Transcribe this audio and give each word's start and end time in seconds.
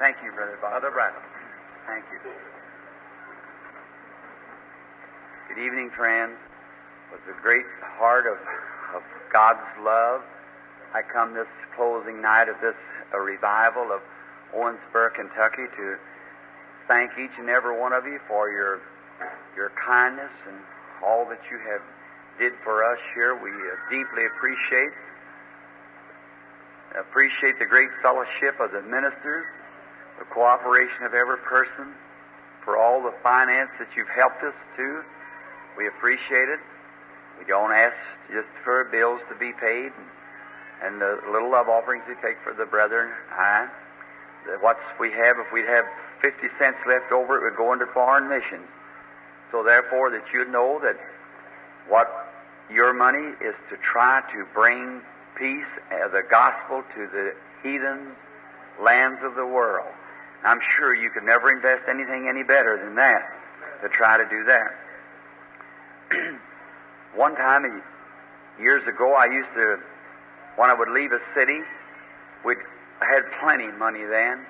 Thank 0.00 0.16
you, 0.24 0.32
Brother 0.32 0.56
Bob. 0.64 0.80
Brother 0.80 0.96
Branham. 0.96 1.20
Thank 1.84 2.08
you. 2.08 2.16
Good 5.52 5.60
evening, 5.60 5.92
friends. 5.92 6.40
With 7.12 7.20
the 7.28 7.36
great 7.44 7.68
heart 8.00 8.24
of, 8.24 8.40
of 8.96 9.04
God's 9.28 9.60
love, 9.84 10.24
I 10.96 11.04
come 11.04 11.36
this 11.36 11.52
closing 11.76 12.22
night 12.24 12.48
of 12.48 12.56
this 12.64 12.80
uh, 13.12 13.20
revival 13.20 13.92
of 13.92 14.00
Owensboro, 14.56 15.12
Kentucky, 15.12 15.68
to 15.68 16.00
thank 16.88 17.12
each 17.20 17.36
and 17.36 17.52
every 17.52 17.76
one 17.78 17.92
of 17.92 18.06
you 18.06 18.20
for 18.26 18.48
your 18.48 18.80
your 19.52 19.68
kindness 19.76 20.32
and 20.48 20.56
all 21.04 21.28
that 21.28 21.44
you 21.52 21.60
have 21.68 21.84
did 22.40 22.56
for 22.64 22.80
us 22.88 22.98
here. 23.12 23.36
We 23.36 23.52
uh, 23.52 23.76
deeply 23.92 24.24
appreciate 24.32 24.96
appreciate 26.96 27.58
the 27.60 27.68
great 27.68 27.90
fellowship 28.00 28.56
of 28.58 28.72
the 28.72 28.80
ministers, 28.82 29.44
the 30.20 30.28
cooperation 30.28 31.08
of 31.08 31.16
every 31.16 31.40
person, 31.48 31.96
for 32.62 32.76
all 32.76 33.02
the 33.02 33.16
finance 33.24 33.72
that 33.80 33.88
you've 33.96 34.12
helped 34.12 34.44
us 34.44 34.54
to. 34.76 35.02
We 35.76 35.88
appreciate 35.88 36.52
it. 36.52 36.60
We 37.40 37.48
don't 37.48 37.72
ask 37.72 37.96
just 38.28 38.52
for 38.62 38.84
bills 38.92 39.18
to 39.32 39.34
be 39.40 39.50
paid 39.56 39.90
and, 39.96 40.08
and 40.84 40.92
the 41.00 41.24
little 41.32 41.50
love 41.50 41.72
offerings 41.72 42.04
we 42.06 42.14
take 42.20 42.36
for 42.44 42.52
the 42.52 42.68
brethren. 42.68 43.10
What 44.60 44.76
we 45.00 45.10
have, 45.12 45.40
if 45.40 45.48
we'd 45.52 45.68
have 45.68 45.88
50 46.20 46.36
cents 46.60 46.78
left 46.86 47.12
over, 47.12 47.40
it 47.40 47.42
would 47.48 47.56
go 47.56 47.72
into 47.72 47.86
foreign 47.96 48.28
missions. 48.28 48.68
So 49.50 49.64
therefore, 49.64 50.10
that 50.12 50.22
you'd 50.32 50.52
know 50.52 50.78
that 50.84 51.00
what 51.88 52.06
your 52.70 52.92
money 52.92 53.34
is 53.40 53.56
to 53.72 53.76
try 53.80 54.20
to 54.32 54.46
bring 54.54 55.00
peace 55.36 55.72
uh, 55.90 56.06
as 56.06 56.12
a 56.12 56.22
gospel 56.30 56.84
to 56.94 57.08
the 57.08 57.32
heathen 57.62 58.12
lands 58.78 59.20
of 59.24 59.34
the 59.34 59.46
world. 59.46 59.90
I'm 60.44 60.60
sure 60.78 60.94
you 60.94 61.10
could 61.10 61.24
never 61.24 61.50
invest 61.52 61.84
anything 61.88 62.28
any 62.28 62.42
better 62.42 62.80
than 62.80 62.94
that 62.96 63.22
to 63.82 63.88
try 63.88 64.16
to 64.16 64.24
do 64.28 64.44
that. 64.44 64.70
One 67.14 67.34
time, 67.36 67.82
years 68.58 68.86
ago, 68.88 69.12
I 69.14 69.26
used 69.26 69.52
to, 69.54 69.76
when 70.56 70.70
I 70.70 70.74
would 70.74 70.88
leave 70.88 71.12
a 71.12 71.20
city, 71.34 71.60
we 72.44 72.56
had 73.00 73.24
plenty 73.40 73.68
of 73.68 73.76
money 73.76 74.04
then. 74.04 74.44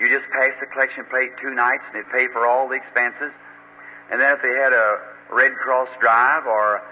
You 0.00 0.10
just 0.10 0.28
passed 0.30 0.58
the 0.60 0.66
collection 0.66 1.06
plate 1.10 1.30
two 1.40 1.54
nights 1.54 1.82
and 1.88 2.02
it'd 2.02 2.12
pay 2.12 2.26
for 2.32 2.46
all 2.46 2.68
the 2.68 2.74
expenses. 2.74 3.32
And 4.10 4.20
then 4.20 4.34
if 4.34 4.42
they 4.42 4.54
had 4.54 4.72
a 4.72 4.98
Red 5.30 5.54
Cross 5.62 5.88
drive 6.00 6.46
or 6.46 6.82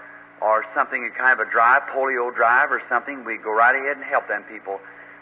or 0.41 0.65
something, 0.75 0.99
a 0.99 1.17
kind 1.17 1.39
of 1.39 1.47
a 1.47 1.49
drive, 1.49 1.83
polio 1.95 2.33
drive 2.35 2.69
or 2.69 2.81
something, 2.89 3.23
we'd 3.23 3.41
go 3.41 3.55
right 3.55 3.75
ahead 3.75 3.95
and 3.95 4.03
help 4.03 4.27
them 4.27 4.43
people. 4.51 4.79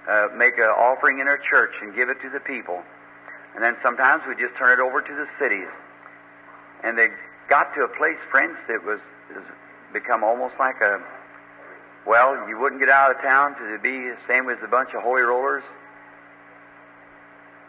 Uh, 0.09 0.27
make 0.35 0.57
an 0.57 0.73
offering 0.73 1.19
in 1.19 1.27
our 1.27 1.37
church 1.37 1.71
and 1.81 1.95
give 1.95 2.09
it 2.09 2.17
to 2.19 2.29
the 2.33 2.39
people. 2.41 2.81
And 3.55 3.63
then 3.63 3.77
sometimes 3.83 4.23
we 4.27 4.35
just 4.35 4.55
turn 4.57 4.73
it 4.73 4.81
over 4.81 5.01
to 5.01 5.13
the 5.13 5.27
cities. 5.37 5.69
And 6.83 6.97
they 6.97 7.07
got 7.49 7.73
to 7.75 7.83
a 7.83 7.91
place, 7.97 8.17
friends, 8.31 8.57
that 8.67 8.83
was 8.83 8.99
has 9.33 9.43
become 9.93 10.23
almost 10.23 10.55
like 10.59 10.81
a 10.81 11.01
well, 12.05 12.35
you 12.49 12.59
wouldn't 12.59 12.81
get 12.81 12.89
out 12.89 13.15
of 13.15 13.21
town 13.21 13.55
to 13.55 13.79
be 13.79 14.11
the 14.11 14.19
same 14.27 14.49
as 14.49 14.57
a 14.63 14.67
bunch 14.67 14.89
of 14.93 15.01
holy 15.01 15.21
rollers. 15.21 15.63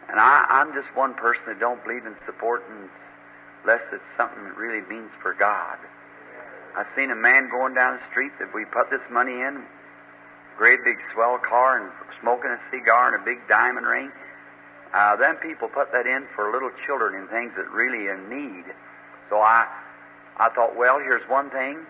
And 0.09 0.19
I, 0.19 0.45
I'm 0.49 0.73
just 0.73 0.91
one 0.93 1.13
person 1.15 1.41
that 1.47 1.59
don't 1.59 1.81
believe 1.83 2.05
in 2.05 2.15
supporting 2.25 2.89
unless 3.63 3.81
it's 3.93 4.03
something 4.17 4.43
that 4.43 4.57
really 4.57 4.85
means 4.91 5.09
for 5.21 5.33
God. 5.33 5.79
I've 6.77 6.91
seen 6.95 7.09
a 7.09 7.15
man 7.15 7.49
going 7.49 7.73
down 7.73 7.97
the 7.97 8.05
street 8.11 8.35
that 8.39 8.53
we 8.53 8.65
put 8.65 8.91
this 8.91 9.01
money 9.09 9.31
in, 9.31 9.63
great 10.57 10.83
big 10.83 10.99
swell 11.13 11.39
car, 11.39 11.81
and 11.81 11.89
smoking 12.21 12.51
a 12.51 12.59
cigar 12.69 13.15
and 13.15 13.21
a 13.21 13.25
big 13.25 13.39
diamond 13.47 13.87
ring. 13.87 14.11
Uh, 14.95 15.17
then 15.17 15.35
people 15.43 15.67
put 15.67 15.91
that 15.91 16.07
in 16.07 16.23
for 16.35 16.53
little 16.55 16.71
children 16.87 17.19
and 17.19 17.27
things 17.27 17.51
that 17.57 17.67
really 17.69 18.07
in 18.07 18.31
need. 18.31 18.63
So 19.29 19.43
I, 19.43 19.67
I 20.39 20.47
thought, 20.55 20.77
well, 20.77 20.99
here's 20.99 21.27
one 21.27 21.49
thing: 21.49 21.83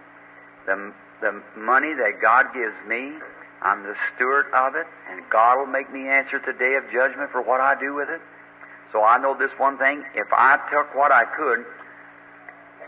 the 0.65 0.91
the 1.21 1.37
money 1.55 1.93
that 1.93 2.17
God 2.19 2.49
gives 2.53 2.73
me, 2.89 3.13
I'm 3.61 3.83
the 3.83 3.93
steward 4.15 4.47
of 4.57 4.73
it, 4.73 4.87
and 5.11 5.21
God 5.29 5.59
will 5.59 5.69
make 5.69 5.93
me 5.93 6.09
answer 6.09 6.41
the 6.41 6.53
day 6.57 6.75
of 6.81 6.83
judgment 6.91 7.29
for 7.31 7.45
what 7.45 7.61
I 7.61 7.79
do 7.79 7.93
with 7.93 8.09
it. 8.09 8.21
So 8.91 9.03
I 9.03 9.21
know 9.21 9.37
this 9.37 9.53
one 9.57 9.77
thing: 9.77 10.03
if 10.15 10.27
I 10.33 10.57
took 10.73 10.89
what 10.95 11.11
I 11.11 11.25
could 11.37 11.61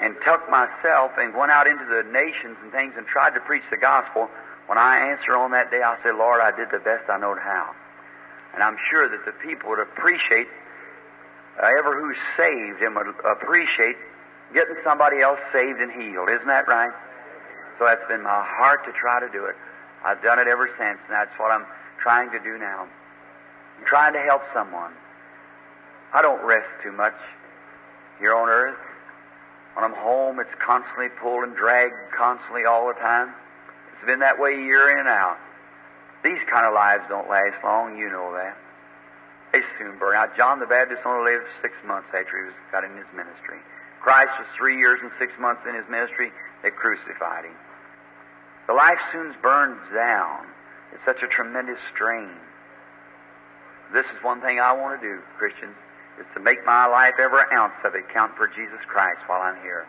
and 0.02 0.18
took 0.26 0.50
myself 0.50 1.12
and 1.18 1.38
went 1.38 1.52
out 1.52 1.68
into 1.68 1.86
the 1.86 2.02
nations 2.10 2.58
and 2.64 2.72
things 2.72 2.94
and 2.98 3.06
tried 3.06 3.38
to 3.38 3.40
preach 3.42 3.64
the 3.70 3.78
gospel, 3.78 4.30
when 4.66 4.80
I 4.80 4.98
answer 5.14 5.38
on 5.38 5.52
that 5.52 5.70
day, 5.70 5.82
I'll 5.86 6.02
say, 6.02 6.10
Lord, 6.10 6.42
I 6.42 6.50
did 6.58 6.74
the 6.74 6.82
best 6.82 7.06
I 7.08 7.18
knowed 7.22 7.38
how. 7.38 7.74
And 8.58 8.66
I'm 8.66 8.78
sure 8.90 9.06
that 9.06 9.22
the 9.22 9.38
people 9.46 9.70
would 9.70 9.80
appreciate, 9.86 10.50
uh, 11.62 11.70
ever 11.78 11.94
who's 11.94 12.18
saved 12.34 12.82
and 12.82 12.98
would 12.98 13.14
appreciate 13.22 13.94
getting 14.50 14.74
somebody 14.84 15.22
else 15.22 15.38
saved 15.54 15.78
and 15.78 15.94
healed. 15.94 16.26
Isn't 16.26 16.50
that 16.50 16.66
right? 16.66 16.90
So 17.78 17.86
that's 17.86 18.02
been 18.10 18.24
my 18.24 18.42
heart 18.42 18.82
to 18.90 18.92
try 18.98 19.22
to 19.22 19.30
do 19.30 19.46
it. 19.46 19.54
I've 20.04 20.24
done 20.24 20.40
it 20.40 20.48
ever 20.50 20.66
since, 20.74 20.98
and 21.06 21.14
that's 21.14 21.30
what 21.38 21.54
I'm 21.54 21.70
trying 22.02 22.32
to 22.32 22.40
do 22.40 22.58
now. 22.58 22.90
I'm 23.78 23.86
trying 23.86 24.14
to 24.14 24.26
help 24.26 24.42
someone. 24.58 24.90
I 26.12 26.24
don't 26.24 26.44
rest 26.44 26.66
too 26.82 26.92
much 26.92 27.14
here 28.18 28.34
on 28.34 28.50
earth. 28.50 28.82
When 29.76 29.86
I'm 29.86 29.94
home, 29.94 30.40
it's 30.40 30.50
constantly 30.66 31.10
pulled 31.22 31.44
and 31.44 31.56
dragged 31.56 31.94
constantly 32.18 32.66
all 32.66 32.88
the 32.88 32.98
time. 32.98 33.30
It's 33.94 34.08
been 34.08 34.26
that 34.26 34.42
way 34.42 34.58
year 34.58 34.90
in 34.90 35.06
and 35.06 35.08
out. 35.08 35.38
These 36.28 36.44
kind 36.52 36.68
of 36.68 36.76
lives 36.76 37.08
don't 37.08 37.32
last 37.32 37.56
long, 37.64 37.96
you 37.96 38.12
know 38.12 38.36
that. 38.36 38.60
They 39.56 39.64
soon 39.80 39.96
burn 39.96 40.20
out. 40.20 40.36
John 40.36 40.60
the 40.60 40.68
Baptist 40.68 41.08
only 41.08 41.32
lived 41.32 41.48
six 41.64 41.72
months 41.88 42.12
after 42.12 42.36
he 42.36 42.52
was 42.52 42.58
got 42.68 42.84
in 42.84 42.92
his 43.00 43.08
ministry. 43.16 43.64
Christ 44.04 44.36
was 44.36 44.48
three 44.60 44.76
years 44.76 45.00
and 45.00 45.08
six 45.24 45.32
months 45.40 45.64
in 45.64 45.72
his 45.72 45.88
ministry. 45.88 46.36
They 46.68 46.76
crucified 46.76 47.48
him. 47.48 47.56
The 48.68 48.76
life 48.76 49.00
soon 49.16 49.32
burns 49.40 49.80
down. 49.96 50.52
It's 50.92 51.06
such 51.08 51.24
a 51.24 51.32
tremendous 51.32 51.80
strain. 51.96 52.36
This 53.96 54.04
is 54.12 54.20
one 54.20 54.44
thing 54.44 54.60
I 54.60 54.76
want 54.76 55.00
to 55.00 55.02
do, 55.08 55.24
Christians 55.40 55.80
is 56.20 56.28
to 56.34 56.42
make 56.44 56.66
my 56.66 56.88
life, 56.88 57.14
every 57.22 57.48
ounce 57.54 57.78
of 57.86 57.96
it, 57.96 58.04
count 58.12 58.36
for 58.36 58.48
Jesus 58.52 58.84
Christ 58.90 59.22
while 59.28 59.42
I'm 59.42 59.62
here. 59.62 59.86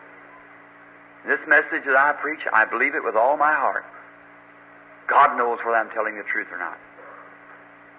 This 1.27 1.41
message 1.49 1.83
that 1.83 1.97
I 1.97 2.13
preach, 2.21 2.39
I 2.53 2.63
believe 2.63 2.95
it 2.95 3.03
with 3.03 3.17
all 3.17 3.35
my 3.35 3.51
heart. 3.51 3.83
God 5.09 5.37
knows 5.37 5.59
whether 5.65 5.77
I'm 5.77 5.89
telling 5.91 6.15
the 6.15 6.23
truth 6.31 6.47
or 6.51 6.57
not. 6.57 6.77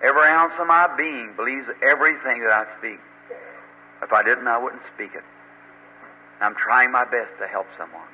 Every 0.02 0.28
ounce 0.28 0.54
of 0.58 0.66
my 0.66 0.88
being 0.96 1.34
believes 1.36 1.66
everything 1.82 2.40
that 2.40 2.52
I 2.52 2.64
speak. 2.78 3.00
If 4.02 4.12
I 4.12 4.22
didn't, 4.22 4.48
I 4.48 4.56
wouldn't 4.56 4.82
speak 4.94 5.12
it. 5.14 5.24
I'm 6.40 6.54
trying 6.54 6.90
my 6.90 7.04
best 7.04 7.36
to 7.38 7.46
help 7.46 7.66
someone. 7.76 8.08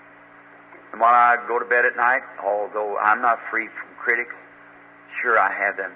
And 0.91 1.01
while 1.01 1.15
I 1.15 1.37
go 1.47 1.59
to 1.59 1.65
bed 1.65 1.85
at 1.85 1.97
night, 1.97 2.23
although 2.43 2.99
I'm 2.99 3.23
not 3.23 3.39
free 3.51 3.69
from 3.69 3.95
critics, 4.03 4.35
sure 5.23 5.39
I 5.39 5.53
have 5.53 5.77
them. 5.77 5.93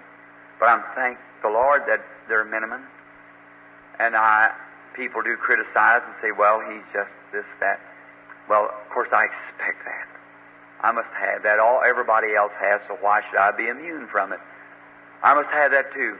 But 0.60 0.68
I'm 0.68 0.84
thank 0.94 1.18
the 1.42 1.48
Lord 1.48 1.82
that 1.88 2.04
they're 2.28 2.44
minimum 2.44 2.86
and 4.00 4.16
I, 4.16 4.50
people 4.96 5.20
do 5.20 5.36
criticize 5.36 6.00
and 6.00 6.14
say, 6.22 6.32
well, 6.32 6.60
he's 6.64 6.84
just 6.92 7.12
this, 7.32 7.44
that. 7.60 7.78
Well, 8.48 8.72
of 8.72 8.88
course, 8.88 9.12
I 9.12 9.28
expect 9.28 9.84
that. 9.84 10.08
I 10.82 10.92
must 10.92 11.12
have 11.12 11.42
that. 11.42 11.58
All 11.58 11.82
everybody 11.84 12.34
else 12.34 12.52
has, 12.60 12.80
so 12.88 12.96
why 13.00 13.20
should 13.28 13.38
I 13.38 13.52
be 13.52 13.68
immune 13.68 14.08
from 14.08 14.32
it? 14.32 14.40
I 15.22 15.34
must 15.34 15.50
have 15.50 15.70
that 15.72 15.92
too. 15.92 16.16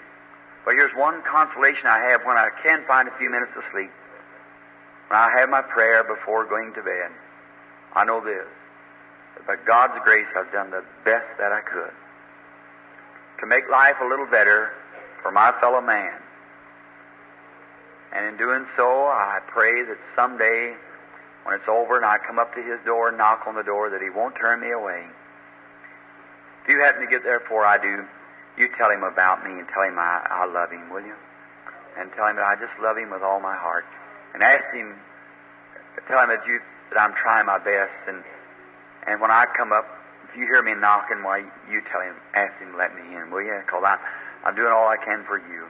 But 0.65 0.75
here's 0.75 0.93
one 0.95 1.23
consolation 1.25 1.87
I 1.87 1.99
have 2.11 2.21
when 2.25 2.37
I 2.37 2.51
can 2.63 2.85
find 2.87 3.09
a 3.09 3.17
few 3.17 3.31
minutes 3.31 3.53
of 3.57 3.65
sleep. 3.73 3.91
When 5.09 5.19
I 5.19 5.33
have 5.41 5.49
my 5.49 5.63
prayer 5.63 6.05
before 6.05 6.45
going 6.45 6.73
to 6.75 6.83
bed, 6.83 7.11
I 7.95 8.05
know 8.05 8.21
this. 8.21 8.47
That 9.37 9.47
by 9.47 9.57
God's 9.67 9.99
grace, 10.05 10.29
I've 10.37 10.53
done 10.53 10.71
the 10.71 10.85
best 11.05 11.27
that 11.39 11.53
I 11.53 11.63
could 11.63 11.95
to 13.41 13.47
make 13.47 13.69
life 13.71 13.97
a 14.01 14.07
little 14.07 14.27
better 14.27 14.71
for 15.23 15.33
my 15.33 15.53
fellow 15.61 15.81
man. 15.81 16.21
And 18.13 18.27
in 18.27 18.37
doing 18.37 18.67
so, 18.77 19.09
I 19.09 19.41
pray 19.49 19.85
that 19.85 19.97
someday, 20.15 20.75
when 21.45 21.55
it's 21.55 21.69
over 21.69 21.97
and 21.97 22.05
I 22.05 22.19
come 22.27 22.39
up 22.39 22.55
to 22.55 22.63
his 22.63 22.79
door 22.85 23.09
and 23.09 23.19
knock 23.19 23.47
on 23.47 23.55
the 23.55 23.63
door, 23.63 23.91
that 23.91 24.03
he 24.03 24.11
won't 24.11 24.35
turn 24.37 24.61
me 24.61 24.71
away. 24.71 25.07
If 26.63 26.69
you 26.69 26.81
happen 26.81 27.01
to 27.01 27.11
get 27.11 27.23
there 27.23 27.41
before 27.41 27.65
I 27.65 27.81
do, 27.81 28.05
you 28.59 28.69
tell 28.77 28.91
him 28.91 29.03
about 29.03 29.45
me 29.45 29.59
and 29.59 29.67
tell 29.73 29.83
him 29.83 29.99
I, 29.99 30.27
I 30.29 30.45
love 30.45 30.71
him, 30.71 30.91
will 30.91 31.01
you? 31.01 31.17
And 31.99 32.13
tell 32.13 32.27
him 32.29 32.37
that 32.37 32.45
I 32.45 32.57
just 32.61 32.77
love 32.81 32.97
him 32.97 33.11
with 33.11 33.23
all 33.23 33.41
my 33.41 33.57
heart. 33.57 33.85
And 34.35 34.43
ask 34.43 34.65
him, 34.75 34.95
tell 36.07 36.21
him 36.21 36.29
that 36.29 36.47
you 36.47 36.61
that 36.93 36.99
I'm 37.01 37.15
trying 37.15 37.47
my 37.47 37.59
best. 37.59 37.97
And 38.07 38.23
and 39.07 39.21
when 39.21 39.31
I 39.31 39.47
come 39.57 39.73
up, 39.73 39.87
if 40.29 40.37
you 40.37 40.45
hear 40.45 40.63
me 40.63 40.75
knocking, 40.75 41.23
why 41.25 41.39
you 41.71 41.81
tell 41.91 42.03
him, 42.03 42.15
ask 42.35 42.53
him 42.61 42.73
to 42.73 42.79
let 42.79 42.95
me 42.95 43.03
in, 43.17 43.31
will 43.31 43.43
you? 43.43 43.59
Because 43.65 43.83
I'm 43.83 43.99
I'm 44.45 44.55
doing 44.55 44.73
all 44.73 44.87
I 44.87 44.97
can 44.97 45.25
for 45.25 45.39
you. 45.39 45.67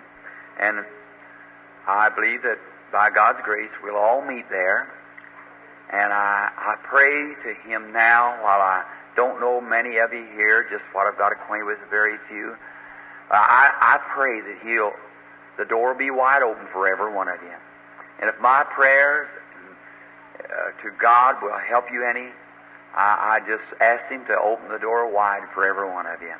And 0.59 0.85
I 1.87 2.11
believe 2.11 2.43
that 2.43 2.59
by 2.93 3.11
God's 3.11 3.41
grace 3.45 3.71
we'll 3.83 3.97
all 3.97 4.21
meet 4.21 4.51
there. 4.51 4.91
And 5.93 6.13
I, 6.13 6.51
I 6.55 6.77
pray 6.85 7.35
to 7.43 7.55
Him 7.69 7.93
now 7.93 8.43
while 8.43 8.61
I 8.61 8.85
don't 9.17 9.41
know 9.41 9.61
many 9.61 9.99
of 9.99 10.13
you 10.13 10.25
here, 10.35 10.67
just 10.71 10.85
what 10.93 11.07
I've 11.07 11.19
got 11.19 11.33
acquainted 11.33 11.67
with, 11.67 11.79
very 11.91 12.17
few. 12.29 12.55
Uh, 13.31 13.35
I, 13.35 13.99
I 13.99 13.99
pray 14.15 14.41
that 14.41 14.59
He'll, 14.63 14.93
the 15.59 15.65
door 15.65 15.93
will 15.93 15.99
be 15.99 16.11
wide 16.11 16.43
open 16.43 16.67
for 16.73 16.87
every 16.87 17.13
one 17.13 17.29
of 17.29 17.43
you. 17.43 17.55
And 18.21 18.31
if 18.31 18.39
my 18.41 18.65
prayers 18.75 19.29
uh, 20.39 20.71
to 20.83 20.91
God 21.01 21.43
will 21.43 21.59
help 21.59 21.87
you 21.93 22.07
any, 22.07 22.29
I, 22.95 23.39
I 23.39 23.47
just 23.47 23.67
ask 23.81 24.07
Him 24.11 24.25
to 24.27 24.39
open 24.39 24.69
the 24.71 24.79
door 24.79 25.11
wide 25.11 25.43
for 25.55 25.67
every 25.67 25.91
one 25.91 26.07
of 26.07 26.23
you. 26.23 26.35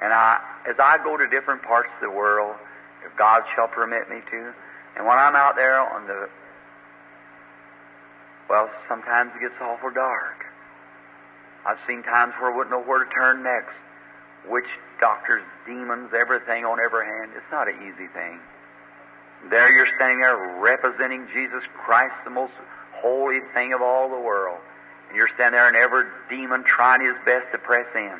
And 0.00 0.12
I, 0.12 0.40
as 0.68 0.76
I 0.80 0.96
go 1.04 1.18
to 1.18 1.28
different 1.28 1.62
parts 1.62 1.90
of 2.00 2.08
the 2.08 2.16
world, 2.16 2.56
if 3.04 3.16
God 3.18 3.42
shall 3.54 3.68
permit 3.68 4.08
me 4.08 4.20
to, 4.30 4.52
and 4.96 5.06
when 5.06 5.18
I'm 5.18 5.36
out 5.36 5.56
there 5.56 5.80
on 5.80 6.06
the, 6.06 6.28
well, 8.50 8.68
sometimes 8.88 9.30
it 9.36 9.40
gets 9.40 9.54
awful 9.62 9.94
dark. 9.94 10.44
I've 11.64 11.78
seen 11.86 12.02
times 12.02 12.34
where 12.40 12.50
I 12.50 12.56
wouldn't 12.56 12.74
know 12.74 12.82
where 12.82 13.04
to 13.04 13.10
turn 13.14 13.44
next. 13.44 13.78
Witch 14.50 14.66
doctors, 14.98 15.44
demons, 15.64 16.10
everything 16.10 16.64
on 16.64 16.80
every 16.80 17.06
hand. 17.06 17.30
It's 17.36 17.46
not 17.52 17.68
an 17.68 17.78
easy 17.78 18.10
thing. 18.10 18.40
There 19.50 19.70
you're 19.70 19.86
standing 19.94 20.18
there 20.18 20.58
representing 20.58 21.28
Jesus 21.32 21.62
Christ, 21.78 22.14
the 22.24 22.34
most 22.34 22.52
holy 22.98 23.38
thing 23.54 23.72
of 23.72 23.82
all 23.82 24.10
the 24.10 24.18
world. 24.18 24.58
And 25.08 25.16
you're 25.16 25.30
standing 25.34 25.54
there 25.54 25.68
and 25.68 25.76
every 25.76 26.10
demon 26.28 26.64
trying 26.64 27.06
his 27.06 27.14
best 27.24 27.46
to 27.52 27.58
press 27.58 27.86
in. 27.94 28.18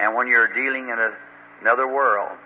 And 0.00 0.14
when 0.14 0.28
you're 0.28 0.52
dealing 0.52 0.90
in 0.92 0.98
a, 0.98 1.16
another 1.62 1.88
world, 1.88 2.36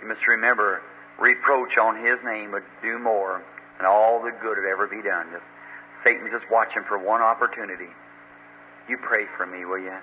you 0.00 0.06
must 0.06 0.24
remember 0.28 0.82
reproach 1.18 1.78
on 1.78 1.96
his 1.96 2.18
name 2.24 2.52
would 2.52 2.62
do 2.80 2.98
more 2.98 3.42
and 3.78 3.86
all 3.86 4.22
the 4.22 4.32
good 4.42 4.56
would 4.58 4.68
ever 4.68 4.86
be 4.86 5.02
done. 5.02 5.28
Just, 5.32 5.44
Satan's 6.04 6.30
just 6.30 6.50
watching 6.50 6.82
for 6.88 6.98
one 6.98 7.20
opportunity. 7.20 7.90
You 8.88 8.98
pray 9.02 9.24
for 9.36 9.46
me, 9.46 9.64
will 9.64 9.78
you? 9.78 9.96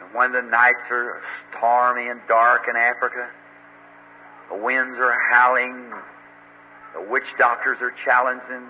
And 0.00 0.14
when 0.14 0.32
the 0.32 0.42
nights 0.42 0.84
are 0.90 1.20
stormy 1.50 2.08
and 2.08 2.20
dark 2.28 2.68
in 2.68 2.76
Africa, 2.76 3.28
the 4.50 4.56
winds 4.56 4.98
are 4.98 5.14
howling, 5.30 5.92
the 6.94 7.10
witch 7.10 7.28
doctors 7.38 7.78
are 7.80 7.92
challenging, 8.04 8.66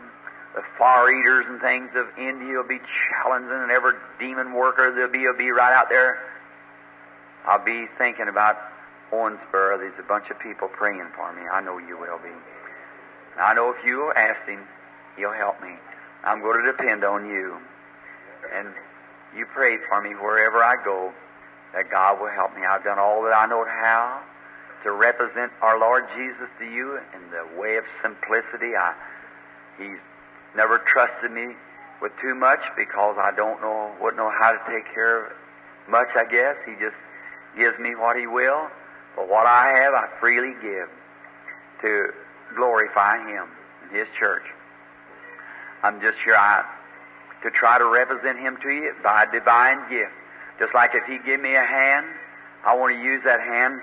the 0.54 0.62
far 0.76 1.10
eaters 1.10 1.46
and 1.48 1.60
things 1.60 1.90
of 1.94 2.06
India 2.18 2.58
will 2.58 2.68
be 2.68 2.80
challenging, 3.08 3.62
and 3.62 3.70
every 3.70 3.94
demon 4.18 4.52
worker 4.52 4.92
there'll 4.94 5.12
be 5.12 5.26
will 5.26 5.38
be 5.38 5.50
right 5.50 5.72
out 5.72 5.88
there. 5.88 6.18
I'll 7.46 7.64
be 7.64 7.86
thinking 7.96 8.28
about 8.28 8.56
Owensboro. 9.12 9.78
There's 9.78 9.98
a 9.98 10.06
bunch 10.06 10.30
of 10.30 10.38
people 10.38 10.68
praying 10.68 11.06
for 11.16 11.32
me. 11.32 11.42
I 11.48 11.60
know 11.60 11.78
you 11.78 11.96
will 11.98 12.18
be. 12.18 12.34
I 13.40 13.54
know 13.54 13.70
if 13.70 13.84
you 13.84 14.12
ask 14.16 14.46
Him, 14.48 14.60
He'll 15.16 15.32
help 15.32 15.60
me. 15.60 15.74
I'm 16.24 16.40
going 16.40 16.62
to 16.62 16.72
depend 16.72 17.04
on 17.04 17.26
you. 17.26 17.56
And 18.54 18.68
you 19.36 19.46
pray 19.54 19.78
for 19.88 20.00
me 20.02 20.10
wherever 20.14 20.62
I 20.62 20.76
go 20.84 21.12
that 21.72 21.90
God 21.90 22.20
will 22.20 22.30
help 22.30 22.54
me. 22.54 22.62
I've 22.66 22.84
done 22.84 22.98
all 22.98 23.22
that 23.24 23.32
I 23.32 23.46
know 23.46 23.64
how 23.64 24.22
to 24.84 24.92
represent 24.92 25.52
our 25.62 25.78
Lord 25.78 26.04
Jesus 26.16 26.48
to 26.58 26.64
you 26.64 26.98
in 27.14 27.22
the 27.30 27.60
way 27.60 27.76
of 27.76 27.84
simplicity. 28.02 28.74
I, 28.74 28.94
he's 29.78 30.00
never 30.56 30.82
trusted 30.90 31.30
me 31.30 31.54
with 32.02 32.12
too 32.20 32.34
much 32.34 32.60
because 32.76 33.16
I 33.20 33.30
don't 33.36 33.60
know, 33.60 33.92
wouldn't 34.00 34.16
know 34.16 34.32
how 34.32 34.52
to 34.52 34.60
take 34.72 34.92
care 34.92 35.26
of 35.26 35.32
much, 35.88 36.08
I 36.16 36.24
guess. 36.24 36.56
He 36.64 36.72
just 36.80 36.96
gives 37.56 37.78
me 37.78 37.94
what 37.94 38.16
He 38.16 38.26
will. 38.26 38.68
But 39.16 39.28
what 39.28 39.46
I 39.46 39.80
have, 39.82 39.94
I 39.94 40.08
freely 40.18 40.54
give 40.62 40.88
to 41.82 42.10
glorify 42.56 43.18
Him 43.26 43.46
and 43.82 43.90
His 43.96 44.06
church. 44.18 44.44
I'm 45.82 46.00
just 46.00 46.18
here 46.24 46.36
I, 46.36 46.64
to 47.42 47.50
try 47.50 47.78
to 47.78 47.86
represent 47.86 48.38
Him 48.38 48.58
to 48.62 48.70
you 48.70 48.92
by 49.02 49.24
a 49.24 49.32
divine 49.32 49.88
gift. 49.88 50.12
Just 50.58 50.74
like 50.74 50.90
if 50.94 51.04
He 51.08 51.18
give 51.24 51.40
me 51.40 51.54
a 51.56 51.64
hand, 51.64 52.06
I 52.66 52.76
want 52.76 52.94
to 52.94 53.00
use 53.00 53.22
that 53.24 53.40
hand 53.40 53.80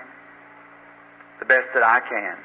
the 1.40 1.46
best 1.46 1.66
that 1.74 1.82
I 1.82 2.00
can. 2.00 2.38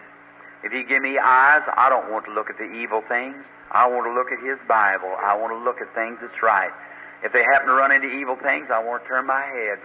If 0.64 0.72
He 0.72 0.84
give 0.84 1.02
me 1.02 1.18
eyes, 1.18 1.62
I 1.78 1.90
don't 1.90 2.12
want 2.12 2.25
to 2.25 2.31
look 2.31 2.50
at 2.50 2.58
the 2.58 2.66
evil 2.66 3.04
things. 3.08 3.38
I 3.72 3.88
want 3.88 4.06
to 4.06 4.14
look 4.14 4.31
at 4.31 4.40
His 4.42 4.58
Bible. 4.68 5.14
I 5.22 5.36
want 5.38 5.54
to 5.54 5.62
look 5.62 5.81
at 5.81 5.94
things 5.94 6.18
that's 6.22 6.42
right. 6.42 6.72
If 7.24 7.31
they 7.31 7.44
happen 7.44 7.68
to 7.68 7.74
run 7.74 7.92
into 7.92 8.08
evil 8.08 8.36
things, 8.42 8.68
I 8.74 8.84
want 8.84 9.04
to 9.04 9.08
turn 9.08 9.25
my 9.25 9.42
head, 9.42 9.80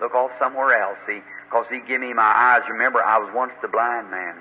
look 0.00 0.14
off 0.14 0.30
somewhere 0.38 0.80
else. 0.80 0.96
See, 1.06 1.20
because 1.48 1.66
He 1.70 1.80
give 1.86 2.00
me 2.00 2.12
my 2.12 2.28
eyes. 2.28 2.62
Remember, 2.68 3.02
I 3.02 3.18
was 3.18 3.32
once 3.34 3.52
the 3.62 3.68
blind 3.68 4.10
man. 4.10 4.36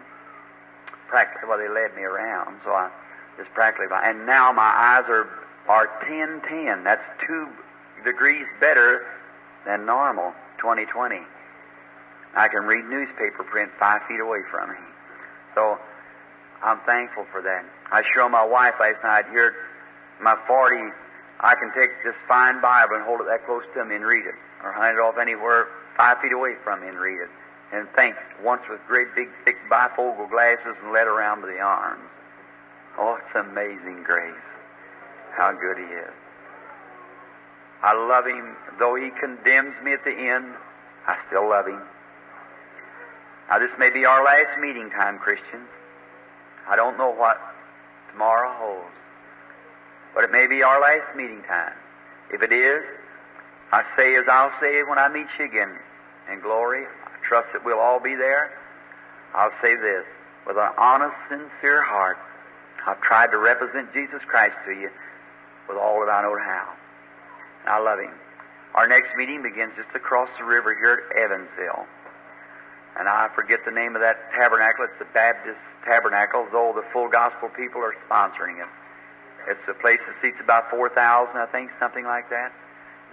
Practically, 1.07 1.48
well, 1.48 1.57
they 1.57 1.69
led 1.69 1.95
me 1.95 2.04
around, 2.04 2.59
so 2.63 2.71
I 2.71 2.89
was 3.38 3.48
practically. 3.54 3.88
And 3.92 4.25
now 4.25 4.51
my 4.51 4.68
eyes 4.68 5.06
are 5.07 5.30
are 5.68 5.88
ten 6.07 6.42
ten. 6.48 6.83
That's 6.83 7.04
two 7.25 7.48
degrees 8.04 8.45
better 8.59 9.06
than 9.65 9.86
normal. 9.86 10.33
Twenty 10.57 10.86
twenty. 10.86 11.21
I 12.36 12.48
can 12.48 12.63
read 12.63 12.86
newspaper 12.86 13.44
print 13.44 13.71
five 13.80 14.01
feet 14.07 14.19
away 14.19 14.39
from 14.51 14.69
me. 14.69 14.77
So 15.56 15.77
I'm 16.63 16.80
thankful 16.86 17.25
for 17.31 17.42
that. 17.42 17.65
I 17.92 18.03
showed 18.13 18.30
my 18.30 18.45
wife 18.45 18.75
last 18.80 19.01
night 19.03 19.25
here 19.31 19.53
my 20.21 20.36
40. 20.48 20.94
I 21.39 21.53
can 21.56 21.69
take 21.77 21.94
this 22.03 22.18
fine 22.27 22.62
Bible 22.62 22.95
and 22.98 23.06
hold 23.06 23.21
it 23.21 23.27
that 23.30 23.45
close 23.45 23.63
to 23.75 23.86
me 23.86 23.95
and 23.95 24.06
read 24.06 24.25
it, 24.25 24.33
or 24.63 24.74
hand 24.74 24.98
it 24.98 25.01
off 25.01 25.18
anywhere 25.21 25.68
five 25.95 26.18
feet 26.21 26.31
away 26.33 26.53
from 26.63 26.81
me 26.81 26.88
and 26.88 26.98
read 26.98 27.21
it. 27.21 27.30
And 27.74 27.88
think 27.96 28.16
once 28.44 28.62
with 28.69 28.80
great 28.88 29.08
big 29.16 29.28
thick 29.44 29.56
bifocal 29.69 30.30
glasses 30.30 30.75
and 30.84 30.94
let 30.94 31.08
around 31.08 31.42
to 31.42 31.48
the 31.48 31.60
arms. 31.60 32.04
Oh, 32.98 33.18
it's 33.19 33.36
amazing 33.36 34.04
grace. 34.04 34.34
How 35.36 35.52
good 35.52 35.78
He 35.78 35.84
is. 35.84 36.14
I 37.84 37.94
love 37.94 38.25
Him. 38.25 38.56
Though 38.80 38.96
He 38.96 39.12
condemns 39.19 39.75
me 39.84 39.94
at 39.94 40.04
the 40.04 40.16
end, 40.16 40.56
I 41.06 41.18
still 41.28 41.50
love 41.50 41.68
Him. 41.68 41.81
Now, 43.50 43.60
this 43.60 43.72
may 43.80 43.90
be 43.90 44.06
our 44.06 44.24
last 44.24 44.60
meeting 44.60 44.90
time, 44.90 45.20
Christians. 45.20 45.68
I 46.68 46.75
don't 46.75 46.98
know 46.98 47.12
what 47.12 47.38
tomorrow 48.12 48.52
holds. 48.58 48.92
But 50.13 50.24
it 50.24 50.31
may 50.31 50.48
be 50.48 50.63
our 50.63 50.81
last 50.81 51.16
meeting 51.16 51.44
time. 51.48 51.75
If 52.31 52.42
it 52.42 52.52
is, 52.52 52.84
I 53.72 53.84
say 53.96 54.16
as 54.16 54.25
I'll 54.31 54.52
say 54.60 54.84
when 54.84 54.98
I 54.98 55.08
meet 55.08 55.28
you 55.40 55.46
again 55.46 55.72
in 56.31 56.42
glory, 56.42 56.84
trust 57.27 57.51
that 57.53 57.63
we'll 57.63 57.79
all 57.79 58.00
be 58.00 58.15
there. 58.15 58.51
I'll 59.35 59.53
say 59.62 59.75
this 59.75 60.06
with 60.47 60.57
an 60.57 60.71
honest, 60.77 61.15
sincere 61.29 61.83
heart. 61.83 62.18
I've 62.88 63.01
tried 63.01 63.31
to 63.31 63.38
represent 63.38 63.91
Jesus 63.94 64.24
Christ 64.27 64.56
to 64.65 64.71
you 64.71 64.89
with 65.68 65.77
all 65.77 66.00
that 66.00 66.09
I 66.09 66.24
know 66.24 66.38
how. 66.39 66.71
And 67.65 67.69
I 67.69 67.79
love 67.79 68.00
Him. 68.00 68.15
Our 68.75 68.88
next 68.88 69.12
meeting 69.18 69.44
begins 69.44 69.74
just 69.75 69.91
across 69.95 70.29
the 70.39 70.45
river 70.45 70.75
here 70.75 71.03
at 71.12 71.18
Evansville 71.18 71.85
and 72.97 73.07
I 73.07 73.29
forget 73.35 73.62
the 73.63 73.71
name 73.71 73.94
of 73.94 74.01
that 74.01 74.18
tabernacle. 74.33 74.85
It's 74.89 74.97
the 74.97 75.09
Baptist 75.13 75.62
Tabernacle, 75.85 76.50
though 76.51 76.74
the 76.74 76.81
full 76.91 77.07
gospel 77.07 77.50
people 77.53 77.81
are 77.81 77.93
sponsoring 78.10 78.57
it. 78.57 78.69
It's 79.48 79.62
a 79.69 79.77
place 79.77 80.01
that 80.10 80.17
seats 80.19 80.41
about 80.41 80.69
4,000, 80.74 80.98
I 81.38 81.46
think, 81.53 81.69
something 81.79 82.03
like 82.03 82.29
that. 82.34 82.51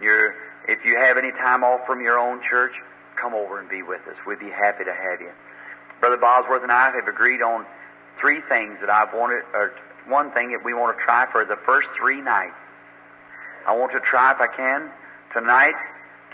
You're, 0.01 0.35
if 0.67 0.83
you 0.85 0.97
have 0.97 1.21
any 1.21 1.31
time 1.33 1.63
off 1.63 1.85
from 1.87 2.01
your 2.01 2.19
own 2.19 2.41
church, 2.49 2.73
come 3.21 3.35
over 3.35 3.61
and 3.61 3.69
be 3.69 3.83
with 3.83 4.01
us. 4.09 4.17
We'd 4.27 4.41
be 4.41 4.51
happy 4.51 4.85
to 4.85 4.95
have 4.95 5.21
you. 5.21 5.31
Brother 6.01 6.17
Bosworth 6.17 6.63
and 6.63 6.73
I 6.73 6.91
have 6.93 7.09
agreed 7.09 7.43
on 7.43 7.67
three 8.21 8.41
things 8.49 8.79
that 8.81 8.91
I've 8.91 9.13
wanted, 9.15 9.43
or 9.55 9.73
one 10.07 10.31
thing 10.33 10.53
that 10.53 10.65
we 10.65 10.75
want 10.75 10.97
to 10.97 11.03
try 11.03 11.27
for 11.33 11.45
the 11.45 11.57
first 11.65 11.89
three 11.99 12.21
nights. 12.21 12.57
I 13.67 13.75
want 13.75 13.93
to 13.93 14.01
try, 14.01 14.33
if 14.33 14.41
I 14.41 14.49
can, 14.49 14.91
tonight 15.33 15.75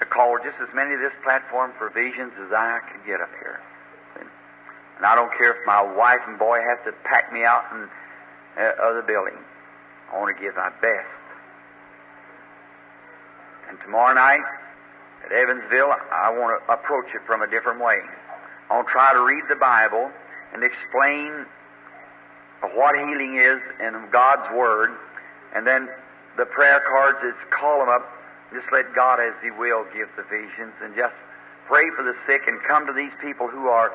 to 0.01 0.07
call 0.07 0.39
just 0.43 0.57
as 0.61 0.69
many 0.75 0.95
of 0.95 1.01
this 1.01 1.15
platform 1.23 1.73
for 1.79 1.91
visions 1.91 2.33
as 2.41 2.51
I 2.53 2.81
can 2.91 3.01
get 3.07 3.21
up 3.21 3.31
here. 3.39 3.61
And 4.97 5.07
I 5.07 5.15
don't 5.15 5.33
care 5.39 5.53
if 5.53 5.65
my 5.65 5.81
wife 5.81 6.21
and 6.27 6.39
boy 6.39 6.61
have 6.61 6.85
to 6.85 6.93
pack 7.09 7.33
me 7.33 7.45
out 7.45 7.65
in 7.73 7.89
uh, 8.61 8.91
of 8.91 8.97
the 8.97 9.03
building. 9.07 9.39
I 10.13 10.19
want 10.19 10.37
to 10.37 10.43
give 10.43 10.57
my 10.57 10.69
best. 10.83 11.09
And 13.71 13.79
tomorrow 13.81 14.13
night 14.13 14.45
at 15.25 15.33
Evansville, 15.33 15.93
I 16.13 16.31
want 16.31 16.57
to 16.57 16.73
approach 16.73 17.15
it 17.15 17.23
from 17.27 17.43
a 17.43 17.49
different 17.51 17.81
way. 17.81 18.01
I 18.71 18.81
to 18.81 18.87
try 18.91 19.13
to 19.13 19.23
read 19.23 19.45
the 19.49 19.57
Bible 19.57 20.11
and 20.55 20.63
explain 20.63 21.47
what 22.75 22.95
healing 22.95 23.37
is 23.37 23.61
in 23.81 23.95
God's 24.13 24.47
Word, 24.55 24.91
and 25.55 25.67
then 25.67 25.89
the 26.37 26.47
prayer 26.47 26.83
cards 26.89 27.19
is 27.25 27.35
call 27.51 27.81
them 27.81 27.89
up 27.89 28.07
just 28.53 28.67
let 28.73 28.95
God, 28.95 29.21
as 29.23 29.35
He 29.43 29.51
will, 29.51 29.87
give 29.95 30.11
the 30.17 30.27
visions 30.27 30.75
and 30.83 30.95
just 30.97 31.15
pray 31.67 31.87
for 31.95 32.03
the 32.03 32.15
sick 32.27 32.43
and 32.47 32.59
come 32.67 32.87
to 32.87 32.93
these 32.93 33.15
people 33.23 33.47
who 33.47 33.69
are 33.69 33.95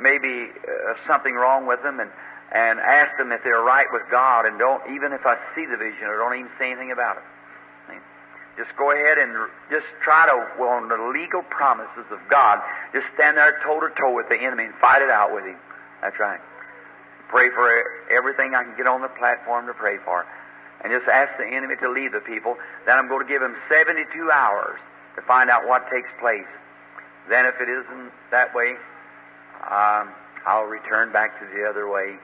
maybe 0.00 0.52
uh, 0.52 0.94
something 1.06 1.34
wrong 1.34 1.66
with 1.66 1.82
them 1.82 1.98
and, 2.00 2.10
and 2.52 2.78
ask 2.80 3.16
them 3.16 3.32
if 3.32 3.42
they're 3.42 3.64
right 3.64 3.88
with 3.92 4.02
God 4.10 4.44
and 4.44 4.58
don't, 4.58 4.82
even 4.92 5.12
if 5.12 5.24
I 5.24 5.36
see 5.56 5.64
the 5.64 5.76
vision, 5.76 6.04
or 6.04 6.18
don't 6.18 6.36
even 6.36 6.52
say 6.58 6.70
anything 6.70 6.92
about 6.92 7.16
it. 7.16 7.24
Just 8.58 8.74
go 8.74 8.90
ahead 8.90 9.22
and 9.22 9.30
just 9.70 9.86
try 10.02 10.26
to, 10.26 10.34
well, 10.58 10.74
on 10.74 10.90
the 10.90 10.98
legal 11.14 11.46
promises 11.46 12.10
of 12.10 12.18
God, 12.28 12.58
just 12.92 13.06
stand 13.14 13.38
there 13.38 13.54
toe 13.62 13.78
to 13.78 13.88
toe 13.94 14.10
with 14.10 14.26
the 14.28 14.34
enemy 14.34 14.66
and 14.66 14.74
fight 14.82 15.00
it 15.00 15.08
out 15.08 15.30
with 15.30 15.46
him. 15.46 15.56
That's 16.02 16.18
right. 16.18 16.42
Pray 17.30 17.50
for 17.54 17.70
everything 18.10 18.58
I 18.58 18.64
can 18.64 18.74
get 18.76 18.90
on 18.90 19.00
the 19.00 19.14
platform 19.14 19.70
to 19.70 19.74
pray 19.74 20.02
for 20.02 20.26
and 20.82 20.90
just 20.90 21.06
ask 21.06 21.30
the 21.38 21.46
enemy 21.46 21.74
to 21.78 21.88
leave 21.90 22.12
the 22.12 22.20
people. 22.20 22.58
Then 22.86 22.98
I'm 22.98 23.06
going 23.06 23.22
to 23.22 23.30
give 23.30 23.42
him 23.42 23.54
72 23.70 24.04
hours 24.30 24.78
to 25.16 25.22
find 25.22 25.50
out 25.50 25.66
what 25.66 25.86
takes 25.90 26.10
place. 26.18 26.48
Then, 27.28 27.44
if 27.44 27.60
it 27.60 27.68
isn't 27.68 28.10
that 28.30 28.54
way, 28.54 28.74
um, 29.68 30.10
I'll 30.46 30.64
return 30.64 31.12
back 31.12 31.38
to 31.40 31.46
the 31.52 31.68
other 31.68 31.90
way 31.90 32.16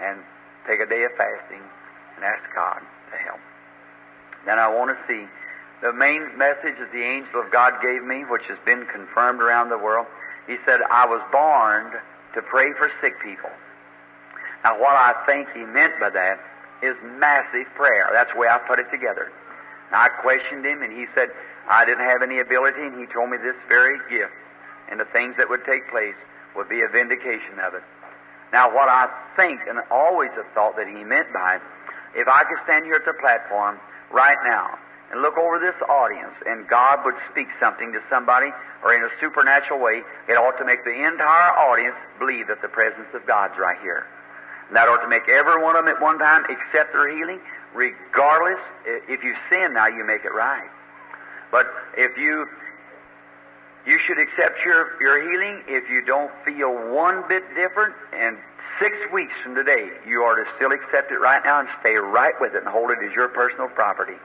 and 0.00 0.18
take 0.66 0.80
a 0.80 0.86
day 0.86 1.04
of 1.04 1.12
fasting 1.18 1.62
and 2.16 2.24
ask 2.24 2.42
God 2.54 2.80
to 3.12 3.16
help. 3.18 3.40
Then 4.46 4.58
I 4.58 4.68
want 4.72 4.96
to 4.96 4.98
see 5.06 5.26
the 5.82 5.92
main 5.92 6.36
message 6.38 6.78
that 6.80 6.90
the 6.92 7.02
angel 7.02 7.40
of 7.40 7.52
God 7.52 7.74
gave 7.82 8.02
me, 8.02 8.24
which 8.24 8.44
has 8.48 8.58
been 8.64 8.86
confirmed 8.86 9.40
around 9.40 9.68
the 9.68 9.78
world. 9.78 10.06
He 10.46 10.56
said, 10.64 10.80
I 10.90 11.04
was 11.04 11.20
born 11.32 11.92
to 12.34 12.40
pray 12.42 12.72
for 12.78 12.90
sick 13.00 13.20
people. 13.20 13.50
Now, 14.64 14.80
what 14.80 14.96
I 14.96 15.12
think 15.26 15.48
he 15.52 15.64
meant 15.64 15.92
by 16.00 16.10
that 16.10 16.40
is 16.82 16.96
massive 17.18 17.68
prayer. 17.74 18.08
That's 18.12 18.32
the 18.32 18.38
way 18.38 18.48
I 18.48 18.58
put 18.66 18.78
it 18.78 18.90
together. 18.90 19.30
Now, 19.92 20.06
I 20.06 20.08
questioned 20.22 20.64
him, 20.64 20.82
and 20.82 20.92
he 20.92 21.06
said 21.14 21.28
I 21.68 21.84
didn't 21.84 22.06
have 22.08 22.22
any 22.22 22.40
ability, 22.40 22.82
and 22.82 22.98
he 22.98 23.06
told 23.12 23.30
me 23.30 23.36
this 23.36 23.56
very 23.68 23.98
gift 24.08 24.32
and 24.88 25.00
the 25.00 25.08
things 25.12 25.34
that 25.36 25.48
would 25.50 25.64
take 25.66 25.88
place 25.90 26.14
would 26.54 26.68
be 26.68 26.80
a 26.80 26.88
vindication 26.88 27.58
of 27.60 27.74
it. 27.74 27.82
Now, 28.52 28.72
what 28.72 28.88
I 28.88 29.10
think 29.34 29.60
and 29.68 29.78
always 29.90 30.30
have 30.36 30.46
thought 30.54 30.76
that 30.76 30.86
he 30.86 31.02
meant 31.02 31.32
by 31.34 31.56
it, 31.56 31.62
if 32.14 32.28
I 32.28 32.44
could 32.44 32.62
stand 32.64 32.86
here 32.86 32.94
at 32.94 33.04
the 33.04 33.18
platform 33.18 33.78
right 34.14 34.38
now 34.46 34.78
and 35.10 35.22
look 35.22 35.38
over 35.38 35.58
this 35.58 35.76
audience 35.88 36.34
and 36.46 36.66
God 36.68 37.04
would 37.04 37.14
speak 37.30 37.46
something 37.60 37.92
to 37.92 38.00
somebody 38.10 38.50
or 38.82 38.94
in 38.94 39.02
a 39.02 39.10
supernatural 39.20 39.80
way, 39.80 40.02
it 40.28 40.34
ought 40.34 40.58
to 40.58 40.64
make 40.64 40.84
the 40.84 40.94
entire 40.94 41.52
audience 41.54 41.96
believe 42.18 42.48
that 42.48 42.62
the 42.62 42.68
presence 42.68 43.08
of 43.14 43.26
God's 43.26 43.54
right 43.58 43.78
here. 43.80 44.06
And 44.68 44.76
that 44.76 44.88
ought 44.88 45.02
to 45.02 45.08
make 45.08 45.28
every 45.28 45.62
one 45.62 45.76
of 45.76 45.84
them 45.84 45.94
at 45.94 46.02
one 46.02 46.18
time 46.18 46.44
accept 46.50 46.92
their 46.92 47.06
healing, 47.06 47.38
regardless. 47.74 48.58
If 48.84 49.22
you 49.22 49.34
sin 49.48 49.74
now, 49.74 49.86
you 49.86 50.04
make 50.04 50.24
it 50.24 50.34
right. 50.34 50.68
But 51.52 51.66
if 51.96 52.16
you 52.18 52.46
you 53.86 54.00
should 54.04 54.18
accept 54.18 54.58
your, 54.66 55.00
your 55.00 55.22
healing 55.22 55.62
if 55.68 55.88
you 55.88 56.02
don't 56.04 56.32
feel 56.44 56.74
one 56.92 57.22
bit 57.28 57.46
different, 57.54 57.94
and 58.12 58.36
six 58.80 58.96
weeks 59.12 59.32
from 59.44 59.54
today, 59.54 59.90
you 60.06 60.22
are 60.22 60.34
to 60.34 60.44
still 60.56 60.72
accept 60.72 61.12
it 61.12 61.20
right 61.22 61.40
now 61.44 61.60
and 61.60 61.68
stay 61.80 61.94
right 61.94 62.34
with 62.40 62.54
it 62.54 62.66
and 62.66 62.68
hold 62.68 62.90
it 62.90 62.98
as 63.06 63.14
your 63.14 63.28
personal 63.28 63.68
property. 63.68 64.18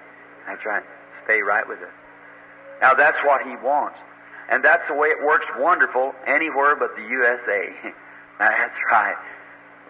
That's 0.47 0.65
right. 0.65 0.83
Stay 1.23 1.41
right 1.41 1.67
with 1.67 1.81
it. 1.81 1.89
Now, 2.81 2.93
that's 2.93 3.17
what 3.23 3.41
He 3.41 3.55
wants. 3.63 3.97
And 4.49 4.63
that's 4.63 4.83
the 4.87 4.95
way 4.95 5.07
it 5.07 5.23
works 5.23 5.45
wonderful 5.57 6.13
anywhere 6.27 6.75
but 6.75 6.95
the 6.95 7.03
USA. 7.03 7.71
that's 8.39 8.79
right. 8.91 9.15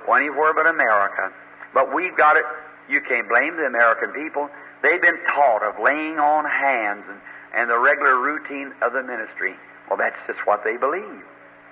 Anywhere 0.07 0.53
but 0.53 0.67
America. 0.67 1.31
But 1.73 1.93
we've 1.93 2.15
got 2.15 2.37
it. 2.37 2.45
You 2.89 3.01
can't 3.01 3.27
blame 3.27 3.55
the 3.57 3.65
American 3.65 4.11
people. 4.11 4.49
They've 4.83 5.01
been 5.01 5.19
taught 5.33 5.63
of 5.63 5.81
laying 5.81 6.19
on 6.19 6.45
hands 6.45 7.05
and, 7.07 7.19
and 7.55 7.69
the 7.69 7.79
regular 7.79 8.19
routine 8.19 8.73
of 8.81 8.93
the 8.93 9.03
ministry. 9.03 9.55
Well, 9.89 9.97
that's 9.97 10.17
just 10.27 10.45
what 10.45 10.63
they 10.63 10.77
believe. 10.77 11.23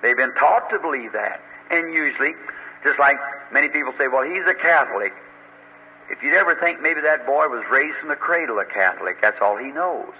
They've 0.01 0.17
been 0.17 0.33
taught 0.35 0.69
to 0.71 0.79
believe 0.79 1.11
that. 1.13 1.41
And 1.69 1.93
usually, 1.93 2.33
just 2.83 2.97
like 2.99 3.17
many 3.51 3.67
people 3.67 3.93
say, 3.97 4.07
well, 4.07 4.23
he's 4.23 4.45
a 4.47 4.55
Catholic. 4.55 5.13
If 6.09 6.23
you'd 6.23 6.33
ever 6.33 6.57
think 6.57 6.81
maybe 6.81 7.01
that 7.01 7.25
boy 7.25 7.47
was 7.47 7.63
raised 7.69 7.97
from 8.01 8.09
the 8.09 8.17
cradle 8.17 8.57
a 8.57 8.65
Catholic, 8.65 9.21
that's 9.21 9.37
all 9.41 9.57
he 9.57 9.69
knows. 9.69 10.11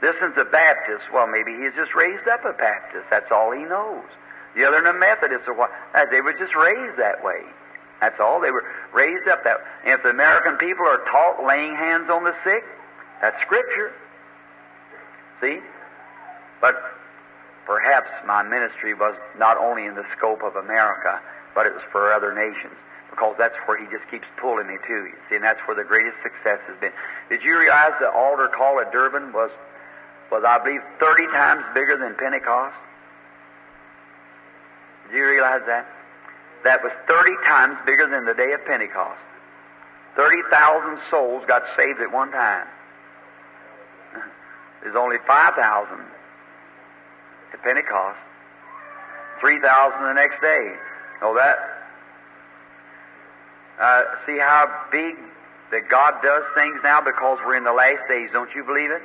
This 0.00 0.14
one's 0.20 0.36
a 0.36 0.44
Baptist. 0.44 1.08
Well, 1.12 1.26
maybe 1.26 1.56
he's 1.56 1.72
just 1.72 1.94
raised 1.96 2.28
up 2.28 2.44
a 2.44 2.52
Baptist. 2.52 3.08
That's 3.08 3.32
all 3.32 3.52
he 3.52 3.64
knows. 3.64 4.04
The 4.54 4.68
other 4.68 4.84
one 4.84 4.94
a 4.94 4.98
Methodist 4.98 5.48
or 5.48 5.54
what? 5.54 5.72
Uh, 5.96 6.04
they 6.12 6.20
were 6.20 6.36
just 6.36 6.54
raised 6.54 7.00
that 7.00 7.24
way. 7.24 7.40
That's 8.00 8.20
all. 8.20 8.40
They 8.40 8.50
were 8.52 8.68
raised 8.92 9.26
up 9.28 9.42
that 9.44 9.64
way. 9.64 9.66
And 9.88 9.92
if 9.96 10.02
the 10.02 10.12
American 10.12 10.56
people 10.60 10.84
are 10.84 11.00
taught 11.08 11.40
laying 11.46 11.74
hands 11.74 12.10
on 12.12 12.22
the 12.22 12.36
sick, 12.44 12.62
that's 13.22 13.40
Scripture. 13.40 13.96
See? 15.40 15.60
But 16.60 16.76
perhaps 17.64 18.12
my 18.26 18.42
ministry 18.42 18.92
was 18.92 19.16
not 19.38 19.56
only 19.56 19.86
in 19.86 19.94
the 19.94 20.04
scope 20.16 20.42
of 20.44 20.56
America, 20.56 21.18
but 21.54 21.64
it 21.66 21.72
was 21.72 21.82
for 21.90 22.12
other 22.12 22.34
nations 22.34 22.76
because 23.14 23.38
that's 23.38 23.54
where 23.70 23.78
he 23.78 23.86
just 23.94 24.02
keeps 24.10 24.26
pulling 24.42 24.66
me 24.66 24.74
to. 24.74 24.96
You 25.06 25.14
see, 25.30 25.38
and 25.38 25.46
that's 25.46 25.62
where 25.70 25.78
the 25.78 25.86
greatest 25.86 26.18
success 26.18 26.58
has 26.66 26.74
been. 26.82 26.90
Did 27.30 27.46
you 27.46 27.54
realize 27.54 27.94
the 28.02 28.10
altar 28.10 28.50
call 28.50 28.82
at 28.82 28.90
Durban 28.90 29.30
was, 29.30 29.54
was 30.34 30.42
I 30.42 30.58
believe, 30.58 30.82
30 30.98 31.30
times 31.30 31.62
bigger 31.78 31.94
than 31.94 32.18
Pentecost? 32.18 32.74
Did 35.06 35.14
you 35.14 35.30
realize 35.30 35.62
that? 35.70 35.86
That 36.66 36.82
was 36.82 36.90
30 37.06 37.38
times 37.46 37.78
bigger 37.86 38.10
than 38.10 38.26
the 38.26 38.34
day 38.34 38.50
of 38.50 38.66
Pentecost. 38.66 39.22
30,000 40.16 40.98
souls 41.10 41.44
got 41.46 41.62
saved 41.78 42.02
at 42.02 42.10
one 42.10 42.34
time. 42.34 42.66
There's 44.82 44.98
only 44.98 45.22
5,000 45.22 45.54
at 45.54 47.62
Pentecost. 47.62 48.18
3,000 49.38 50.02
the 50.02 50.14
next 50.14 50.40
day. 50.40 50.74
Oh, 51.22 51.34
that 51.34 51.73
uh, 53.80 54.02
see 54.26 54.38
how 54.38 54.68
big 54.90 55.16
that 55.70 55.88
God 55.90 56.14
does 56.22 56.44
things 56.54 56.78
now 56.84 57.00
because 57.00 57.38
we're 57.44 57.56
in 57.56 57.64
the 57.64 57.72
last 57.74 58.06
days. 58.08 58.30
Don't 58.32 58.50
you 58.54 58.62
believe 58.62 58.90
it? 58.90 59.02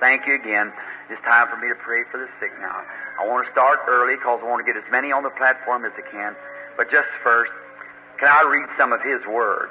Thank 0.00 0.26
you 0.26 0.34
again. 0.34 0.72
It's 1.10 1.20
time 1.22 1.48
for 1.52 1.56
me 1.60 1.68
to 1.68 1.76
pray 1.76 2.04
for 2.10 2.16
the 2.16 2.28
sick 2.40 2.52
now. 2.60 2.80
I 3.20 3.26
want 3.28 3.46
to 3.46 3.52
start 3.52 3.80
early 3.86 4.16
because 4.16 4.40
I 4.42 4.48
want 4.48 4.64
to 4.64 4.68
get 4.68 4.80
as 4.80 4.88
many 4.90 5.12
on 5.12 5.22
the 5.22 5.30
platform 5.36 5.84
as 5.84 5.92
I 5.96 6.04
can. 6.08 6.34
But 6.76 6.90
just 6.90 7.08
first, 7.22 7.52
can 8.18 8.28
I 8.28 8.42
read 8.48 8.68
some 8.78 8.92
of 8.92 9.00
His 9.04 9.20
Word? 9.28 9.70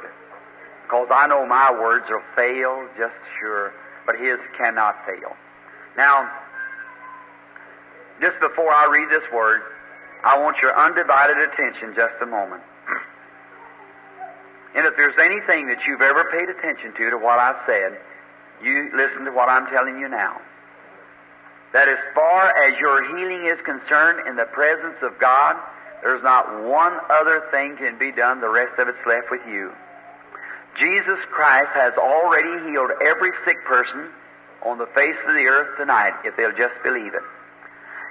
Because 0.86 1.10
I 1.10 1.28
know 1.28 1.46
my 1.46 1.72
words 1.72 2.06
will 2.10 2.24
fail, 2.36 2.86
just 2.98 3.18
sure, 3.40 3.74
but 4.06 4.16
His 4.16 4.38
cannot 4.58 4.96
fail. 5.06 5.34
Now, 5.98 6.30
just 8.22 8.40
before 8.40 8.72
I 8.72 8.86
read 8.86 9.10
this 9.10 9.26
Word, 9.34 9.62
I 10.24 10.38
want 10.38 10.58
your 10.62 10.78
undivided 10.78 11.38
attention 11.38 11.98
just 11.98 12.14
a 12.22 12.26
moment. 12.26 12.62
And 14.76 14.88
if 14.88 14.98
there's 14.98 15.18
anything 15.22 15.68
that 15.68 15.86
you've 15.86 16.02
ever 16.02 16.26
paid 16.34 16.50
attention 16.50 16.94
to 16.98 17.10
to 17.12 17.18
what 17.18 17.38
I've 17.38 17.62
said, 17.66 17.98
you 18.64 18.90
listen 18.96 19.26
to 19.26 19.32
what 19.32 19.50
I'm 19.50 19.70
telling 19.70 20.00
you 20.00 20.10
now. 20.10 20.42
That 21.74 21.88
as 21.88 22.02
far 22.14 22.50
as 22.66 22.78
your 22.80 23.06
healing 23.14 23.46
is 23.46 23.62
concerned 23.66 24.28
in 24.28 24.36
the 24.36 24.50
presence 24.50 24.98
of 25.02 25.18
God, 25.20 25.58
there's 26.02 26.24
not 26.24 26.50
one 26.66 26.94
other 27.10 27.46
thing 27.52 27.78
can 27.78 27.98
be 27.98 28.12
done, 28.12 28.42
the 28.42 28.50
rest 28.50 28.78
of 28.80 28.88
it's 28.88 29.06
left 29.06 29.30
with 29.30 29.42
you. 29.48 29.72
Jesus 30.78 31.22
Christ 31.30 31.70
has 31.78 31.94
already 31.98 32.70
healed 32.70 32.92
every 33.06 33.32
sick 33.46 33.62
person 33.66 34.10
on 34.66 34.78
the 34.78 34.90
face 34.98 35.18
of 35.28 35.34
the 35.38 35.46
earth 35.46 35.78
tonight 35.78 36.14
if 36.26 36.36
they'll 36.36 36.58
just 36.58 36.74
believe 36.82 37.14
it. 37.14 37.26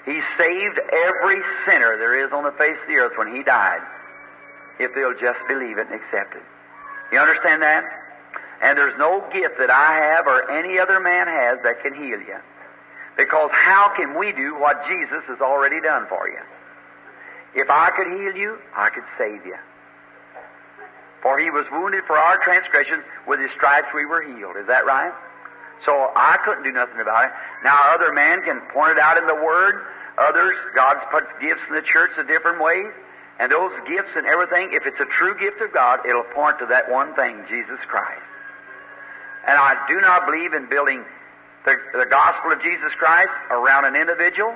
He 0.07 0.19
saved 0.39 0.79
every 0.79 1.43
sinner 1.67 1.99
there 1.99 2.23
is 2.25 2.31
on 2.33 2.45
the 2.45 2.55
face 2.55 2.79
of 2.83 2.87
the 2.87 3.03
earth 3.03 3.19
when 3.19 3.35
He 3.35 3.43
died 3.43 3.83
if 4.79 4.95
they'll 4.95 5.19
just 5.19 5.39
believe 5.49 5.79
it 5.79 5.87
and 5.91 5.95
accept 5.95 6.35
it. 6.35 6.43
You 7.13 7.19
understand 7.19 7.63
that? 7.63 7.85
And 8.63 8.79
there's 8.79 8.97
no 8.99 9.21
gift 9.33 9.59
that 9.59 9.71
I 9.71 9.95
have 10.15 10.27
or 10.27 10.49
any 10.51 10.79
other 10.79 11.01
man 11.01 11.27
has 11.27 11.59
that 11.65 11.83
can 11.83 11.95
heal 11.95 12.21
you. 12.21 12.39
Because 13.17 13.51
how 13.53 13.93
can 13.97 14.19
we 14.19 14.33
do 14.33 14.57
what 14.57 14.81
Jesus 14.89 15.23
has 15.29 15.41
already 15.41 15.81
done 15.81 16.07
for 16.09 16.29
you? 16.29 16.41
If 17.55 17.69
I 17.69 17.91
could 17.97 18.07
heal 18.07 18.35
you, 18.35 18.57
I 18.75 18.89
could 18.89 19.05
save 19.19 19.45
you. 19.45 19.57
For 21.21 21.39
he 21.39 21.51
was 21.51 21.67
wounded 21.71 22.05
for 22.07 22.17
our 22.17 22.39
transgressions, 22.43 23.05
with 23.27 23.39
his 23.39 23.51
stripes 23.55 23.89
we 23.95 24.07
were 24.07 24.23
healed. 24.23 24.57
Is 24.57 24.67
that 24.67 24.87
right? 24.87 25.13
So 25.85 26.11
I 26.17 26.39
couldn't 26.45 26.65
do 26.65 26.73
nothing 26.73 27.01
about 27.01 27.27
it. 27.27 27.33
Now 27.63 27.79
other 27.95 28.13
men 28.13 28.43
can 28.43 28.63
point 28.73 28.93
it 28.97 28.99
out 28.99 29.19
in 29.19 29.27
the 29.27 29.35
Word. 29.35 29.85
Others, 30.19 30.57
God's 30.75 31.03
put 31.11 31.25
gifts 31.41 31.63
in 31.69 31.75
the 31.75 31.83
church 31.83 32.11
in 32.19 32.27
different 32.27 32.63
ways. 32.63 32.91
And 33.41 33.51
those 33.51 33.73
gifts 33.89 34.13
and 34.15 34.27
everything, 34.27 34.71
if 34.73 34.85
it's 34.87 35.01
a 35.01 35.09
true 35.19 35.35
gift 35.39 35.61
of 35.61 35.73
God, 35.73 36.05
it'll 36.07 36.29
point 36.35 36.59
to 36.61 36.67
that 36.67 36.91
one 36.91 37.15
thing, 37.15 37.43
Jesus 37.49 37.81
Christ. 37.89 38.23
And 39.49 39.59
I 39.59 39.75
do 39.89 40.01
not 40.01 40.27
believe 40.27 40.53
in 40.55 40.69
building 40.69 41.03
the, 41.65 41.75
the 41.93 42.07
gospel 42.07 42.53
of 42.53 42.63
Jesus 42.63 42.93
Christ 42.99 43.33
around 43.51 43.85
an 43.85 43.97
individual. 43.97 44.55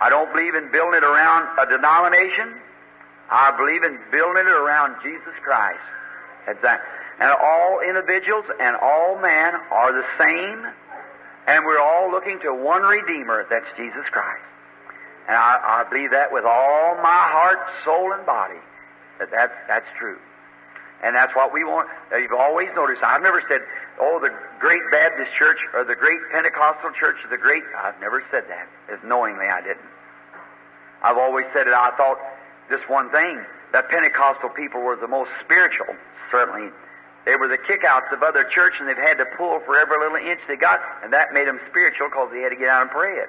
I 0.00 0.10
don't 0.10 0.32
believe 0.32 0.54
in 0.54 0.72
building 0.72 0.98
it 0.98 1.06
around 1.06 1.46
a 1.58 1.66
denomination. 1.70 2.58
I 3.30 3.54
believe 3.56 3.84
in 3.84 3.98
building 4.10 4.46
it 4.46 4.56
around 4.58 4.96
Jesus 5.02 5.34
Christ. 5.42 5.82
And 6.46 7.30
all 7.30 7.80
individuals 7.86 8.44
and 8.58 8.76
all 8.82 9.16
men 9.22 9.54
are 9.70 9.92
the 9.94 10.06
same, 10.18 10.66
and 11.46 11.64
we're 11.64 11.80
all 11.80 12.10
looking 12.10 12.40
to 12.42 12.52
one 12.52 12.82
Redeemer, 12.82 13.46
that's 13.48 13.70
Jesus 13.76 14.04
Christ. 14.10 14.42
And 15.26 15.36
I, 15.36 15.84
I 15.84 15.88
believe 15.88 16.10
that 16.10 16.32
with 16.32 16.44
all 16.44 16.96
my 17.00 17.22
heart, 17.32 17.58
soul, 17.84 18.12
and 18.12 18.24
body. 18.26 18.60
That 19.18 19.30
that's, 19.30 19.56
that's 19.68 19.88
true. 19.98 20.18
And 21.02 21.14
that's 21.16 21.34
what 21.36 21.52
we 21.52 21.64
want. 21.64 21.88
You've 22.12 22.32
always 22.32 22.68
noticed, 22.74 23.02
I've 23.04 23.22
never 23.22 23.42
said, 23.48 23.60
oh, 24.00 24.20
the 24.20 24.32
great 24.58 24.80
Baptist 24.90 25.32
church 25.36 25.58
or 25.72 25.84
the 25.84 25.94
great 25.94 26.20
Pentecostal 26.32 26.92
church 26.96 27.16
or 27.24 27.28
the 27.28 27.40
great. 27.40 27.62
I've 27.76 27.98
never 28.00 28.24
said 28.30 28.44
that. 28.48 28.68
As 28.88 29.00
knowingly, 29.04 29.46
I 29.46 29.60
didn't. 29.60 29.84
I've 31.02 31.18
always 31.18 31.44
said 31.52 31.68
it. 31.68 31.74
I 31.76 31.92
thought 31.96 32.16
just 32.70 32.88
one 32.88 33.10
thing 33.10 33.44
that 33.72 33.88
Pentecostal 33.88 34.48
people 34.50 34.80
were 34.80 34.96
the 34.96 35.08
most 35.08 35.28
spiritual, 35.44 35.92
certainly. 36.30 36.72
They 37.24 37.36
were 37.36 37.48
the 37.48 37.60
kickouts 37.60 38.12
of 38.12 38.22
other 38.22 38.44
church, 38.54 38.74
and 38.80 38.88
they've 38.88 38.96
had 38.96 39.16
to 39.20 39.28
pull 39.36 39.60
for 39.64 39.76
every 39.76 39.96
little 40.00 40.16
inch 40.16 40.40
they 40.48 40.56
got, 40.56 40.80
and 41.02 41.12
that 41.12 41.32
made 41.32 41.48
them 41.48 41.60
spiritual 41.68 42.08
because 42.08 42.28
they 42.32 42.40
had 42.40 42.50
to 42.50 42.56
get 42.56 42.68
out 42.68 42.82
and 42.82 42.90
pray 42.90 43.12
it. 43.16 43.28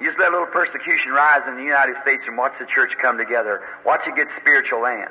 You 0.00 0.08
just 0.12 0.20
let 0.20 0.28
a 0.28 0.32
little 0.32 0.52
persecution 0.52 1.12
rise 1.12 1.40
in 1.48 1.56
the 1.56 1.64
United 1.64 1.96
States 2.02 2.22
and 2.26 2.36
watch 2.36 2.52
the 2.60 2.68
church 2.68 2.92
come 3.00 3.16
together. 3.16 3.64
Watch 3.84 4.04
it 4.06 4.14
get 4.14 4.28
spiritual 4.40 4.84
land. 4.84 5.08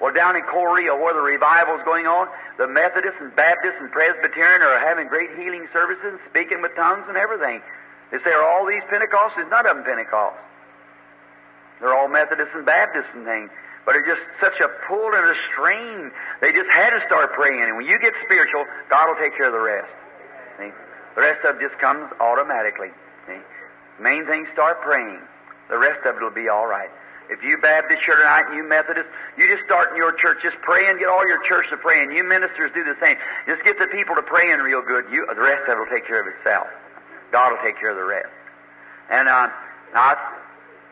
Well, 0.00 0.12
down 0.12 0.36
in 0.36 0.42
Korea, 0.44 0.92
where 0.92 1.12
the 1.16 1.24
revival 1.24 1.76
is 1.76 1.84
going 1.84 2.06
on, 2.06 2.28
the 2.58 2.68
Methodists 2.68 3.20
and 3.20 3.34
Baptists 3.36 3.80
and 3.80 3.90
Presbyterian 3.92 4.60
are 4.60 4.80
having 4.80 5.08
great 5.08 5.32
healing 5.36 5.68
services, 5.72 6.20
speaking 6.28 6.60
with 6.60 6.76
tongues 6.76 7.04
and 7.08 7.16
everything. 7.16 7.60
They 8.12 8.20
say, 8.20 8.32
all 8.32 8.64
these 8.68 8.84
Pentecostals? 8.92 9.48
None 9.48 9.64
of 9.66 9.76
them 9.76 9.84
Pentecost. 9.84 10.36
They're 11.80 11.96
all 11.96 12.08
Methodists 12.08 12.52
and 12.54 12.64
Baptists 12.64 13.08
and 13.12 13.24
things. 13.24 13.50
But 13.84 13.96
it's 13.96 14.08
just 14.08 14.20
such 14.40 14.60
a 14.60 14.68
pull 14.88 15.12
and 15.14 15.24
a 15.24 15.36
strain. 15.52 16.10
They 16.40 16.52
just 16.52 16.68
had 16.68 16.90
to 16.90 17.00
start 17.06 17.32
praying. 17.32 17.62
And 17.62 17.76
when 17.76 17.86
you 17.86 17.98
get 17.98 18.12
spiritual, 18.24 18.64
God 18.90 19.08
will 19.08 19.20
take 19.20 19.36
care 19.36 19.46
of 19.46 19.54
the 19.56 19.64
rest. 19.64 19.92
See? 20.58 20.72
The 21.14 21.22
rest 21.22 21.44
of 21.44 21.56
it 21.56 21.68
just 21.68 21.80
comes 21.80 22.10
automatically. 22.20 22.92
Main 24.00 24.26
thing, 24.26 24.46
start 24.52 24.82
praying. 24.82 25.20
The 25.68 25.78
rest 25.78 26.04
of 26.06 26.16
it 26.16 26.22
will 26.22 26.34
be 26.34 26.48
all 26.48 26.66
right. 26.66 26.90
If 27.28 27.42
you 27.42 27.58
Baptist 27.58 28.02
here 28.06 28.16
tonight 28.16 28.46
and 28.46 28.54
you 28.54 28.62
Methodist, 28.62 29.08
you 29.34 29.50
just 29.50 29.66
start 29.66 29.90
in 29.90 29.96
your 29.96 30.14
church, 30.14 30.38
just 30.42 30.56
pray 30.62 30.86
and 30.86 30.98
get 30.98 31.08
all 31.08 31.26
your 31.26 31.42
church 31.42 31.66
to 31.70 31.76
pray, 31.76 32.02
and 32.02 32.14
you 32.14 32.22
ministers 32.22 32.70
do 32.70 32.84
the 32.84 32.94
same. 33.02 33.16
Just 33.46 33.64
get 33.64 33.78
the 33.78 33.90
people 33.90 34.14
to 34.14 34.22
pray 34.22 34.52
in 34.52 34.60
real 34.62 34.82
good. 34.82 35.10
You, 35.10 35.26
the 35.26 35.42
rest 35.42 35.66
of 35.66 35.74
it 35.74 35.78
will 35.80 35.90
take 35.90 36.06
care 36.06 36.22
of 36.22 36.28
itself. 36.30 36.68
God 37.32 37.50
will 37.50 37.62
take 37.66 37.80
care 37.80 37.90
of 37.90 37.98
the 37.98 38.06
rest. 38.06 38.30
And 39.10 39.26
uh, 39.26 39.50
I 39.94 40.14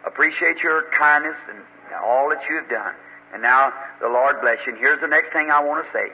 appreciate 0.06 0.58
your 0.58 0.90
kindness 0.98 1.38
and 1.48 1.62
all 2.02 2.28
that 2.30 2.42
you 2.50 2.56
have 2.56 2.68
done. 2.68 2.94
And 3.32 3.42
now 3.42 3.72
the 4.00 4.08
Lord 4.08 4.40
bless 4.40 4.58
you. 4.66 4.72
And 4.74 4.80
here's 4.80 5.00
the 5.00 5.08
next 5.08 5.32
thing 5.32 5.50
I 5.50 5.62
want 5.62 5.86
to 5.86 5.90
say: 5.94 6.10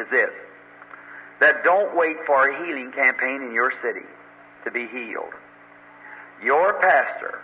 is 0.00 0.08
this 0.10 0.30
that 1.40 1.64
don't 1.64 1.96
wait 1.96 2.16
for 2.26 2.48
a 2.48 2.64
healing 2.64 2.92
campaign 2.92 3.42
in 3.42 3.52
your 3.52 3.72
city 3.82 4.06
to 4.64 4.70
be 4.70 4.86
healed. 4.88 5.34
Your 6.44 6.74
pastor 6.80 7.40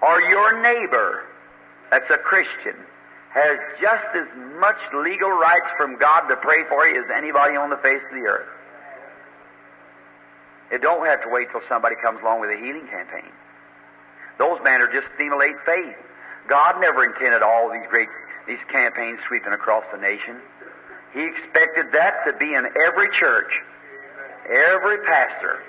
or 0.00 0.20
your 0.22 0.62
neighbor 0.62 1.24
that's 1.90 2.08
a 2.10 2.18
Christian 2.18 2.78
has 3.34 3.58
just 3.80 4.08
as 4.14 4.28
much 4.60 4.78
legal 4.94 5.30
rights 5.30 5.68
from 5.76 5.98
God 5.98 6.28
to 6.28 6.36
pray 6.36 6.64
for 6.68 6.86
you 6.86 7.02
as 7.02 7.10
anybody 7.10 7.56
on 7.56 7.68
the 7.68 7.80
face 7.82 8.00
of 8.08 8.14
the 8.14 8.24
earth. 8.24 8.48
It 10.70 10.82
don't 10.82 11.04
have 11.04 11.22
to 11.24 11.28
wait 11.28 11.48
till 11.50 11.64
somebody 11.68 11.96
comes 12.00 12.20
along 12.22 12.40
with 12.40 12.50
a 12.50 12.60
healing 12.60 12.86
campaign. 12.88 13.32
Those 14.38 14.60
men 14.62 14.80
are 14.80 14.92
just 14.92 15.08
stimulate 15.16 15.56
faith. 15.66 15.96
God 16.48 16.80
never 16.80 17.04
intended 17.04 17.42
all 17.42 17.68
these 17.72 17.88
great 17.90 18.08
these 18.46 18.62
campaigns 18.72 19.20
sweeping 19.28 19.52
across 19.52 19.84
the 19.92 20.00
nation. 20.00 20.40
He 21.12 21.20
expected 21.20 21.92
that 21.92 22.24
to 22.24 22.32
be 22.40 22.54
in 22.54 22.64
every 22.88 23.08
church, 23.20 23.52
every 24.48 25.04
pastor. 25.04 25.60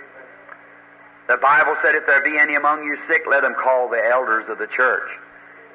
The 1.29 1.37
Bible 1.37 1.77
said, 1.85 1.93
if 1.93 2.09
there 2.09 2.25
be 2.25 2.41
any 2.41 2.57
among 2.57 2.81
you 2.81 2.97
sick, 3.05 3.21
let 3.29 3.45
them 3.45 3.53
call 3.53 3.87
the 3.87 4.01
elders 4.01 4.49
of 4.49 4.57
the 4.57 4.65
church. 4.65 5.05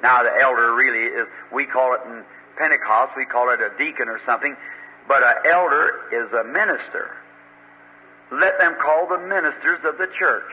Now, 0.03 0.27
the 0.27 0.35
elder 0.43 0.75
really 0.75 1.15
is, 1.15 1.31
we 1.55 1.65
call 1.65 1.95
it 1.95 2.03
in 2.11 2.27
Pentecost, 2.59 3.15
we 3.17 3.25
call 3.25 3.55
it 3.55 3.63
a 3.63 3.71
deacon 3.79 4.11
or 4.11 4.19
something, 4.27 4.59
but 5.07 5.23
an 5.23 5.47
elder 5.47 6.11
is 6.11 6.27
a 6.35 6.43
minister. 6.43 7.15
Let 8.35 8.59
them 8.59 8.75
call 8.83 9.07
the 9.07 9.23
ministers 9.23 9.79
of 9.87 9.95
the 9.95 10.11
church, 10.19 10.51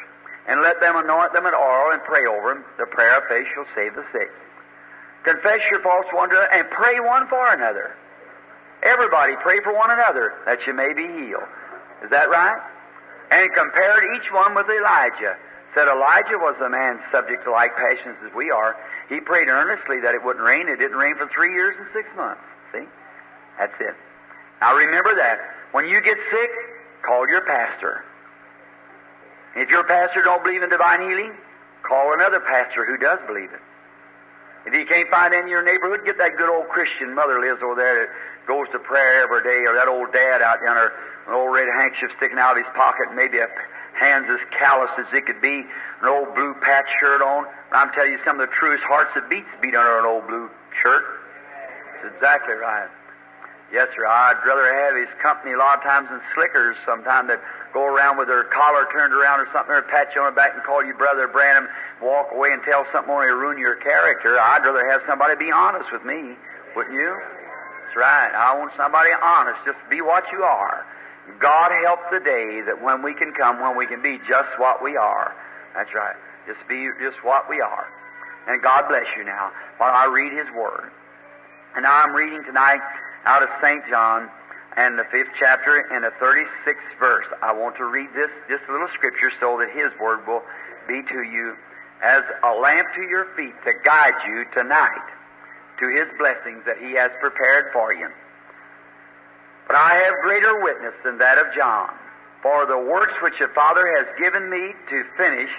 and 0.48 0.62
let 0.62 0.78
them 0.80 0.94
anoint 0.96 1.34
them 1.34 1.50
with 1.50 1.58
oil 1.58 1.98
and 1.98 2.02
pray 2.06 2.30
over 2.30 2.54
them. 2.54 2.64
The 2.78 2.86
prayer 2.86 3.18
of 3.18 3.26
faith 3.26 3.50
shall 3.58 3.66
save 3.74 3.98
the 3.98 4.06
sick. 4.14 4.30
Confess 5.26 5.66
your 5.74 5.82
faults 5.82 6.14
one 6.14 6.30
to 6.30 6.38
another, 6.38 6.54
and 6.54 6.70
pray 6.70 7.02
one 7.02 7.26
for 7.28 7.42
another. 7.50 7.98
Everybody 8.86 9.34
pray 9.42 9.66
for 9.66 9.74
one 9.74 9.90
another, 9.90 10.34
that 10.46 10.62
you 10.68 10.74
may 10.78 10.94
be 10.94 11.10
healed. 11.10 11.50
Is 12.06 12.10
that 12.14 12.30
right? 12.30 12.62
And 13.32 13.48
compared 13.56 14.04
each 14.16 14.28
one 14.32 14.54
with 14.54 14.68
Elijah. 14.68 15.40
Said 15.74 15.88
Elijah 15.88 16.36
was 16.36 16.60
a 16.60 16.68
man 16.68 17.00
subject 17.16 17.48
to 17.48 17.52
like 17.52 17.72
passions 17.80 18.20
as 18.28 18.32
we 18.36 18.52
are. 18.52 18.76
He 19.08 19.24
prayed 19.24 19.48
earnestly 19.48 20.04
that 20.04 20.14
it 20.14 20.20
wouldn't 20.20 20.44
rain. 20.44 20.68
It 20.68 20.84
didn't 20.84 21.00
rain 21.00 21.16
for 21.16 21.32
three 21.32 21.56
years 21.56 21.76
and 21.80 21.88
six 21.96 22.12
months. 22.16 22.44
See? 22.76 22.84
That's 23.58 23.76
it. 23.80 23.96
Now 24.60 24.76
remember 24.76 25.16
that. 25.16 25.40
When 25.72 25.88
you 25.88 26.04
get 26.04 26.20
sick, 26.30 26.52
call 27.08 27.28
your 27.28 27.42
pastor. 27.48 28.04
If 29.56 29.70
your 29.70 29.84
pastor 29.88 30.22
don't 30.24 30.44
believe 30.44 30.62
in 30.62 30.70
divine 30.70 31.00
healing, 31.00 31.32
call 31.88 32.14
another 32.14 32.42
pastor 32.44 32.86
who 32.86 32.98
does 32.98 33.20
believe 33.28 33.52
it. 33.52 33.64
If 34.66 34.74
you 34.74 34.86
can't 34.86 35.10
find 35.10 35.34
any 35.34 35.44
in 35.44 35.50
your 35.50 35.66
neighborhood, 35.66 36.06
get 36.06 36.18
that 36.22 36.38
good 36.38 36.50
old 36.50 36.70
Christian 36.70 37.16
mother 37.18 37.42
lives 37.42 37.66
over 37.66 37.74
there 37.74 38.06
that 38.06 38.10
goes 38.46 38.70
to 38.74 38.80
prayer 38.80 39.26
every 39.26 39.42
day, 39.42 39.66
or 39.66 39.74
that 39.74 39.90
old 39.90 40.14
dad 40.14 40.42
out 40.42 40.62
yonder 40.62 40.94
an 41.28 41.34
old 41.34 41.54
red 41.54 41.70
handkerchief 41.70 42.10
sticking 42.18 42.38
out 42.38 42.58
of 42.58 42.66
his 42.66 42.72
pocket, 42.74 43.14
maybe 43.14 43.38
a 43.38 43.50
hands 43.98 44.26
as 44.30 44.42
callous 44.58 44.90
as 44.98 45.06
it 45.14 45.26
could 45.26 45.42
be, 45.42 45.62
an 46.02 46.08
old 46.08 46.34
blue 46.34 46.54
patch 46.62 46.88
shirt 47.00 47.22
on. 47.22 47.46
And 47.46 47.76
I'm 47.78 47.92
telling 47.94 48.14
you, 48.14 48.20
some 48.26 48.40
of 48.40 48.50
the 48.50 48.54
truest 48.58 48.84
hearts 48.86 49.12
that 49.14 49.30
beats 49.30 49.50
beat 49.62 49.76
under 49.76 50.00
an 50.00 50.06
old 50.06 50.26
blue 50.28 50.50
shirt. 50.82 51.04
That's 52.02 52.16
exactly 52.16 52.56
right. 52.56 52.90
Yes, 53.72 53.88
sir. 53.96 54.06
I'd 54.06 54.42
rather 54.44 54.68
have 54.68 54.98
his 54.98 55.12
company 55.22 55.54
a 55.54 55.58
lot 55.58 55.80
of 55.80 55.84
times 55.84 56.10
than 56.10 56.20
slickers 56.36 56.76
sometimes 56.86 57.30
that 57.30 57.40
go 57.74 57.84
around 57.88 58.20
with 58.20 58.28
their 58.28 58.46
collar 58.52 58.88
turned 58.92 59.14
around 59.14 59.40
or 59.40 59.48
something, 59.52 59.72
or 59.72 59.84
pat 59.88 60.12
you 60.16 60.22
on 60.22 60.32
the 60.32 60.36
back 60.36 60.54
and 60.56 60.64
call 60.64 60.84
you 60.84 60.94
Brother 60.94 61.28
Branham, 61.28 61.68
walk 62.04 62.32
away 62.32 62.52
and 62.52 62.62
tell 62.64 62.86
something 62.92 63.12
only 63.12 63.32
ruin 63.32 63.58
your 63.58 63.76
character. 63.80 64.40
I'd 64.40 64.64
rather 64.64 64.84
have 64.92 65.02
somebody 65.08 65.36
be 65.40 65.52
honest 65.52 65.88
with 65.92 66.04
me, 66.04 66.36
wouldn't 66.76 66.96
you? 66.96 67.12
That's 67.92 67.96
right. 67.96 68.32
I 68.32 68.56
want 68.56 68.72
somebody 68.76 69.12
honest. 69.12 69.60
Just 69.66 69.80
be 69.90 70.00
what 70.00 70.24
you 70.32 70.44
are. 70.44 70.86
God 71.40 71.72
help 71.84 72.00
the 72.12 72.20
day 72.20 72.62
that 72.68 72.82
when 72.82 73.04
we 73.04 73.14
can 73.14 73.32
come, 73.36 73.60
when 73.62 73.78
we 73.78 73.88
can 73.88 74.02
be 74.02 74.20
just 74.28 74.52
what 74.60 74.84
we 74.84 74.96
are. 74.96 75.36
That's 75.76 75.94
right. 75.96 76.16
Just 76.48 76.60
be 76.68 76.90
just 77.00 77.24
what 77.24 77.48
we 77.50 77.62
are. 77.62 77.88
And 78.48 78.62
God 78.62 78.90
bless 78.90 79.06
you 79.16 79.24
now 79.24 79.52
while 79.78 79.94
I 79.94 80.10
read 80.12 80.34
His 80.34 80.50
Word. 80.56 80.92
And 81.76 81.86
I'm 81.86 82.12
reading 82.12 82.44
tonight 82.44 82.82
out 83.26 83.44
of 83.44 83.50
St. 83.62 83.84
John 83.88 84.30
and 84.78 84.98
the 84.98 85.04
fifth 85.12 85.32
chapter 85.40 85.84
and 85.92 86.04
the 86.04 86.14
36th 86.22 86.92
verse. 87.00 87.28
I 87.44 87.52
want 87.52 87.76
to 87.78 87.86
read 87.86 88.10
this, 88.16 88.32
a 88.50 88.72
little 88.72 88.92
scripture 88.94 89.32
so 89.40 89.60
that 89.60 89.70
His 89.76 89.92
Word 90.00 90.26
will 90.28 90.44
be 90.88 91.02
to 91.04 91.22
you 91.24 91.56
as 92.04 92.24
a 92.44 92.54
lamp 92.56 92.88
to 92.96 93.04
your 93.04 93.28
feet 93.36 93.54
to 93.66 93.74
guide 93.84 94.16
you 94.28 94.46
tonight 94.54 95.08
to 95.80 95.86
His 95.90 96.08
blessings 96.18 96.64
that 96.66 96.78
He 96.80 96.94
has 96.96 97.12
prepared 97.20 97.74
for 97.74 97.94
you. 97.94 98.08
But 99.68 99.76
I 99.76 99.96
have 100.04 100.16
greater 100.24 100.62
witness 100.64 100.96
than 101.04 101.18
that 101.20 101.38
of 101.38 101.48
John. 101.56 101.92
For 102.42 102.66
the 102.66 102.78
works 102.78 103.14
which 103.22 103.38
the 103.40 103.48
Father 103.54 103.86
has 103.98 104.08
given 104.18 104.50
me 104.50 104.74
to 104.90 104.98
finish, 105.16 105.52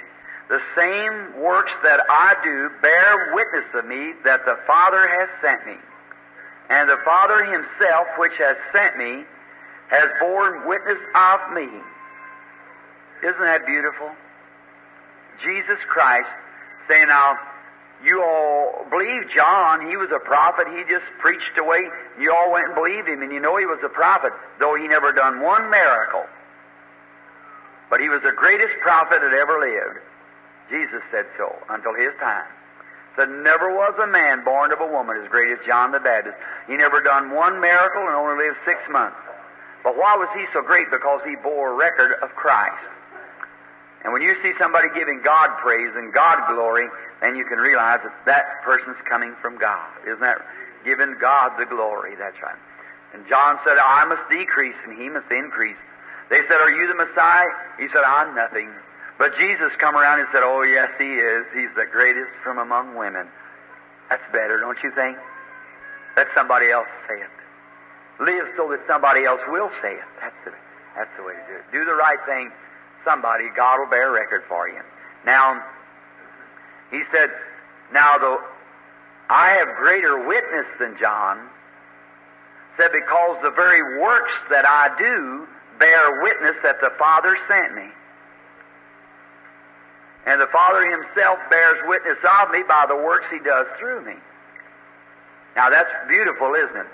the 0.48 0.58
same 0.76 1.40
works 1.40 1.72
that 1.82 2.00
I 2.10 2.34
do 2.42 2.70
bear 2.82 3.32
witness 3.32 3.68
of 3.74 3.86
me 3.86 4.12
that 4.24 4.44
the 4.44 4.58
Father 4.66 5.06
has 5.06 5.28
sent 5.40 5.64
me. 5.66 5.78
And 6.70 6.88
the 6.88 6.98
Father 7.04 7.44
himself, 7.44 8.06
which 8.18 8.32
has 8.38 8.56
sent 8.72 8.96
me, 8.96 9.24
has 9.90 10.08
borne 10.20 10.66
witness 10.66 10.98
of 11.14 11.40
me. 11.52 11.68
Isn't 13.22 13.44
that 13.44 13.66
beautiful? 13.66 14.10
Jesus 15.44 15.78
Christ 15.88 16.30
saying, 16.88 17.08
Now, 17.08 17.38
you 18.04 18.22
all 18.22 18.86
believe 18.90 19.30
John. 19.34 19.86
He 19.86 19.96
was 19.96 20.10
a 20.10 20.18
prophet. 20.18 20.66
He 20.74 20.82
just 20.90 21.06
preached 21.18 21.54
away. 21.58 21.86
You 22.18 22.34
all 22.34 22.50
went 22.50 22.66
and 22.66 22.74
believed 22.74 23.06
him, 23.06 23.22
and 23.22 23.30
you 23.30 23.38
know 23.38 23.56
he 23.58 23.66
was 23.66 23.78
a 23.84 23.88
prophet, 23.88 24.32
though 24.58 24.74
he 24.74 24.88
never 24.88 25.12
done 25.12 25.40
one 25.40 25.70
miracle. 25.70 26.26
But 27.90 28.00
he 28.00 28.08
was 28.08 28.22
the 28.22 28.34
greatest 28.34 28.74
prophet 28.82 29.20
that 29.22 29.32
ever 29.32 29.60
lived. 29.60 30.02
Jesus 30.70 31.02
said 31.12 31.26
so 31.38 31.54
until 31.68 31.94
his 31.94 32.10
time. 32.18 32.48
Said 33.16 33.28
never 33.28 33.68
was 33.68 33.92
a 34.00 34.06
man 34.06 34.44
born 34.44 34.72
of 34.72 34.80
a 34.80 34.86
woman 34.86 35.20
as 35.20 35.28
great 35.28 35.52
as 35.52 35.58
John 35.66 35.92
the 35.92 36.00
Baptist. 36.00 36.36
He 36.66 36.76
never 36.76 37.02
done 37.02 37.30
one 37.30 37.60
miracle 37.60 38.08
and 38.08 38.16
only 38.16 38.48
lived 38.48 38.56
six 38.64 38.80
months. 38.90 39.16
But 39.84 39.96
why 39.96 40.16
was 40.16 40.28
he 40.32 40.46
so 40.52 40.62
great? 40.62 40.90
Because 40.90 41.20
he 41.26 41.36
bore 41.36 41.74
record 41.74 42.16
of 42.22 42.30
Christ. 42.38 42.80
And 44.04 44.12
when 44.12 44.22
you 44.22 44.34
see 44.42 44.52
somebody 44.58 44.88
giving 44.94 45.20
God 45.22 45.50
praise 45.62 45.92
and 45.94 46.12
God 46.12 46.54
glory, 46.54 46.88
then 47.20 47.36
you 47.36 47.44
can 47.44 47.58
realize 47.58 48.00
that 48.02 48.14
that 48.26 48.62
person's 48.64 48.98
coming 49.08 49.34
from 49.40 49.58
God. 49.58 49.86
Isn't 50.06 50.20
that 50.20 50.42
giving 50.84 51.14
God 51.20 51.54
the 51.58 51.66
glory? 51.66 52.16
That's 52.18 52.40
right. 52.42 52.58
And 53.14 53.28
John 53.28 53.58
said, 53.62 53.76
I 53.78 54.04
must 54.06 54.24
decrease 54.30 54.74
and 54.86 54.98
he 54.98 55.08
must 55.08 55.30
increase. 55.30 55.78
They 56.30 56.40
said, 56.48 56.58
Are 56.58 56.70
you 56.72 56.88
the 56.88 56.96
Messiah? 56.96 57.46
He 57.78 57.86
said, 57.92 58.02
I'm 58.02 58.34
nothing. 58.34 58.72
But 59.18 59.36
Jesus 59.38 59.72
come 59.78 59.96
around 59.96 60.20
and 60.20 60.28
said, 60.32 60.42
Oh, 60.42 60.62
yes, 60.62 60.90
he 60.98 61.18
is. 61.20 61.44
He's 61.54 61.72
the 61.76 61.86
greatest 61.90 62.30
from 62.42 62.58
among 62.58 62.96
women. 62.96 63.28
That's 64.10 64.24
better, 64.32 64.58
don't 64.58 64.78
you 64.82 64.90
think? 64.94 65.16
Let 66.16 66.26
somebody 66.34 66.70
else 66.70 66.88
say 67.08 67.16
it. 67.20 67.34
Live 68.20 68.46
so 68.56 68.68
that 68.70 68.80
somebody 68.86 69.24
else 69.24 69.40
will 69.48 69.70
say 69.80 69.94
it. 69.94 70.08
That's 70.20 70.36
the, 70.44 70.52
that's 70.96 71.10
the 71.16 71.24
way 71.24 71.32
to 71.32 71.44
do 71.48 71.54
it. 71.56 71.64
Do 71.72 71.84
the 71.84 71.96
right 71.96 72.20
thing. 72.26 72.50
Somebody, 73.04 73.48
God 73.56 73.80
will 73.80 73.90
bear 73.90 74.12
record 74.12 74.42
for 74.48 74.68
you. 74.68 74.80
Now, 75.24 75.62
he 76.90 77.02
said, 77.10 77.30
Now, 77.92 78.18
though 78.18 78.38
I 79.30 79.56
have 79.58 79.76
greater 79.76 80.28
witness 80.28 80.66
than 80.78 80.96
John, 81.00 81.48
said, 82.76 82.90
because 82.92 83.36
the 83.42 83.50
very 83.50 84.00
works 84.00 84.32
that 84.50 84.64
I 84.64 84.88
do 84.98 85.46
bear 85.78 86.22
witness 86.22 86.56
that 86.62 86.80
the 86.80 86.90
Father 86.98 87.36
sent 87.48 87.74
me. 87.74 87.88
And 90.26 90.40
the 90.40 90.46
Father 90.52 90.86
Himself 90.86 91.38
bears 91.50 91.78
witness 91.86 92.18
of 92.22 92.50
me 92.50 92.62
by 92.66 92.86
the 92.86 92.96
works 92.96 93.26
He 93.30 93.38
does 93.40 93.66
through 93.78 94.04
me. 94.04 94.14
Now 95.56 95.68
that's 95.70 95.90
beautiful, 96.08 96.54
isn't 96.54 96.76
it? 96.76 96.90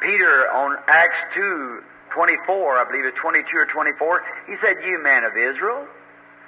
Peter 0.00 0.50
on 0.52 0.76
Acts 0.88 1.18
2, 1.34 1.82
24, 2.12 2.78
I 2.78 2.84
believe 2.84 3.04
it's 3.04 3.18
22 3.18 3.44
or 3.56 3.66
24, 3.66 4.22
he 4.46 4.54
said, 4.60 4.76
You 4.84 5.02
men 5.02 5.24
of 5.24 5.36
Israel, 5.36 5.86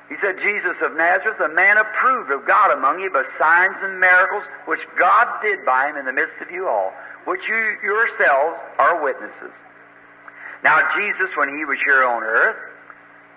he 0.08 0.14
said, 0.22 0.38
Jesus 0.38 0.78
of 0.82 0.94
Nazareth, 0.94 1.40
a 1.40 1.48
man 1.48 1.78
approved 1.78 2.30
of 2.30 2.46
God 2.46 2.70
among 2.70 3.00
you 3.00 3.10
by 3.10 3.24
signs 3.38 3.74
and 3.82 3.98
miracles 3.98 4.44
which 4.66 4.80
God 4.98 5.26
did 5.42 5.64
by 5.66 5.88
him 5.90 5.96
in 5.96 6.04
the 6.06 6.12
midst 6.12 6.38
of 6.40 6.50
you 6.50 6.68
all, 6.68 6.94
which 7.24 7.40
you 7.48 7.76
yourselves 7.82 8.54
are 8.78 9.02
witnesses. 9.02 9.50
Now, 10.62 10.78
Jesus, 10.94 11.34
when 11.36 11.48
he 11.48 11.64
was 11.64 11.78
here 11.84 12.04
on 12.04 12.22
earth, 12.22 12.56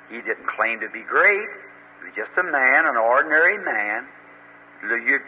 he 0.09 0.21
didn't 0.21 0.45
claim 0.45 0.79
to 0.81 0.89
be 0.89 1.01
great. 1.01 1.49
Just 2.15 2.31
a 2.37 2.43
man, 2.43 2.85
an 2.85 2.97
ordinary 2.97 3.57
man. 3.57 4.05
You 4.81 5.19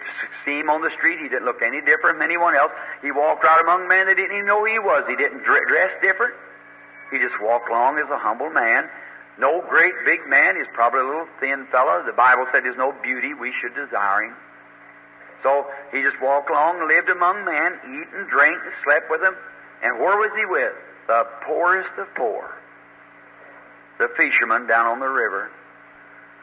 see 0.45 0.59
him 0.63 0.69
on 0.69 0.81
the 0.81 0.91
street, 0.95 1.19
he 1.19 1.27
didn't 1.27 1.43
look 1.43 1.61
any 1.61 1.81
different 1.81 2.15
from 2.15 2.21
anyone 2.21 2.55
else. 2.55 2.71
He 3.01 3.11
walked 3.11 3.43
right 3.43 3.59
among 3.59 3.87
men 3.87 4.07
that 4.07 4.15
didn't 4.15 4.31
even 4.31 4.47
know 4.47 4.63
he 4.63 4.79
was. 4.79 5.03
He 5.07 5.15
didn't 5.15 5.43
dress 5.43 5.91
different. 6.01 6.33
He 7.11 7.19
just 7.19 7.35
walked 7.43 7.67
along 7.67 7.99
as 7.99 8.07
a 8.07 8.17
humble 8.17 8.49
man. 8.49 8.87
No 9.37 9.59
great 9.67 9.93
big 10.05 10.23
man. 10.27 10.55
He's 10.55 10.71
probably 10.73 11.01
a 11.01 11.07
little 11.07 11.27
thin 11.39 11.67
fellow. 11.71 12.03
The 12.05 12.15
Bible 12.15 12.47
said 12.51 12.63
there's 12.63 12.79
no 12.79 12.95
beauty 13.03 13.33
we 13.33 13.51
should 13.59 13.75
desire 13.75 14.23
him. 14.23 14.35
So 15.43 15.67
he 15.91 16.01
just 16.01 16.21
walked 16.21 16.49
along 16.49 16.87
lived 16.87 17.09
among 17.09 17.43
men, 17.43 17.75
eat 17.91 18.07
and 18.15 18.29
drink 18.29 18.55
and 18.63 18.73
slept 18.83 19.09
with 19.09 19.19
them. 19.19 19.35
And 19.83 19.99
where 19.99 20.15
was 20.15 20.31
he 20.37 20.45
with? 20.45 20.73
The 21.07 21.27
poorest 21.43 21.91
of 21.97 22.07
poor. 22.15 22.55
The 23.99 24.07
fishermen 24.15 24.67
down 24.67 24.85
on 24.85 24.99
the 24.99 25.09
river. 25.09 25.51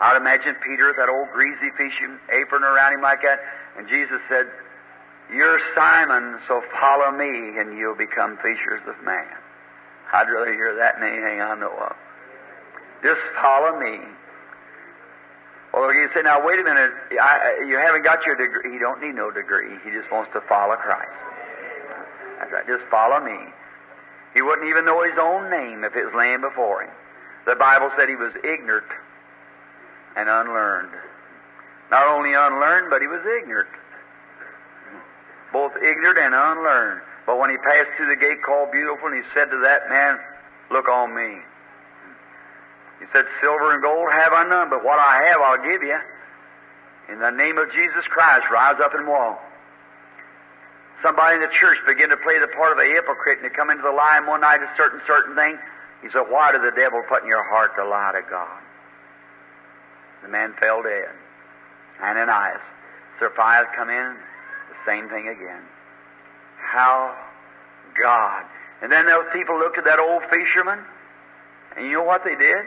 I'd 0.01 0.17
imagine 0.17 0.55
Peter 0.63 0.95
that 0.95 1.09
old 1.11 1.29
greasy 1.35 1.75
fishing 1.75 2.19
apron 2.31 2.63
around 2.63 2.95
him 2.95 3.03
like 3.03 3.23
that. 3.23 3.43
And 3.77 3.89
Jesus 3.89 4.23
said, 4.31 4.47
You're 5.35 5.59
Simon, 5.75 6.39
so 6.47 6.63
follow 6.81 7.11
me 7.11 7.59
and 7.59 7.77
you'll 7.77 7.99
become 7.99 8.39
fishers 8.39 8.83
of 8.87 8.95
man. 9.05 9.27
I'd 10.13 10.31
rather 10.31 10.55
hear 10.55 10.75
that 10.79 11.03
than 11.03 11.09
anything 11.11 11.43
I 11.43 11.55
know 11.59 11.75
of. 11.75 11.97
Just 13.03 13.21
follow 13.43 13.79
me. 13.79 13.99
Well, 15.75 15.93
you 15.93 16.09
say, 16.15 16.23
now 16.23 16.41
wait 16.47 16.59
a 16.59 16.65
minute, 16.65 16.91
I, 17.21 17.63
you 17.69 17.77
haven't 17.77 18.03
got 18.03 18.25
your 18.25 18.35
degree. 18.35 18.73
He 18.73 18.79
don't 18.79 19.03
need 19.03 19.15
no 19.15 19.31
degree. 19.31 19.77
He 19.85 19.91
just 19.91 20.11
wants 20.11 20.31
to 20.33 20.41
follow 20.49 20.75
Christ. 20.77 21.13
That's 22.39 22.51
right. 22.53 22.67
Just 22.67 22.89
follow 22.91 23.21
me. 23.21 23.37
He 24.33 24.43
wouldn't 24.43 24.67
even 24.67 24.87
know 24.87 25.03
his 25.03 25.19
own 25.21 25.51
name 25.51 25.85
if 25.85 25.95
it 25.95 26.07
was 26.07 26.15
laying 26.17 26.41
before 26.41 26.83
him. 26.83 26.95
The 27.47 27.55
Bible 27.55 27.91
said 27.99 28.09
he 28.09 28.17
was 28.17 28.33
ignorant 28.47 28.87
and 30.19 30.29
unlearned. 30.29 30.91
Not 31.95 32.11
only 32.11 32.35
unlearned, 32.35 32.91
but 32.91 33.01
he 33.01 33.07
was 33.07 33.23
ignorant. 33.23 33.71
Both 35.53 35.79
ignorant 35.79 36.19
and 36.19 36.35
unlearned. 36.35 37.01
But 37.25 37.39
when 37.39 37.51
he 37.51 37.57
passed 37.59 37.95
through 37.97 38.11
the 38.11 38.19
gate 38.19 38.43
called 38.43 38.75
Beautiful, 38.75 39.09
and 39.09 39.17
he 39.17 39.25
said 39.33 39.47
to 39.55 39.59
that 39.63 39.89
man, 39.89 40.19
Look 40.71 40.89
on 40.89 41.15
me. 41.15 41.39
He 42.99 43.07
said, 43.15 43.25
Silver 43.41 43.73
and 43.73 43.81
gold 43.81 44.11
have 44.11 44.35
I 44.35 44.45
none, 44.45 44.69
but 44.69 44.85
what 44.85 44.99
I 44.99 45.31
have 45.31 45.41
I'll 45.41 45.63
give 45.63 45.87
you. 45.87 45.97
In 47.09 47.21
the 47.23 47.31
name 47.31 47.57
of 47.57 47.71
Jesus 47.73 48.05
Christ, 48.11 48.45
rise 48.53 48.77
up 48.85 48.93
and 48.93 49.07
walk. 49.07 49.41
Somebody 51.01 51.37
in 51.37 51.43
the 51.47 51.55
church 51.57 51.79
began 51.87 52.11
to 52.11 52.19
play 52.19 52.37
the 52.43 52.51
part 52.53 52.75
of 52.75 52.79
a 52.83 52.89
hypocrite 52.91 53.39
and 53.41 53.49
to 53.49 53.55
come 53.55 53.71
into 53.71 53.87
the 53.87 53.95
line 53.95 54.27
one 54.27 54.43
night 54.43 54.61
a 54.61 54.69
certain, 54.77 55.01
certain 55.07 55.33
thing. 55.39 55.57
He 56.03 56.11
said, 56.11 56.27
Why 56.29 56.53
did 56.53 56.67
the 56.67 56.75
devil 56.75 57.01
put 57.09 57.23
in 57.23 57.29
your 57.31 57.47
heart 57.49 57.73
to 57.79 57.87
lie 57.87 58.13
to 58.13 58.23
God? 58.29 58.61
The 60.23 60.29
man 60.29 60.55
fell 60.61 60.83
dead. 60.83 61.15
Ananias. 62.03 62.63
Sapphira 63.19 63.67
come 63.75 63.91
in, 63.91 64.17
the 64.71 64.79
same 64.87 65.09
thing 65.09 65.29
again. 65.29 65.63
How 66.59 67.15
God. 68.01 68.45
And 68.83 68.93
then 68.93 69.07
those 69.07 69.27
people 69.33 69.59
looked 69.59 69.79
at 69.79 69.85
that 69.85 69.99
old 69.99 70.23
fisherman, 70.31 70.79
and 71.77 71.87
you 71.87 71.99
know 71.99 72.05
what 72.05 72.23
they 72.25 72.37
did? 72.37 72.65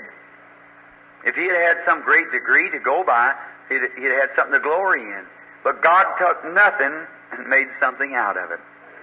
If 1.23 1.35
he 1.35 1.47
had 1.47 1.55
had 1.55 1.77
some 1.85 2.03
great 2.03 2.31
degree 2.31 2.69
to 2.71 2.79
go 2.79 3.03
by, 3.05 3.33
he'd, 3.69 3.81
he'd 3.95 4.11
had 4.11 4.29
something 4.35 4.53
to 4.53 4.59
glory 4.59 5.01
in. 5.01 5.23
But 5.63 5.81
God 5.81 6.05
took 6.17 6.43
nothing 6.53 7.05
and 7.31 7.47
made 7.47 7.67
something 7.79 8.13
out 8.15 8.35
of 8.35 8.51
it. 8.51 8.59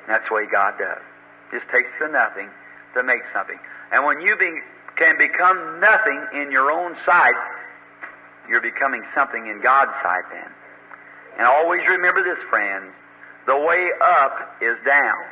That's 0.07 0.27
the 0.29 0.35
way 0.35 0.45
God 0.51 0.75
does. 0.79 1.01
Just 1.53 1.65
takes 1.73 1.89
the 2.01 2.09
nothing 2.09 2.51
to 2.95 3.03
make 3.03 3.23
something. 3.33 3.59
And 3.93 4.05
when 4.05 4.21
you 4.21 4.37
be, 4.37 4.51
can 4.97 5.17
become 5.17 5.81
nothing 5.81 6.27
in 6.35 6.51
your 6.51 6.71
own 6.71 6.97
sight, 7.07 7.39
you're 8.49 8.65
becoming 8.65 9.05
something 9.15 9.47
in 9.47 9.61
God's 9.63 9.93
sight 10.03 10.25
then. 10.33 10.51
And 11.39 11.47
always 11.47 11.87
remember 11.87 12.25
this, 12.25 12.43
friends. 12.51 12.91
The 13.47 13.57
way 13.57 13.89
up 14.03 14.57
is 14.61 14.77
down. 14.85 15.25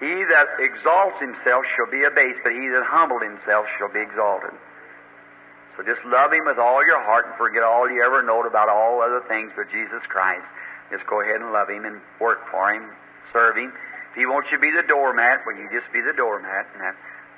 He 0.00 0.14
that 0.30 0.46
exalts 0.62 1.18
himself 1.18 1.66
shall 1.74 1.90
be 1.90 2.06
abased, 2.06 2.38
but 2.46 2.54
he 2.54 2.70
that 2.70 2.86
humbled 2.86 3.22
himself 3.22 3.66
shall 3.78 3.90
be 3.90 3.98
exalted. 4.00 4.54
So 5.74 5.82
just 5.82 6.02
love 6.06 6.32
him 6.32 6.46
with 6.46 6.58
all 6.58 6.82
your 6.86 7.02
heart 7.02 7.26
and 7.26 7.34
forget 7.38 7.62
all 7.62 7.90
you 7.90 8.02
ever 8.02 8.22
knowed 8.22 8.46
about 8.46 8.68
all 8.70 9.02
other 9.02 9.22
things 9.26 9.50
but 9.54 9.70
Jesus 9.70 10.02
Christ. 10.10 10.46
Just 10.90 11.06
go 11.06 11.22
ahead 11.22 11.42
and 11.42 11.52
love 11.52 11.70
him 11.70 11.84
and 11.84 12.00
work 12.18 12.42
for 12.50 12.72
him, 12.72 12.90
serve 13.32 13.54
him. 13.54 13.70
If 14.10 14.14
he 14.18 14.26
wants 14.26 14.50
you 14.50 14.58
to 14.58 14.62
be 14.62 14.74
the 14.74 14.86
doormat, 14.86 15.46
well, 15.46 15.54
you 15.54 15.70
just 15.70 15.86
be 15.92 16.00
the 16.00 16.14
doormat, 16.14 16.66
and 16.74 16.82
that, 16.82 16.96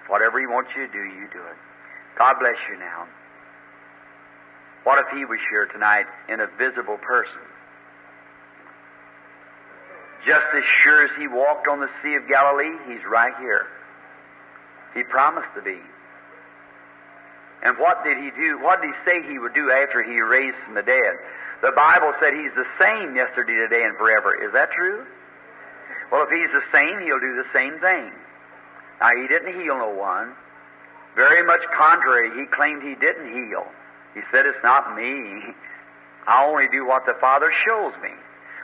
whatever 0.08 0.40
he 0.40 0.46
wants 0.46 0.70
you 0.76 0.86
to 0.86 0.92
do, 0.92 1.04
you 1.04 1.28
do 1.32 1.42
it. 1.44 1.58
God 2.16 2.40
bless 2.40 2.56
you 2.70 2.78
now. 2.78 3.04
What 4.84 4.98
if 4.98 5.06
he 5.16 5.24
was 5.24 5.38
here 5.50 5.66
tonight 5.66 6.06
in 6.28 6.40
a 6.40 6.46
visible 6.56 6.96
person? 6.98 7.44
Just 10.26 10.46
as 10.56 10.64
sure 10.84 11.04
as 11.04 11.10
he 11.18 11.28
walked 11.28 11.68
on 11.68 11.80
the 11.80 11.88
Sea 12.02 12.14
of 12.14 12.28
Galilee, 12.28 12.76
he's 12.88 13.04
right 13.08 13.32
here. 13.40 13.66
He 14.94 15.02
promised 15.04 15.48
to 15.56 15.62
be. 15.62 15.78
And 17.62 17.76
what 17.76 18.04
did 18.04 18.16
he 18.16 18.30
do? 18.32 18.58
What 18.60 18.80
did 18.80 18.88
he 18.88 18.96
say 19.04 19.22
he 19.28 19.38
would 19.38 19.54
do 19.54 19.70
after 19.70 20.02
he 20.02 20.20
raised 20.20 20.56
from 20.64 20.74
the 20.74 20.82
dead? 20.82 21.14
The 21.60 21.72
Bible 21.76 22.12
said 22.20 22.32
he's 22.32 22.56
the 22.56 22.68
same 22.80 23.14
yesterday, 23.14 23.52
today, 23.68 23.84
and 23.84 23.96
forever. 23.96 24.32
Is 24.32 24.52
that 24.52 24.72
true? 24.72 25.04
Well, 26.10 26.24
if 26.24 26.30
he's 26.32 26.50
the 26.56 26.64
same, 26.72 27.04
he'll 27.04 27.20
do 27.20 27.36
the 27.36 27.48
same 27.52 27.78
thing. 27.80 28.12
Now, 29.00 29.12
he 29.14 29.28
didn't 29.28 29.60
heal 29.60 29.76
no 29.76 29.92
one. 29.92 30.32
Very 31.14 31.44
much 31.44 31.60
contrary, 31.76 32.32
he 32.32 32.46
claimed 32.46 32.82
he 32.82 32.94
didn't 32.94 33.28
heal. 33.28 33.68
He 34.14 34.20
said, 34.30 34.46
It's 34.46 34.62
not 34.62 34.96
me. 34.96 35.54
I 36.26 36.44
only 36.44 36.66
do 36.70 36.86
what 36.86 37.06
the 37.06 37.16
Father 37.20 37.52
shows 37.66 37.92
me. 38.02 38.10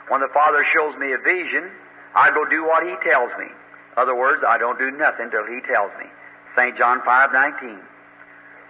When 0.07 0.21
the 0.21 0.31
Father 0.33 0.65
shows 0.75 0.95
me 0.99 1.11
a 1.11 1.19
vision, 1.19 1.71
I 2.15 2.31
go 2.31 2.45
do 2.47 2.63
what 2.63 2.83
He 2.83 2.95
tells 3.03 3.31
me. 3.39 3.47
In 3.47 3.97
other 3.97 4.15
words, 4.15 4.43
I 4.47 4.57
don't 4.57 4.79
do 4.79 4.91
nothing 4.91 5.29
till 5.31 5.45
He 5.45 5.59
tells 5.67 5.91
me. 5.99 6.07
St. 6.55 6.77
John 6.77 7.01
5 7.03 7.33
19 7.33 7.79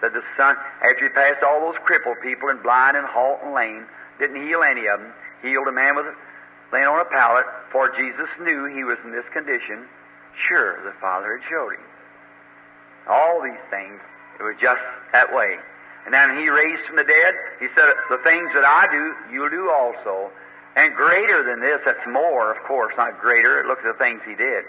said 0.01 0.13
the 0.13 0.21
Son, 0.37 0.55
after 0.85 1.09
He 1.09 1.09
passed 1.09 1.41
all 1.41 1.61
those 1.61 1.79
crippled 1.85 2.21
people 2.21 2.49
and 2.49 2.61
blind 2.61 2.97
and 2.97 3.07
halt 3.07 3.39
and 3.43 3.53
lame, 3.53 3.85
didn't 4.19 4.41
heal 4.41 4.61
any 4.61 4.85
of 4.87 4.99
them, 4.99 5.13
healed 5.41 5.67
a 5.67 5.71
man 5.71 5.95
with 5.95 6.05
laying 6.71 6.85
on 6.85 6.99
a 6.99 7.09
pallet, 7.09 7.45
for 7.71 7.89
Jesus 7.95 8.29
knew 8.41 8.65
he 8.65 8.83
was 8.83 8.97
in 9.03 9.11
this 9.11 9.25
condition. 9.31 9.87
Sure, 10.47 10.83
the 10.83 10.93
Father 10.99 11.37
had 11.37 11.49
showed 11.49 11.73
him. 11.73 11.85
All 13.07 13.41
these 13.41 13.61
things, 13.69 13.99
it 14.39 14.43
was 14.43 14.55
just 14.61 14.81
that 15.13 15.33
way. 15.33 15.57
And 16.07 16.15
then 16.15 16.39
he 16.39 16.47
raised 16.47 16.87
from 16.87 16.95
the 16.95 17.03
dead, 17.03 17.33
he 17.59 17.67
said, 17.75 17.91
The 18.07 18.23
things 18.23 18.47
that 18.55 18.63
I 18.63 18.87
do, 18.87 19.11
you'll 19.27 19.51
do 19.51 19.67
also. 19.67 20.31
And 20.79 20.95
greater 20.95 21.43
than 21.43 21.59
this, 21.59 21.83
that's 21.83 22.07
more, 22.07 22.55
of 22.55 22.63
course, 22.63 22.95
not 22.95 23.19
greater. 23.19 23.67
Look 23.67 23.83
at 23.83 23.91
the 23.91 23.99
things 23.99 24.23
he 24.23 24.31
did. 24.31 24.63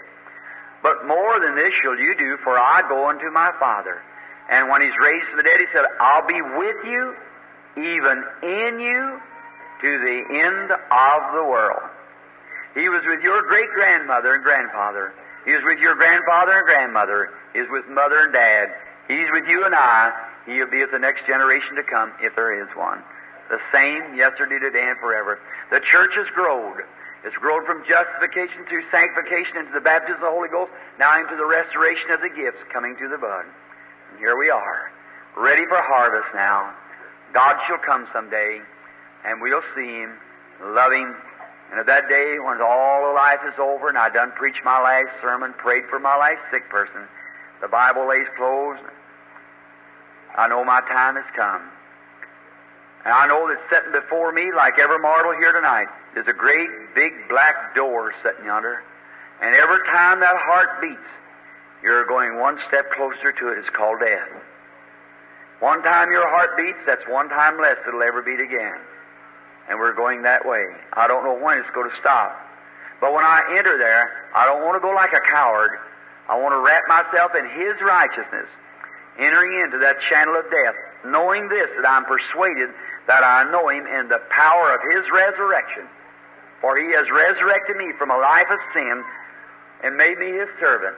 But 0.83 1.07
more 1.07 1.39
than 1.39 1.55
this 1.55 1.71
shall 1.79 1.95
you 1.95 2.11
do, 2.19 2.35
for 2.43 2.59
I 2.59 2.83
go 2.91 3.07
unto 3.07 3.31
my 3.31 3.55
Father. 3.55 4.03
And 4.51 4.67
when 4.67 4.81
he's 4.81 4.91
raised 4.99 5.31
from 5.31 5.37
the 5.37 5.47
dead, 5.47 5.63
he 5.63 5.71
said, 5.71 5.87
I'll 6.03 6.27
be 6.27 6.43
with 6.43 6.83
you, 6.83 7.15
even 7.79 8.19
in 8.43 8.83
you, 8.83 9.21
to 9.79 9.89
the 9.95 10.19
end 10.43 10.75
of 10.75 11.19
the 11.31 11.45
world. 11.47 11.87
He 12.75 12.89
was 12.89 12.99
with 13.07 13.23
your 13.23 13.47
great 13.47 13.71
grandmother 13.71 14.35
and 14.35 14.43
grandfather. 14.43 15.13
He 15.45 15.55
was 15.55 15.63
with 15.63 15.79
your 15.79 15.95
grandfather 15.95 16.51
and 16.51 16.65
grandmother. 16.67 17.31
He 17.53 17.61
was 17.63 17.69
with 17.71 17.87
mother 17.87 18.27
and 18.27 18.33
dad. 18.33 18.75
He's 19.07 19.31
with 19.31 19.47
you 19.47 19.63
and 19.63 19.73
I. 19.73 20.11
He'll 20.49 20.69
be 20.69 20.81
with 20.81 20.91
the 20.91 20.99
next 20.99 21.29
generation 21.29 21.77
to 21.77 21.85
come, 21.85 22.11
if 22.19 22.33
there 22.35 22.57
is 22.57 22.67
one. 22.73 23.05
The 23.53 23.61
same 23.69 24.17
yesterday, 24.17 24.57
today, 24.57 24.89
and 24.89 24.97
forever. 24.97 25.37
The 25.69 25.81
church 25.93 26.11
has 26.17 26.25
grown. 26.33 26.81
It's 27.23 27.37
grown 27.37 27.65
from 27.65 27.85
justification 27.85 28.65
through 28.65 28.89
sanctification 28.89 29.61
into 29.61 29.73
the 29.73 29.83
baptism 29.83 30.23
of 30.23 30.29
the 30.29 30.33
Holy 30.33 30.49
Ghost, 30.49 30.71
now 30.97 31.19
into 31.19 31.37
the 31.37 31.45
restoration 31.45 32.09
of 32.11 32.21
the 32.21 32.33
gifts 32.33 32.61
coming 32.73 32.97
to 32.97 33.07
the 33.09 33.17
bud. 33.17 33.45
And 34.11 34.17
here 34.17 34.37
we 34.37 34.49
are, 34.49 34.89
ready 35.37 35.65
for 35.69 35.77
harvest 35.77 36.33
now. 36.33 36.73
God 37.33 37.61
shall 37.67 37.81
come 37.85 38.07
someday, 38.13 38.61
and 39.25 39.41
we'll 39.41 39.65
see 39.75 40.01
Him, 40.01 40.17
love 40.73 40.93
Him, 40.93 41.13
and 41.69 41.79
at 41.79 41.85
that 41.85 42.09
day, 42.09 42.41
when 42.41 42.61
all 42.61 43.05
of 43.05 43.13
life 43.13 43.45
is 43.45 43.53
over, 43.61 43.89
and 43.89 43.97
I 43.97 44.09
done 44.09 44.31
preached 44.33 44.65
my 44.65 44.81
last 44.81 45.13
sermon, 45.21 45.53
prayed 45.53 45.85
for 45.89 45.99
my 45.99 46.17
last 46.17 46.41
sick 46.49 46.65
person, 46.69 47.05
the 47.61 47.67
Bible 47.67 48.09
lays 48.09 48.25
closed, 48.37 48.81
I 50.35 50.47
know 50.47 50.63
my 50.63 50.81
time 50.81 51.15
has 51.15 51.25
come. 51.35 51.61
And 53.05 53.13
I 53.13 53.27
know 53.27 53.47
that 53.47 53.59
sitting 53.71 53.91
before 53.91 54.31
me, 54.31 54.51
like 54.55 54.77
every 54.77 54.99
mortal 54.99 55.33
here 55.39 55.53
tonight, 55.53 55.87
is 56.17 56.27
a 56.27 56.33
great 56.33 56.69
big 56.95 57.13
black 57.29 57.73
door 57.75 58.13
sitting 58.23 58.45
yonder. 58.45 58.83
And 59.41 59.55
every 59.55 59.79
time 59.87 60.19
that 60.19 60.35
heart 60.35 60.81
beats, 60.81 61.09
you're 61.81 62.05
going 62.05 62.39
one 62.39 62.59
step 62.67 62.91
closer 62.91 63.31
to 63.31 63.47
it. 63.49 63.57
It's 63.57 63.69
called 63.69 63.99
death. 63.99 64.27
One 65.59 65.81
time 65.83 66.11
your 66.11 66.27
heart 66.27 66.55
beats, 66.57 66.79
that's 66.85 67.03
one 67.07 67.29
time 67.29 67.59
less 67.59 67.77
it'll 67.87 68.03
ever 68.03 68.21
beat 68.21 68.39
again. 68.39 68.79
And 69.69 69.79
we're 69.79 69.93
going 69.93 70.23
that 70.23 70.45
way. 70.45 70.65
I 70.93 71.07
don't 71.07 71.23
know 71.23 71.35
when 71.35 71.57
it's 71.57 71.69
going 71.71 71.89
to 71.89 71.95
stop. 71.99 72.35
But 72.99 73.13
when 73.13 73.23
I 73.23 73.55
enter 73.57 73.77
there, 73.77 74.27
I 74.35 74.45
don't 74.45 74.63
want 74.63 74.75
to 74.75 74.83
go 74.83 74.91
like 74.91 75.13
a 75.13 75.23
coward. 75.31 75.71
I 76.27 76.35
want 76.35 76.51
to 76.51 76.59
wrap 76.59 76.83
myself 76.87 77.31
in 77.35 77.47
His 77.55 77.79
righteousness, 77.81 78.47
entering 79.19 79.61
into 79.61 79.77
that 79.79 79.99
channel 80.09 80.35
of 80.35 80.47
death, 80.49 80.75
knowing 81.05 81.49
this, 81.49 81.67
that 81.75 81.87
I'm 81.87 82.05
persuaded 82.05 82.71
that 83.07 83.23
I 83.23 83.43
know 83.51 83.67
Him 83.69 83.85
in 83.85 84.07
the 84.07 84.23
power 84.31 84.73
of 84.73 84.81
His 84.95 85.03
resurrection. 85.11 85.83
For 86.61 86.77
He 86.79 86.87
has 86.95 87.05
resurrected 87.11 87.75
me 87.77 87.91
from 87.97 88.11
a 88.11 88.17
life 88.17 88.47
of 88.49 88.59
sin 88.73 89.03
and 89.83 89.95
made 89.95 90.17
me 90.17 90.31
His 90.31 90.49
servant. 90.59 90.95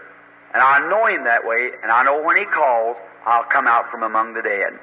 And 0.54 0.62
I 0.62 0.80
know 0.90 1.08
Him 1.08 1.24
that 1.26 1.46
way, 1.46 1.72
and 1.82 1.92
I 1.92 2.04
know 2.04 2.22
when 2.22 2.38
He 2.38 2.46
calls, 2.46 2.98
I'll 3.26 3.48
come 3.52 3.68
out 3.68 3.90
from 3.90 4.04
among 4.04 4.34
the 4.34 4.42
dead. 4.42 4.78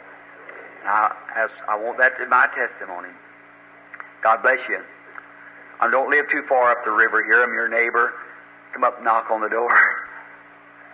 As 1.36 1.50
I 1.68 1.76
want 1.76 1.98
that 1.98 2.16
to 2.18 2.24
be 2.24 2.30
my 2.30 2.48
testimony. 2.54 3.12
God 4.22 4.42
bless 4.42 4.58
you. 4.68 4.80
I 5.80 5.90
don't 5.90 6.10
live 6.10 6.26
too 6.30 6.42
far 6.48 6.72
up 6.72 6.84
the 6.84 6.90
river 6.90 7.22
here. 7.22 7.42
I'm 7.42 7.52
your 7.52 7.68
neighbor. 7.68 8.12
Come 8.72 8.84
up 8.84 8.96
and 8.96 9.04
knock 9.04 9.30
on 9.30 9.40
the 9.40 9.48
door. 9.48 9.70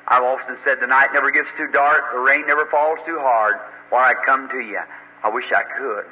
I've 0.09 0.23
often 0.23 0.57
said 0.65 0.79
the 0.81 0.87
night 0.87 1.11
never 1.13 1.31
gets 1.31 1.49
too 1.57 1.69
dark, 1.73 2.13
the 2.13 2.21
rain 2.21 2.47
never 2.47 2.67
falls 2.67 2.99
too 3.07 3.19
hard, 3.19 3.57
or 3.91 3.99
I'd 3.99 4.21
come 4.27 4.49
to 4.51 4.61
you. 4.61 4.81
I 5.23 5.29
wish 5.29 5.47
I 5.49 5.65
could. 5.79 6.05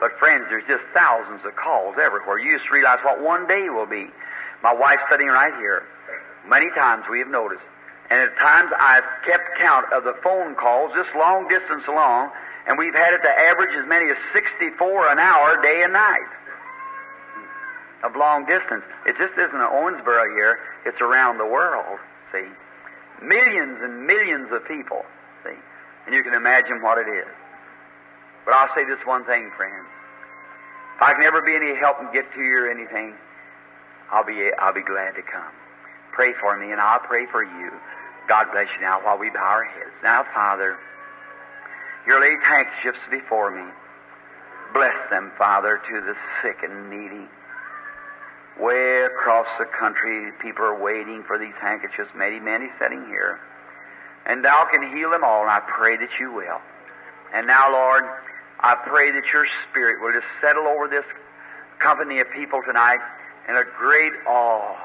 But 0.00 0.16
friends, 0.18 0.46
there's 0.48 0.64
just 0.66 0.84
thousands 0.94 1.44
of 1.44 1.54
calls 1.56 1.96
everywhere. 2.00 2.38
You 2.38 2.56
just 2.56 2.70
realize 2.70 2.98
what 3.04 3.20
one 3.20 3.46
day 3.46 3.68
will 3.68 3.86
be. 3.86 4.08
My 4.62 4.72
wife's 4.72 5.04
sitting 5.10 5.28
right 5.28 5.52
here. 5.60 5.84
Many 6.48 6.70
times 6.72 7.04
we 7.10 7.18
have 7.18 7.28
noticed. 7.28 7.64
And 8.08 8.18
at 8.18 8.32
times 8.38 8.72
I've 8.80 9.04
kept 9.28 9.44
count 9.60 9.92
of 9.92 10.04
the 10.04 10.16
phone 10.24 10.56
calls, 10.56 10.90
just 10.96 11.14
long 11.14 11.46
distance 11.48 11.84
along, 11.86 12.32
and 12.66 12.78
we've 12.78 12.94
had 12.94 13.12
it 13.12 13.20
to 13.22 13.28
average 13.28 13.76
as 13.76 13.86
many 13.86 14.10
as 14.10 14.16
64 14.32 15.12
an 15.12 15.18
hour, 15.18 15.60
day 15.60 15.82
and 15.84 15.92
night 15.92 16.32
of 18.02 18.16
long 18.16 18.46
distance. 18.46 18.82
It 19.06 19.16
just 19.18 19.34
isn't 19.36 19.54
in 19.54 19.60
Owensboro 19.60 20.32
here, 20.34 20.58
it's 20.86 21.00
around 21.00 21.38
the 21.38 21.46
world, 21.46 22.00
see. 22.32 22.48
Millions 23.22 23.78
and 23.82 24.06
millions 24.06 24.48
of 24.52 24.64
people, 24.66 25.04
see. 25.44 25.56
And 26.06 26.14
you 26.14 26.22
can 26.22 26.34
imagine 26.34 26.80
what 26.80 26.98
it 26.98 27.08
is. 27.08 27.28
But 28.44 28.54
I'll 28.54 28.72
say 28.74 28.84
this 28.84 29.00
one 29.04 29.24
thing, 29.24 29.50
friends. 29.56 29.86
If 30.96 31.02
I 31.02 31.12
can 31.14 31.24
ever 31.24 31.40
be 31.40 31.54
any 31.54 31.76
help 31.76 32.00
and 32.00 32.12
get 32.12 32.24
to 32.34 32.40
you 32.40 32.64
or 32.64 32.70
anything, 32.70 33.14
I'll 34.10 34.24
be, 34.24 34.50
I'll 34.58 34.74
be 34.74 34.82
glad 34.82 35.14
to 35.16 35.22
come. 35.22 35.52
Pray 36.12 36.32
for 36.40 36.56
me, 36.56 36.72
and 36.72 36.80
I'll 36.80 37.00
pray 37.00 37.26
for 37.30 37.44
you. 37.44 37.70
God 38.28 38.46
bless 38.52 38.66
you 38.74 38.80
now 38.80 39.00
while 39.04 39.18
we 39.18 39.30
bow 39.30 39.40
our 39.40 39.64
heads. 39.64 39.94
Now, 40.02 40.24
Father, 40.34 40.76
your 42.06 42.20
laid 42.20 42.38
handkerchiefs 42.42 43.04
before 43.10 43.50
me. 43.50 43.70
Bless 44.72 44.96
them, 45.10 45.32
Father, 45.36 45.80
to 45.88 46.00
the 46.00 46.14
sick 46.42 46.62
and 46.62 46.88
needy. 46.88 47.28
Way 48.60 49.08
across 49.08 49.46
the 49.58 49.64
country, 49.64 50.32
people 50.42 50.64
are 50.64 50.76
waiting 50.76 51.24
for 51.26 51.38
these 51.38 51.56
handkerchiefs, 51.62 52.10
many, 52.14 52.38
many 52.38 52.68
sitting 52.78 53.06
here. 53.06 53.40
And 54.26 54.44
thou 54.44 54.68
can 54.70 54.94
heal 54.94 55.10
them 55.10 55.24
all, 55.24 55.40
and 55.40 55.50
I 55.50 55.60
pray 55.60 55.96
that 55.96 56.10
you 56.20 56.30
will. 56.30 56.60
And 57.32 57.46
now, 57.46 57.72
Lord, 57.72 58.04
I 58.60 58.76
pray 58.84 59.12
that 59.12 59.24
your 59.32 59.46
Spirit 59.70 60.02
will 60.02 60.12
just 60.12 60.28
settle 60.42 60.68
over 60.68 60.88
this 60.88 61.06
company 61.78 62.20
of 62.20 62.26
people 62.36 62.60
tonight 62.66 63.00
in 63.48 63.56
a 63.56 63.64
great 63.78 64.12
awe. 64.28 64.76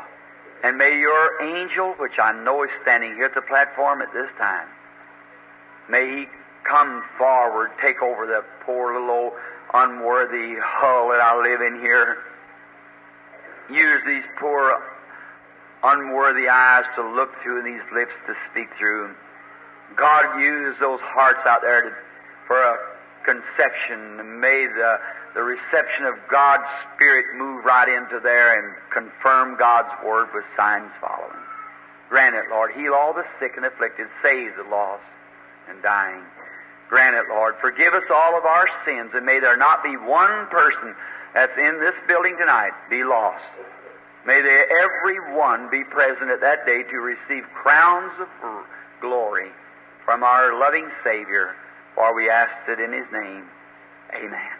And 0.63 0.77
may 0.77 0.97
your 0.97 1.43
angel, 1.43 1.95
which 1.99 2.17
I 2.17 2.31
know 2.31 2.63
is 2.63 2.69
standing 2.81 3.15
here 3.15 3.25
at 3.25 3.35
the 3.35 3.41
platform 3.41 4.01
at 4.01 4.13
this 4.13 4.31
time, 4.37 4.69
may 5.89 6.07
he 6.07 6.25
come 6.63 7.03
forward, 7.17 7.71
take 7.81 8.01
over 8.01 8.25
that 8.25 8.45
poor 8.65 8.93
little 8.93 9.11
old 9.11 9.33
unworthy 9.73 10.55
hull 10.63 11.09
that 11.09 11.19
I 11.19 11.35
live 11.35 11.59
in 11.59 11.81
here 11.81 12.23
use 13.69 14.01
these 14.05 14.25
poor, 14.39 14.81
unworthy 15.83 16.47
eyes 16.47 16.85
to 16.95 17.03
look 17.03 17.29
through 17.41 17.63
and 17.63 17.67
these 17.67 17.85
lips 17.93 18.13
to 18.27 18.33
speak 18.51 18.69
through. 18.77 19.13
God 19.97 20.39
use 20.39 20.75
those 20.79 20.99
hearts 21.01 21.45
out 21.45 21.61
there 21.61 21.81
to, 21.81 21.91
for 22.47 22.57
a 22.57 22.77
conception. 23.25 24.39
May 24.39 24.67
the, 24.67 24.97
the 25.33 25.41
reception 25.41 26.05
of 26.05 26.15
God's 26.29 26.67
Spirit 26.93 27.25
move 27.37 27.65
right 27.65 27.89
into 27.89 28.19
there 28.21 28.57
and 28.57 28.75
confirm 28.93 29.57
God's 29.57 29.93
Word 30.05 30.29
with 30.33 30.45
signs 30.57 30.91
following. 31.01 31.41
Grant 32.09 32.35
it, 32.35 32.45
Lord. 32.49 32.71
Heal 32.73 32.93
all 32.93 33.13
the 33.13 33.25
sick 33.39 33.53
and 33.57 33.65
afflicted. 33.65 34.07
Save 34.21 34.55
the 34.57 34.69
lost 34.69 35.03
and 35.69 35.81
dying. 35.81 36.21
Grant 36.89 37.15
it, 37.15 37.25
Lord. 37.29 37.55
Forgive 37.59 37.93
us 37.93 38.05
all 38.13 38.37
of 38.37 38.45
our 38.45 38.67
sins, 38.85 39.09
and 39.13 39.25
may 39.25 39.39
there 39.39 39.57
not 39.57 39.83
be 39.83 39.97
one 39.97 40.45
person 40.53 40.93
that's 41.35 41.51
in 41.59 41.79
this 41.83 41.93
building 42.07 42.37
tonight 42.39 42.71
be 42.89 43.03
lost. 43.03 43.43
May 44.25 44.41
they 44.41 44.63
every 44.81 45.19
one 45.35 45.69
be 45.69 45.83
present 45.83 46.31
at 46.31 46.39
that 46.39 46.65
day 46.65 46.81
to 46.89 46.97
receive 46.97 47.43
crowns 47.53 48.13
of 48.19 48.65
glory 49.01 49.51
from 50.05 50.23
our 50.23 50.57
loving 50.57 50.89
Savior, 51.03 51.53
for 51.93 52.15
we 52.15 52.29
ask 52.29 52.51
it 52.67 52.79
in 52.79 52.93
His 52.93 53.05
name. 53.11 53.43
Amen. 54.15 54.55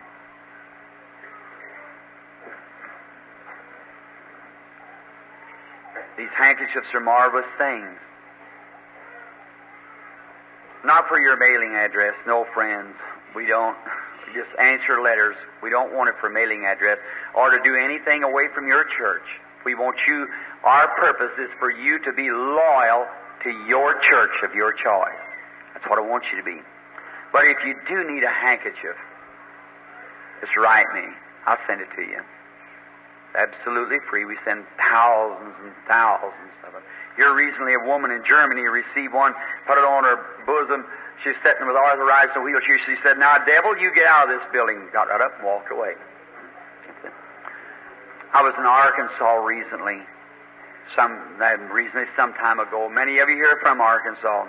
These 6.18 6.30
handkerchiefs 6.38 6.88
are 6.94 7.00
marvelous 7.00 7.46
things. 7.58 7.98
Not 10.84 11.08
for 11.08 11.20
your 11.20 11.38
mailing 11.38 11.76
address, 11.76 12.14
no 12.28 12.46
friends. 12.54 12.94
We 13.36 13.48
don't 13.48 13.76
just 14.36 14.52
answer 14.60 15.02
letters. 15.02 15.36
We 15.64 15.72
don't 15.72 15.96
want 15.96 16.10
it 16.10 16.16
for 16.20 16.30
mailing 16.30 16.68
address 16.68 17.00
or 17.34 17.50
to 17.50 17.60
do 17.64 17.76
anything 17.76 18.24
away 18.24 18.52
from 18.54 18.68
your 18.68 18.84
church. 19.00 19.26
We 19.64 19.74
want 19.74 19.96
you, 20.08 20.28
our 20.64 20.88
purpose 21.00 21.34
is 21.40 21.50
for 21.58 21.72
you 21.72 21.98
to 22.04 22.12
be 22.14 22.30
loyal 22.30 23.08
to 23.44 23.50
your 23.66 23.96
church 24.04 24.36
of 24.44 24.54
your 24.54 24.74
choice. 24.74 25.24
That's 25.74 25.88
what 25.90 25.98
I 25.98 26.06
want 26.06 26.26
you 26.32 26.38
to 26.38 26.44
be. 26.44 26.60
But 27.32 27.46
if 27.46 27.58
you 27.66 27.76
do 27.88 28.04
need 28.12 28.24
a 28.24 28.30
handkerchief, 28.30 29.00
just 30.42 30.56
write 30.56 30.88
me. 30.94 31.08
I'll 31.48 31.58
send 31.68 31.82
it 31.82 31.88
to 31.96 32.02
you. 32.02 32.22
Absolutely 33.36 34.00
free. 34.10 34.26
We 34.26 34.38
send 34.46 34.66
thousands 34.80 35.56
and 35.64 35.74
thousands 35.88 36.56
of 36.66 36.74
them. 36.74 36.82
Here 37.16 37.34
recently, 37.34 37.76
a 37.76 37.84
woman 37.84 38.12
in 38.12 38.24
Germany 38.28 38.64
received 38.64 39.14
one, 39.14 39.36
put 39.68 39.78
it 39.78 39.84
on 39.84 40.04
her 40.04 40.20
bosom, 40.46 40.86
She's 41.24 41.38
sitting 41.44 41.64
with 41.66 41.78
arthritis 41.78 42.36
in 42.36 42.42
a 42.42 42.44
wheelchair. 42.44 42.80
She 42.84 43.00
said, 43.00 43.18
Now, 43.18 43.40
devil, 43.46 43.78
you 43.80 43.94
get 43.96 44.06
out 44.06 44.28
of 44.28 44.36
this 44.36 44.46
building. 44.52 44.90
Got 44.92 45.08
right 45.08 45.22
up 45.22 45.32
and 45.40 45.46
walked 45.48 45.72
away. 45.72 45.96
I 48.36 48.44
was 48.44 48.54
in 48.60 48.66
Arkansas 48.68 49.40
recently, 49.48 50.04
some 50.92 51.40
recently, 51.72 52.04
some 52.18 52.34
time 52.34 52.60
ago. 52.60 52.90
Many 52.90 53.20
of 53.20 53.30
you 53.30 53.36
here 53.36 53.58
from 53.62 53.80
Arkansas. 53.80 54.46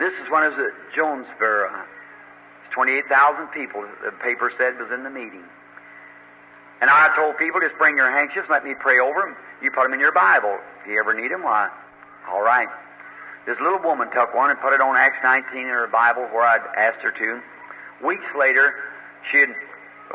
This 0.00 0.12
is 0.18 0.26
when 0.28 0.42
it 0.42 0.58
was 0.58 0.58
at 0.58 0.74
Jonesboro. 0.96 1.70
Uh, 1.70 1.86
28,000 2.74 3.46
people, 3.54 3.86
the 4.02 4.10
paper 4.18 4.50
said, 4.58 4.74
was 4.82 4.90
in 4.90 5.04
the 5.04 5.10
meeting. 5.10 5.46
And 6.80 6.90
I 6.90 7.14
told 7.16 7.38
people, 7.38 7.60
just 7.60 7.78
bring 7.78 7.96
your 7.96 8.10
handkerchiefs, 8.10 8.48
let 8.50 8.64
me 8.64 8.74
pray 8.74 8.98
over 8.98 9.20
them. 9.20 9.36
You 9.62 9.70
put 9.70 9.84
them 9.84 9.94
in 9.94 10.00
your 10.00 10.12
Bible. 10.12 10.58
If 10.82 10.90
you 10.90 10.98
ever 10.98 11.14
need 11.14 11.30
them, 11.30 11.42
why? 11.42 11.70
All 12.28 12.42
right. 12.42 12.68
This 13.46 13.60
little 13.60 13.80
woman 13.80 14.08
took 14.10 14.34
one 14.34 14.50
and 14.50 14.58
put 14.60 14.72
it 14.72 14.80
on 14.80 14.96
Acts 14.96 15.20
19 15.22 15.60
in 15.60 15.68
her 15.68 15.86
Bible 15.86 16.24
where 16.32 16.44
I'd 16.44 16.64
asked 16.76 17.04
her 17.04 17.12
to. 17.12 17.40
Weeks 18.04 18.24
later, 18.36 18.72
she 19.30 19.38
had 19.44 19.52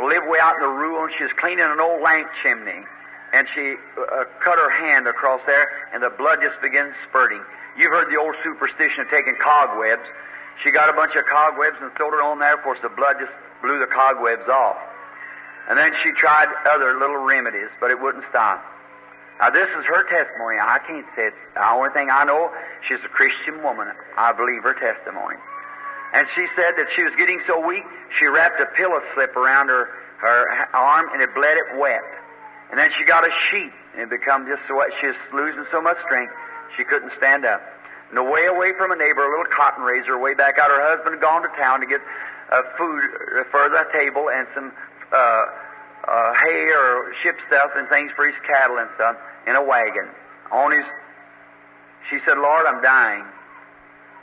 lived 0.01 0.25
way 0.25 0.41
out 0.41 0.57
in 0.57 0.61
the 0.65 0.73
rural 0.73 1.05
and 1.05 1.13
she 1.17 1.23
was 1.23 1.33
cleaning 1.37 1.65
an 1.65 1.79
old 1.79 2.01
lamp 2.01 2.29
chimney. 2.41 2.81
And 3.29 3.45
she 3.53 3.77
uh, 3.97 4.25
cut 4.41 4.57
her 4.57 4.73
hand 4.73 5.05
across 5.05 5.41
there 5.45 5.69
and 5.93 6.01
the 6.01 6.09
blood 6.09 6.41
just 6.41 6.57
began 6.61 6.89
spurting. 7.07 7.41
You've 7.77 7.93
heard 7.93 8.09
the 8.09 8.17
old 8.17 8.33
superstition 8.43 9.05
of 9.05 9.09
taking 9.13 9.37
cobwebs. 9.37 10.05
She 10.65 10.73
got 10.73 10.89
a 10.89 10.93
bunch 10.97 11.13
of 11.13 11.23
cobwebs 11.29 11.77
and 11.79 11.93
threw 11.93 12.09
it 12.09 12.21
on 12.25 12.41
there. 12.41 12.57
Of 12.57 12.65
course, 12.65 12.81
the 12.81 12.89
blood 12.89 13.21
just 13.21 13.31
blew 13.61 13.77
the 13.77 13.87
cobwebs 13.87 14.49
off. 14.49 14.81
And 15.69 15.77
then 15.77 15.93
she 16.01 16.11
tried 16.17 16.49
other 16.65 16.97
little 16.97 17.21
remedies, 17.21 17.69
but 17.79 17.93
it 17.93 18.01
wouldn't 18.01 18.25
stop. 18.29 18.59
Now, 19.39 19.53
this 19.53 19.69
is 19.71 19.85
her 19.87 20.03
testimony. 20.09 20.59
I 20.59 20.83
can't 20.83 21.07
say 21.15 21.31
it's 21.31 21.43
the 21.55 21.63
only 21.63 21.93
thing 21.95 22.09
I 22.11 22.25
know. 22.25 22.51
She's 22.89 22.99
a 23.05 23.11
Christian 23.13 23.63
woman. 23.63 23.87
I 24.17 24.33
believe 24.33 24.67
her 24.67 24.75
testimony. 24.75 25.39
And 26.11 26.27
she 26.35 26.49
said 26.57 26.73
that 26.75 26.89
she 26.97 27.05
was 27.05 27.13
getting 27.15 27.39
so 27.45 27.61
weak, 27.61 27.85
she 28.17 28.25
wrapped 28.25 28.59
a 28.59 28.65
pillow 28.73 28.99
slip 29.13 29.37
around 29.37 29.69
her, 29.69 29.87
her 30.19 30.39
arm 30.73 31.07
and 31.13 31.21
it 31.21 31.29
bled 31.37 31.55
it 31.55 31.77
wet. 31.77 32.03
And 32.73 32.81
then 32.81 32.89
she 32.97 33.05
got 33.05 33.23
a 33.23 33.31
sheet 33.49 33.71
and 33.93 34.01
it 34.01 34.09
become 34.09 34.49
just 34.49 34.65
so 34.67 34.81
she 34.99 35.07
was 35.13 35.21
losing 35.31 35.65
so 35.71 35.81
much 35.81 36.01
strength 36.03 36.33
she 36.75 36.83
couldn't 36.83 37.13
stand 37.17 37.45
up. 37.45 37.61
And 38.09 38.17
away 38.17 38.49
away 38.49 38.73
from 38.73 38.89
a 38.89 38.97
neighbor, 38.97 39.21
a 39.21 39.29
little 39.29 39.53
cotton 39.53 39.85
raiser, 39.85 40.17
way 40.17 40.33
back 40.33 40.57
out. 40.57 40.73
Her 40.73 40.81
husband 40.81 41.15
had 41.15 41.21
gone 41.21 41.45
to 41.45 41.51
town 41.53 41.79
to 41.79 41.85
get 41.85 42.01
uh, 42.49 42.65
food 42.73 43.05
for 43.53 43.69
the 43.69 43.85
table 43.93 44.33
and 44.33 44.49
some 44.57 44.73
uh, 45.11 45.43
uh, 46.07 46.31
hay 46.41 46.69
or 46.71 47.13
ship 47.23 47.37
stuff 47.47 47.71
and 47.75 47.87
things 47.89 48.11
for 48.15 48.25
his 48.25 48.35
cattle 48.47 48.77
and 48.77 48.89
stuff 48.95 49.15
in 49.47 49.55
a 49.55 49.63
wagon. 49.63 50.07
On 50.51 50.71
his, 50.71 50.85
she 52.09 52.17
said, 52.25 52.37
Lord, 52.37 52.65
I'm 52.65 52.81
dying. 52.81 53.25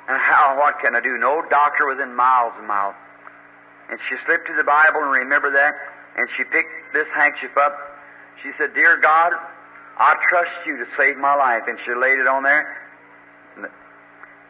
And 0.09 0.17
how, 0.19 0.57
what 0.59 0.79
can 0.81 0.95
I 0.95 1.01
do? 1.01 1.19
No 1.19 1.43
doctor 1.51 1.87
within 1.87 2.15
miles 2.15 2.55
and 2.59 2.67
miles. 2.67 2.95
And 3.91 3.99
she 4.09 4.17
slipped 4.27 4.47
to 4.47 4.55
the 4.55 4.65
Bible 4.67 5.03
and 5.03 5.11
remembered 5.11 5.55
that, 5.55 5.75
and 6.17 6.27
she 6.37 6.43
picked 6.45 6.71
this 6.93 7.07
handkerchief 7.15 7.57
up. 7.57 7.75
She 8.43 8.51
said, 8.59 8.75
Dear 8.75 8.99
God, 8.99 9.33
I 9.99 10.15
trust 10.29 10.55
you 10.67 10.77
to 10.79 10.87
save 10.97 11.17
my 11.17 11.35
life. 11.35 11.63
And 11.67 11.79
she 11.85 11.95
laid 11.95 12.19
it 12.19 12.27
on 12.27 12.43
there. 12.43 12.67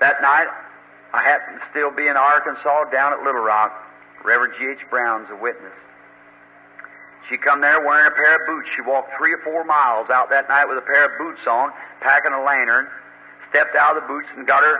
That 0.01 0.20
night, 0.20 0.49
I 1.12 1.22
happened 1.22 1.61
to 1.61 1.64
still 1.70 1.90
be 1.90 2.09
in 2.09 2.16
Arkansas 2.16 2.90
down 2.92 3.12
at 3.12 3.20
Little 3.25 3.40
Rock. 3.40 3.72
Reverend 4.25 4.55
G.H. 4.59 4.85
Brown's 4.90 5.29
a 5.31 5.37
witness. 5.37 5.72
She 7.28 7.36
come 7.36 7.60
there 7.60 7.82
wearing 7.82 8.06
a 8.06 8.14
pair 8.14 8.38
of 8.38 8.46
boots. 8.46 8.68
She 8.76 8.82
walked 8.82 9.10
three 9.18 9.34
or 9.34 9.42
four 9.42 9.64
miles 9.64 10.10
out 10.10 10.30
that 10.30 10.48
night 10.48 10.66
with 10.66 10.78
a 10.78 10.86
pair 10.86 11.10
of 11.10 11.18
boots 11.18 11.42
on, 11.46 11.72
packing 12.00 12.32
a 12.32 12.42
lantern, 12.42 12.86
stepped 13.50 13.74
out 13.74 13.96
of 13.96 14.02
the 14.02 14.08
boots 14.08 14.30
and 14.36 14.46
got 14.46 14.62
her, 14.62 14.78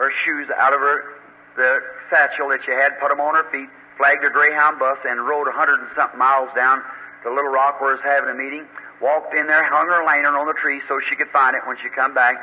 her 0.00 0.10
shoes 0.24 0.48
out 0.56 0.72
of 0.72 0.80
her, 0.80 1.20
the 1.56 1.84
satchel 2.08 2.48
that 2.48 2.64
she 2.64 2.72
had, 2.72 2.98
put 2.98 3.08
them 3.12 3.20
on 3.20 3.34
her 3.36 3.44
feet, 3.52 3.68
flagged 3.96 4.24
a 4.24 4.30
Greyhound 4.30 4.78
bus, 4.78 4.98
and 5.04 5.28
rode 5.28 5.46
a 5.46 5.52
hundred 5.52 5.80
and 5.80 5.88
something 5.94 6.18
miles 6.18 6.48
down 6.56 6.82
to 7.22 7.28
Little 7.28 7.52
Rock 7.52 7.80
where 7.80 7.92
was 7.92 8.02
having 8.02 8.30
a 8.30 8.38
meeting. 8.38 8.66
Walked 9.00 9.34
in 9.34 9.46
there, 9.46 9.62
hung 9.68 9.86
her 9.86 10.04
lantern 10.04 10.34
on 10.34 10.46
the 10.46 10.56
tree 10.56 10.80
so 10.88 10.98
she 11.08 11.16
could 11.16 11.28
find 11.30 11.54
it 11.54 11.62
when 11.66 11.76
she 11.82 11.92
come 11.92 12.14
back. 12.14 12.40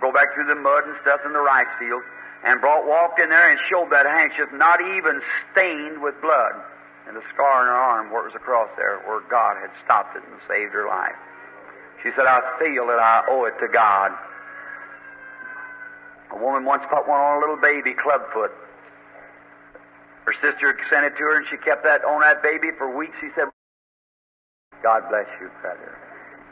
Go 0.00 0.10
back 0.10 0.34
through 0.34 0.48
the 0.48 0.58
mud 0.58 0.84
and 0.88 0.96
stuff 1.02 1.20
in 1.24 1.32
the 1.32 1.40
rice 1.40 1.70
field, 1.78 2.02
and 2.44 2.60
brought 2.60 2.88
walked 2.88 3.20
in 3.20 3.28
there 3.28 3.50
and 3.50 3.60
showed 3.70 3.92
that 3.92 4.06
handkerchief, 4.06 4.50
not 4.56 4.80
even 4.80 5.20
stained 5.52 6.02
with 6.02 6.18
blood, 6.20 6.58
and 7.08 7.16
the 7.16 7.24
scar 7.34 7.62
on 7.62 7.66
her 7.66 7.74
arm 7.74 8.10
where 8.10 8.22
it 8.22 8.32
was 8.32 8.38
across 8.38 8.70
there, 8.76 9.02
where 9.06 9.20
God 9.28 9.58
had 9.58 9.70
stopped 9.84 10.16
it 10.16 10.22
and 10.22 10.38
saved 10.46 10.72
her 10.72 10.86
life. 10.86 11.18
She 12.02 12.10
said, 12.14 12.26
"I 12.26 12.42
feel 12.58 12.86
that 12.86 12.98
I 12.98 13.24
owe 13.28 13.44
it 13.46 13.58
to 13.58 13.68
God." 13.68 14.12
A 16.32 16.36
woman 16.36 16.64
once 16.64 16.82
put 16.88 17.06
one 17.06 17.20
on 17.20 17.36
a 17.36 17.40
little 17.40 17.60
baby 17.60 17.94
clubfoot. 17.94 18.50
Her 20.24 20.34
sister 20.40 20.78
sent 20.88 21.04
it 21.04 21.16
to 21.18 21.22
her, 21.24 21.36
and 21.36 21.46
she 21.50 21.58
kept 21.58 21.82
that 21.82 22.04
on 22.04 22.20
that 22.22 22.42
baby 22.42 22.70
for 22.78 22.88
weeks. 22.88 23.14
She 23.20 23.28
said, 23.34 23.50
God 24.82 25.02
bless 25.08 25.26
you, 25.40 25.50
brother. 25.62 25.94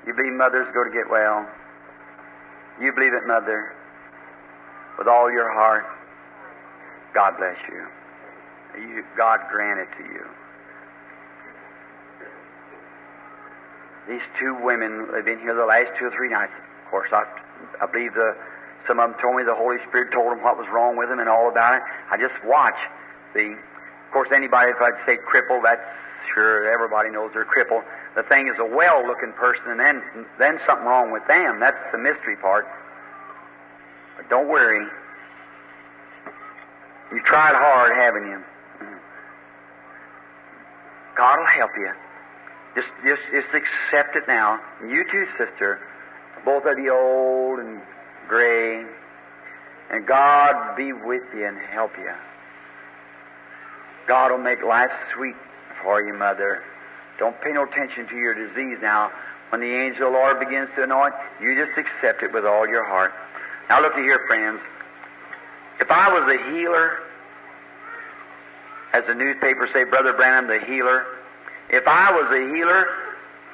You 0.07 0.15
believe 0.15 0.33
mother's 0.33 0.71
going 0.75 0.91
to 0.91 0.97
get 0.97 1.11
well? 1.11 1.47
You 2.81 2.93
believe 2.93 3.13
it, 3.13 3.27
mother, 3.27 3.75
with 4.99 5.07
all 5.07 5.31
your 5.31 5.53
heart? 5.53 5.85
God 7.15 7.37
bless 7.39 7.59
you. 7.69 7.87
you 8.81 9.03
God 9.17 9.41
grant 9.51 9.81
it 9.81 9.91
to 9.99 10.05
you. 10.05 10.25
These 14.09 14.25
two 14.39 14.57
women, 14.63 15.09
they've 15.13 15.25
been 15.25 15.41
here 15.41 15.55
the 15.55 15.67
last 15.67 15.91
two 15.99 16.07
or 16.07 16.11
three 16.11 16.29
nights. 16.29 16.53
Of 16.85 16.91
course, 16.91 17.11
I, 17.13 17.25
I 17.81 17.87
believe 17.87 18.15
the, 18.15 18.37
some 18.87 18.99
of 18.99 19.11
them 19.11 19.21
told 19.21 19.37
me 19.37 19.45
the 19.45 19.55
Holy 19.55 19.77
Spirit 19.89 20.13
told 20.13 20.33
them 20.33 20.43
what 20.43 20.57
was 20.57 20.67
wrong 20.73 20.97
with 20.97 21.09
them 21.09 21.21
and 21.21 21.29
all 21.29 21.49
about 21.49 21.77
it. 21.77 21.83
I 22.11 22.17
just 22.17 22.35
watch. 22.45 22.77
See, 23.35 23.53
of 23.53 24.11
course, 24.13 24.31
anybody, 24.35 24.73
if 24.73 24.81
I'd 24.81 24.99
say 25.07 25.19
cripple, 25.23 25.63
that's 25.63 25.85
sure 26.35 26.73
everybody 26.73 27.11
knows 27.11 27.31
they're 27.33 27.45
crippled. 27.45 27.83
The 28.17 28.23
thing 28.25 28.49
is 28.49 28.59
a 28.59 28.65
well-looking 28.67 29.33
person, 29.35 29.71
and 29.71 29.79
then 29.79 30.03
then 30.39 30.59
something 30.67 30.87
wrong 30.87 31.13
with 31.13 31.27
them. 31.29 31.61
That's 31.61 31.79
the 31.93 31.99
mystery 31.99 32.37
part. 32.37 32.67
But 34.17 34.29
don't 34.29 34.49
worry. 34.49 34.87
You 37.13 37.21
tried 37.23 37.55
hard, 37.55 37.93
haven't 37.95 38.29
you? 38.29 38.43
God 41.17 41.39
will 41.39 41.47
help 41.47 41.71
you. 41.77 41.93
Just, 42.75 42.89
just, 43.05 43.23
just 43.33 43.49
accept 43.55 44.17
it 44.17 44.25
now. 44.29 44.61
You 44.83 45.05
too, 45.11 45.27
sister. 45.39 45.81
Both 46.45 46.65
of 46.67 46.79
you 46.79 46.95
old 46.95 47.59
and 47.59 47.81
gray. 48.29 48.85
And 49.91 50.07
God 50.07 50.77
be 50.77 50.93
with 50.93 51.23
you 51.35 51.47
and 51.47 51.59
help 51.59 51.93
you. 51.99 52.13
God 54.07 54.31
will 54.31 54.39
make 54.39 54.63
life 54.63 54.91
sweet 55.15 55.35
for 55.83 56.03
you, 56.03 56.15
mother. 56.15 56.63
Don't 57.19 57.39
pay 57.43 57.53
no 57.53 57.65
attention 57.65 58.07
to 58.09 58.17
your 58.17 58.35
disease 58.35 58.79
now. 58.81 59.11
When 59.51 59.61
the 59.61 59.67
angel 59.67 60.07
of 60.07 60.13
the 60.13 60.19
Lord 60.19 60.39
begins 60.39 60.69
to 60.77 60.85
anoint, 60.85 61.15
you 61.43 61.55
just 61.55 61.77
accept 61.77 62.23
it 62.23 62.33
with 62.33 62.47
all 62.47 62.69
your 62.69 62.85
heart. 62.85 63.13
Now 63.69 63.83
look 63.83 63.95
here, 63.95 64.25
friends. 64.27 64.61
If 65.81 65.91
I 65.91 66.09
was 66.09 66.23
a 66.31 66.51
healer, 66.53 66.99
as 68.93 69.05
the 69.07 69.15
newspapers 69.15 69.71
say, 69.73 69.85
Brother 69.85 70.13
Branham, 70.13 70.47
the 70.47 70.65
healer, 70.67 71.05
if 71.71 71.87
I 71.87 72.11
was 72.11 72.29
a 72.31 72.55
healer 72.55 72.87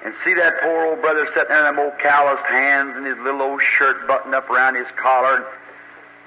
and 0.04 0.14
see 0.24 0.34
that 0.34 0.60
poor 0.62 0.86
old 0.86 1.00
brother 1.00 1.26
sitting 1.34 1.48
there 1.48 1.66
in 1.68 1.76
them 1.76 1.78
old 1.78 1.98
calloused 2.00 2.44
hands 2.48 2.92
and 2.96 3.06
his 3.06 3.16
little 3.18 3.42
old 3.42 3.60
shirt 3.78 4.06
buttoned 4.06 4.34
up 4.34 4.48
around 4.48 4.76
his 4.76 4.86
collar 5.00 5.36
and 5.36 5.44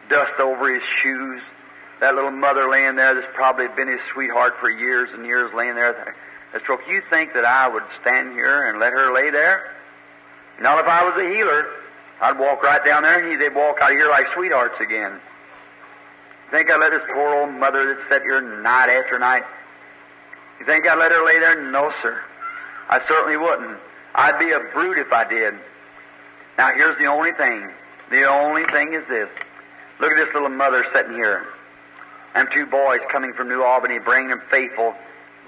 dust 0.10 0.40
over 0.40 0.74
his 0.74 0.84
shoes, 1.02 1.42
that 2.02 2.16
little 2.16 2.32
mother 2.32 2.70
laying 2.70 2.96
there 2.96 3.14
that's 3.14 3.30
probably 3.36 3.68
been 3.76 3.88
his 3.88 4.02
sweetheart 4.14 4.54
for 4.60 4.70
years 4.70 5.10
and 5.14 5.26
years 5.26 5.52
laying 5.56 5.76
there. 5.76 6.16
A 6.54 6.60
stroke. 6.62 6.82
You 6.90 7.02
think 7.10 7.34
that 7.34 7.46
I 7.46 7.68
would 7.68 7.84
stand 8.02 8.34
here 8.34 8.70
and 8.70 8.80
let 8.80 8.92
her 8.92 9.14
lay 9.14 9.30
there? 9.30 9.70
Not 10.60 10.80
if 10.80 10.88
I 10.88 11.04
was 11.04 11.14
a 11.18 11.30
healer. 11.30 11.68
I'd 12.22 12.40
walk 12.40 12.64
right 12.64 12.84
down 12.84 13.04
there 13.04 13.22
and 13.22 13.40
they'd 13.40 13.56
walk 13.56 13.78
out 13.82 13.92
here 13.92 14.10
like 14.10 14.26
sweethearts 14.36 14.76
again. 14.82 15.22
Think 16.52 16.72
I'd 16.72 16.80
let 16.80 16.92
this 16.92 17.06
poor 17.14 17.36
old 17.36 17.54
mother 17.54 17.94
that 17.94 18.10
sat 18.10 18.22
here 18.24 18.42
night 18.42 18.90
after 18.90 19.20
night? 19.20 19.44
You 20.60 20.66
think 20.66 20.88
I'd 20.88 21.00
let 21.00 21.12
her 21.12 21.26
lay 21.26 21.40
there? 21.40 21.72
No, 21.72 21.92
sir. 22.02 22.20
I 22.90 23.00
certainly 23.08 23.38
wouldn't. 23.38 23.78
I'd 24.16 24.40
be 24.40 24.52
a 24.52 24.60
brute 24.74 24.98
if 24.98 25.12
I 25.14 25.28
did. 25.28 25.54
Now 26.58 26.74
here's 26.76 26.98
the 26.98 27.06
only 27.06 27.32
thing. 27.34 27.70
The 28.12 28.26
only 28.26 28.66
thing 28.74 28.94
is 28.94 29.08
this. 29.08 29.30
Look 30.02 30.12
at 30.12 30.18
this 30.18 30.34
little 30.34 30.50
mother 30.50 30.84
sitting 30.94 31.14
here. 31.14 31.46
And 32.36 32.48
two 32.54 32.66
boys 32.66 33.00
coming 33.12 33.34
from 33.34 33.48
New 33.48 33.64
Albany, 33.64 34.00
bringing 34.00 34.30
them 34.30 34.42
faithful 34.52 34.94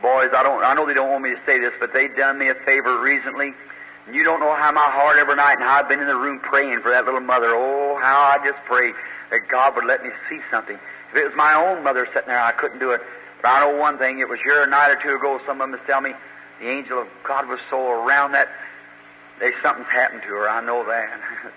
boys. 0.01 0.29
I 0.35 0.43
don't. 0.43 0.63
I 0.63 0.73
know 0.73 0.85
they 0.87 0.93
don't 0.93 1.09
want 1.09 1.23
me 1.23 1.31
to 1.31 1.41
say 1.45 1.59
this, 1.59 1.73
but 1.79 1.93
they 1.93 2.07
done 2.07 2.39
me 2.39 2.49
a 2.49 2.55
favor 2.65 3.01
recently. 3.01 3.53
And 4.07 4.15
You 4.15 4.23
don't 4.23 4.39
know 4.39 4.55
how 4.55 4.71
my 4.71 4.89
heart 4.89 5.17
every 5.19 5.35
night 5.35 5.53
and 5.59 5.63
how 5.63 5.81
I've 5.81 5.89
been 5.89 5.99
in 5.99 6.07
the 6.07 6.17
room 6.17 6.39
praying 6.39 6.81
for 6.81 6.89
that 6.89 7.05
little 7.05 7.21
mother. 7.21 7.53
Oh, 7.53 7.99
how 8.01 8.33
I 8.33 8.37
just 8.43 8.57
pray 8.65 8.93
that 9.29 9.47
God 9.49 9.75
would 9.75 9.85
let 9.85 10.03
me 10.03 10.09
see 10.29 10.39
something. 10.49 10.77
If 11.11 11.15
it 11.15 11.23
was 11.23 11.33
my 11.35 11.53
own 11.53 11.83
mother 11.83 12.07
sitting 12.13 12.27
there, 12.27 12.41
I 12.41 12.51
couldn't 12.51 12.79
do 12.79 12.91
it. 12.91 13.01
But 13.41 13.49
I 13.49 13.59
know 13.61 13.77
one 13.77 13.97
thing. 13.97 14.19
It 14.19 14.29
was 14.29 14.39
here 14.43 14.63
a 14.63 14.67
night 14.67 14.91
or 14.91 15.01
two 15.01 15.15
ago. 15.15 15.39
Some 15.45 15.61
of 15.61 15.65
them 15.65 15.71
was 15.71 15.81
telling 15.87 16.11
me 16.11 16.17
the 16.59 16.69
angel 16.69 17.01
of 17.01 17.07
God 17.27 17.47
was 17.47 17.59
so 17.69 17.89
around 17.89 18.33
that 18.33 18.47
they 19.39 19.51
something's 19.63 19.87
happened 19.91 20.21
to 20.21 20.29
her. 20.29 20.49
I 20.49 20.63
know 20.63 20.85
that. 20.85 21.09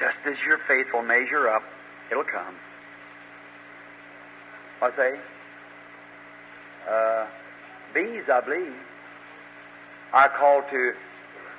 Just 0.00 0.16
as 0.26 0.34
your 0.44 0.58
faith 0.66 0.86
will 0.92 1.02
measure 1.02 1.48
up, 1.48 1.62
it'll 2.10 2.24
come. 2.24 2.56
What 4.80 4.96
say? 4.96 5.12
Uh, 6.90 7.26
bees, 7.94 8.24
I 8.30 8.40
believe. 8.40 8.74
I 10.12 10.28
called 10.28 10.64
to, 10.70 10.92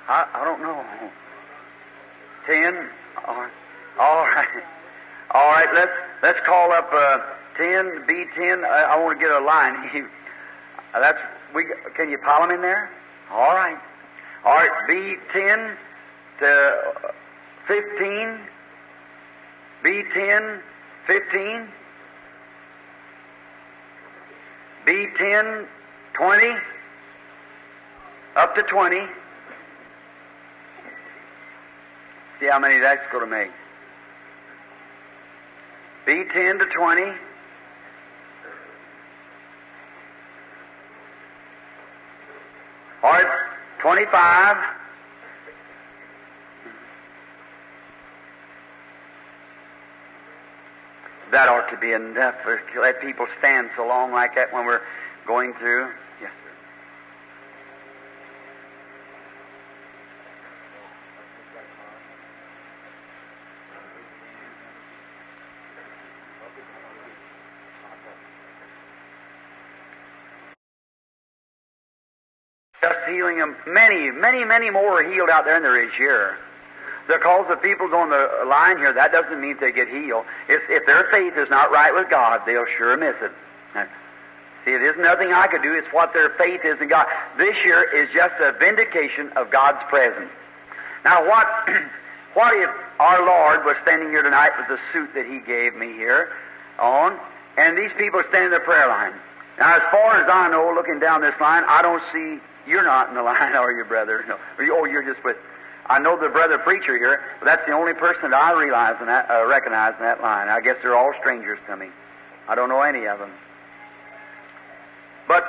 I, 0.08 0.26
I 0.34 0.44
don't 0.44 0.60
know, 0.60 0.84
ten. 2.46 2.90
All 3.26 3.34
right, 3.36 4.62
all 5.30 5.50
right. 5.50 5.68
Let's 5.74 5.92
let's 6.22 6.38
call 6.46 6.72
up 6.72 6.90
uh, 6.92 7.18
ten 7.56 8.04
B 8.06 8.24
ten. 8.36 8.64
I, 8.64 8.94
I 8.94 9.02
want 9.02 9.18
to 9.18 9.24
get 9.24 9.34
a 9.34 9.44
line. 9.44 10.08
Uh, 10.94 11.00
that's 11.00 11.18
we. 11.52 11.66
Can 11.96 12.08
you 12.08 12.16
pile 12.16 12.46
them 12.46 12.52
in 12.52 12.62
there? 12.62 12.88
All 13.30 13.54
right, 13.54 13.76
all 14.44 14.54
right. 14.54 14.70
B 14.86 15.16
ten 15.32 15.76
to 16.38 16.46
uh, 16.46 17.10
fifteen. 17.66 18.38
B 19.82 20.04
ten, 20.14 20.60
fifteen. 21.08 21.68
B10, 24.86 25.66
20, 26.16 26.46
up 28.36 28.54
to 28.54 28.62
20. 28.62 29.00
See 32.38 32.46
how 32.46 32.60
many 32.60 32.78
that's 32.78 33.02
going 33.10 33.24
to 33.24 33.30
make. 33.30 33.50
B10 36.06 36.60
to 36.60 36.66
20. 36.66 37.02
Right, 43.02 43.26
25. 43.82 44.56
That 51.32 51.48
ought 51.48 51.68
to 51.70 51.76
be 51.78 51.92
enough 51.92 52.34
to 52.44 52.80
let 52.80 53.00
people 53.00 53.26
stand 53.38 53.70
so 53.76 53.86
long 53.86 54.12
like 54.12 54.34
that 54.36 54.52
when 54.52 54.64
we're 54.64 54.80
going 55.26 55.52
through. 55.58 55.90
Yes, 56.20 56.30
sir. 56.42 56.56
just 72.86 73.06
healing 73.26 73.38
them. 73.38 73.56
Many, 73.66 74.10
many, 74.10 74.44
many 74.44 74.70
more 74.70 75.00
are 75.00 75.12
healed 75.12 75.30
out 75.30 75.44
there 75.44 75.54
than 75.54 75.62
there 75.62 75.82
is 75.82 75.92
here. 75.96 76.38
The 77.08 77.14
Because 77.14 77.46
the 77.48 77.56
people's 77.56 77.92
on 77.92 78.10
the 78.10 78.44
line 78.46 78.78
here, 78.78 78.92
that 78.92 79.12
doesn't 79.12 79.40
mean 79.40 79.56
they 79.60 79.72
get 79.72 79.88
healed. 79.88 80.24
If, 80.48 80.62
if 80.68 80.86
their 80.86 81.06
faith 81.10 81.34
is 81.36 81.48
not 81.50 81.70
right 81.70 81.94
with 81.94 82.10
God, 82.10 82.42
they'll 82.46 82.66
sure 82.76 82.96
miss 82.96 83.14
it. 83.22 83.30
See, 84.64 84.72
it 84.72 84.82
isn't 84.82 85.02
nothing 85.02 85.32
I 85.32 85.46
could 85.46 85.62
do, 85.62 85.74
it's 85.74 85.86
what 85.92 86.12
their 86.12 86.30
faith 86.30 86.62
is 86.64 86.80
in 86.80 86.88
God. 86.88 87.06
This 87.38 87.54
year 87.64 87.86
is 87.94 88.08
just 88.12 88.34
a 88.40 88.50
vindication 88.58 89.30
of 89.36 89.50
God's 89.50 89.78
presence. 89.88 90.30
Now, 91.04 91.22
what, 91.22 91.46
what 92.34 92.50
if 92.56 92.70
our 92.98 93.24
Lord 93.24 93.64
was 93.64 93.76
standing 93.82 94.08
here 94.10 94.22
tonight 94.22 94.50
with 94.58 94.66
the 94.66 94.78
suit 94.92 95.14
that 95.14 95.26
He 95.26 95.38
gave 95.38 95.76
me 95.76 95.94
here 95.94 96.30
on, 96.80 97.16
and 97.56 97.78
these 97.78 97.94
people 97.96 98.22
standing 98.28 98.50
in 98.50 98.58
the 98.58 98.66
prayer 98.66 98.88
line? 98.88 99.14
Now, 99.58 99.76
as 99.76 99.82
far 99.90 100.20
as 100.20 100.28
I 100.28 100.48
know, 100.50 100.72
looking 100.74 101.00
down 101.00 101.22
this 101.22 101.34
line, 101.40 101.64
I 101.66 101.80
don't 101.80 102.02
see 102.12 102.40
you're 102.66 102.84
not 102.84 103.08
in 103.08 103.14
the 103.14 103.22
line, 103.22 103.54
are 103.56 103.72
you, 103.72 103.84
brother? 103.84 104.24
No. 104.28 104.36
Oh, 104.60 104.84
you're 104.84 105.04
just 105.04 105.24
with. 105.24 105.36
I 105.86 106.00
know 106.00 106.18
the 106.18 106.28
brother 106.28 106.58
preacher 106.58 106.98
here, 106.98 107.22
but 107.38 107.46
that's 107.46 107.62
the 107.64 107.72
only 107.72 107.94
person 107.94 108.30
that 108.30 108.42
I 108.42 108.52
realize 108.58 108.96
in 109.00 109.06
that, 109.06 109.30
uh, 109.30 109.46
recognize 109.46 109.94
in 109.98 110.04
that 110.04 110.20
line. 110.20 110.48
I 110.48 110.60
guess 110.60 110.74
they're 110.82 110.98
all 110.98 111.14
strangers 111.20 111.58
to 111.68 111.76
me. 111.76 111.86
I 112.48 112.56
don't 112.56 112.68
know 112.68 112.82
any 112.82 113.06
of 113.06 113.20
them. 113.20 113.30
But 115.28 115.46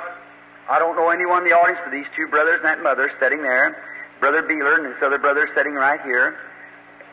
I 0.70 0.78
don't 0.78 0.94
know 0.94 1.10
anyone 1.10 1.42
in 1.42 1.48
the 1.48 1.56
audience 1.56 1.80
but 1.82 1.90
these 1.90 2.06
two 2.14 2.28
brothers 2.28 2.62
and 2.62 2.66
that 2.66 2.82
mother 2.82 3.10
sitting 3.18 3.42
there. 3.42 3.82
Brother 4.20 4.42
Beeler 4.42 4.78
and 4.78 4.86
this 4.86 5.02
other 5.02 5.18
brother 5.18 5.48
sitting 5.56 5.74
right 5.74 6.00
here. 6.02 6.38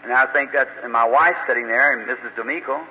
And 0.04 0.14
I 0.14 0.28
think 0.32 0.52
that's, 0.54 0.70
and 0.84 0.94
my 0.94 1.06
wife 1.06 1.36
sitting 1.48 1.66
there, 1.66 1.94
and 1.94 2.06
Mrs. 2.06 2.36
D'Amico. 2.36 2.86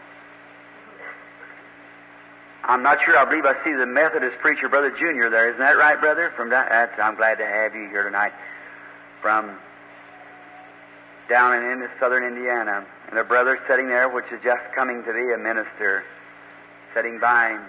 I'm 2.67 2.83
not 2.83 2.99
sure. 3.05 3.17
I 3.17 3.25
believe 3.29 3.45
I 3.45 3.55
see 3.63 3.75
the 3.75 3.87
Methodist 3.87 4.39
preacher, 4.41 4.69
Brother 4.69 4.91
Junior, 4.99 5.29
there. 5.29 5.49
Isn't 5.49 5.61
that 5.61 5.77
right, 5.77 6.01
brother? 6.01 6.33
From 6.37 6.49
that, 6.51 6.73
uh, 6.73 6.87
that's, 6.87 6.99
I'm 6.99 7.15
glad 7.15 7.37
to 7.37 7.47
have 7.47 7.75
you 7.75 7.89
here 7.91 8.05
tonight. 8.05 8.33
From 9.21 9.59
down 11.29 11.55
in, 11.55 11.83
in 11.83 11.89
southern 12.01 12.25
Indiana. 12.25 12.87
And 13.11 13.19
a 13.19 13.25
brother 13.25 13.59
sitting 13.69 13.89
there, 13.89 14.09
which 14.09 14.25
is 14.33 14.41
just 14.43 14.63
coming 14.75 15.05
to 15.05 15.13
be 15.13 15.33
a 15.35 15.39
minister, 15.39 16.05
sitting 16.95 17.19
by 17.21 17.51
him. 17.51 17.63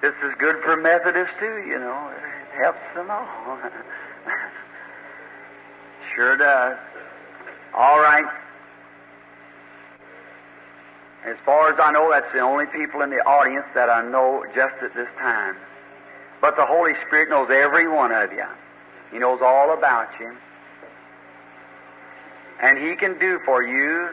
This 0.00 0.14
is 0.24 0.32
good 0.38 0.56
for 0.64 0.76
Methodists 0.76 1.34
too, 1.38 1.62
you 1.68 1.78
know. 1.78 2.10
It 2.16 2.62
helps 2.62 2.80
them 2.94 3.10
all. 3.10 3.58
sure 6.16 6.38
does. 6.38 6.78
All 7.74 8.00
right. 8.00 8.24
As 11.26 11.36
far 11.44 11.70
as 11.70 11.78
I 11.82 11.92
know, 11.92 12.10
that's 12.10 12.32
the 12.32 12.40
only 12.40 12.64
people 12.66 13.02
in 13.02 13.10
the 13.10 13.20
audience 13.28 13.66
that 13.74 13.90
I 13.90 14.02
know 14.08 14.44
just 14.54 14.74
at 14.82 14.94
this 14.94 15.08
time. 15.18 15.56
But 16.40 16.56
the 16.56 16.64
Holy 16.64 16.92
Spirit 17.06 17.28
knows 17.28 17.48
every 17.52 17.88
one 17.88 18.10
of 18.12 18.32
you. 18.32 18.44
He 19.12 19.18
knows 19.18 19.40
all 19.42 19.76
about 19.76 20.08
you. 20.18 20.34
And 22.62 22.78
He 22.78 22.96
can 22.96 23.18
do 23.18 23.38
for 23.44 23.62
you 23.62 24.08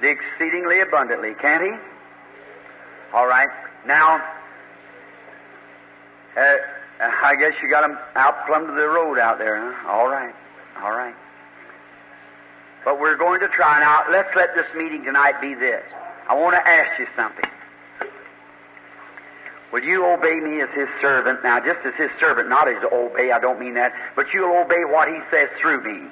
the 0.00 0.08
exceedingly 0.08 0.80
abundantly, 0.80 1.34
can't 1.40 1.62
He? 1.62 1.72
All 3.12 3.26
right. 3.26 3.48
Now, 3.86 4.16
uh, 6.36 6.56
I 7.00 7.34
guess 7.36 7.52
you 7.62 7.68
got 7.68 7.82
them 7.82 7.98
out 8.16 8.46
plumb 8.46 8.66
to 8.66 8.72
the 8.72 8.88
road 8.88 9.18
out 9.18 9.38
there, 9.38 9.60
huh? 9.60 9.90
All 9.90 10.08
right. 10.08 10.34
All 10.82 10.92
right. 10.92 11.14
But 12.84 13.00
we're 13.00 13.16
going 13.16 13.40
to 13.40 13.48
try 13.48 13.80
now. 13.80 14.04
Let's 14.10 14.30
let 14.34 14.54
this 14.54 14.66
meeting 14.74 15.04
tonight 15.04 15.40
be 15.40 15.54
this. 15.54 15.84
I 16.28 16.34
want 16.34 16.54
to 16.54 16.68
ask 16.68 16.98
you 16.98 17.06
something. 17.16 17.50
Will 19.72 19.82
you 19.82 20.04
obey 20.06 20.40
me 20.40 20.60
as 20.62 20.68
his 20.74 20.88
servant? 21.00 21.40
Now, 21.42 21.60
just 21.60 21.84
as 21.84 21.92
his 21.96 22.10
servant, 22.20 22.48
not 22.48 22.68
as 22.68 22.76
obey, 22.90 23.32
I 23.32 23.40
don't 23.40 23.60
mean 23.60 23.74
that, 23.74 23.92
but 24.16 24.26
you'll 24.32 24.56
obey 24.56 24.84
what 24.84 25.08
he 25.08 25.18
says 25.30 25.48
through 25.60 25.84
me. 25.84 26.08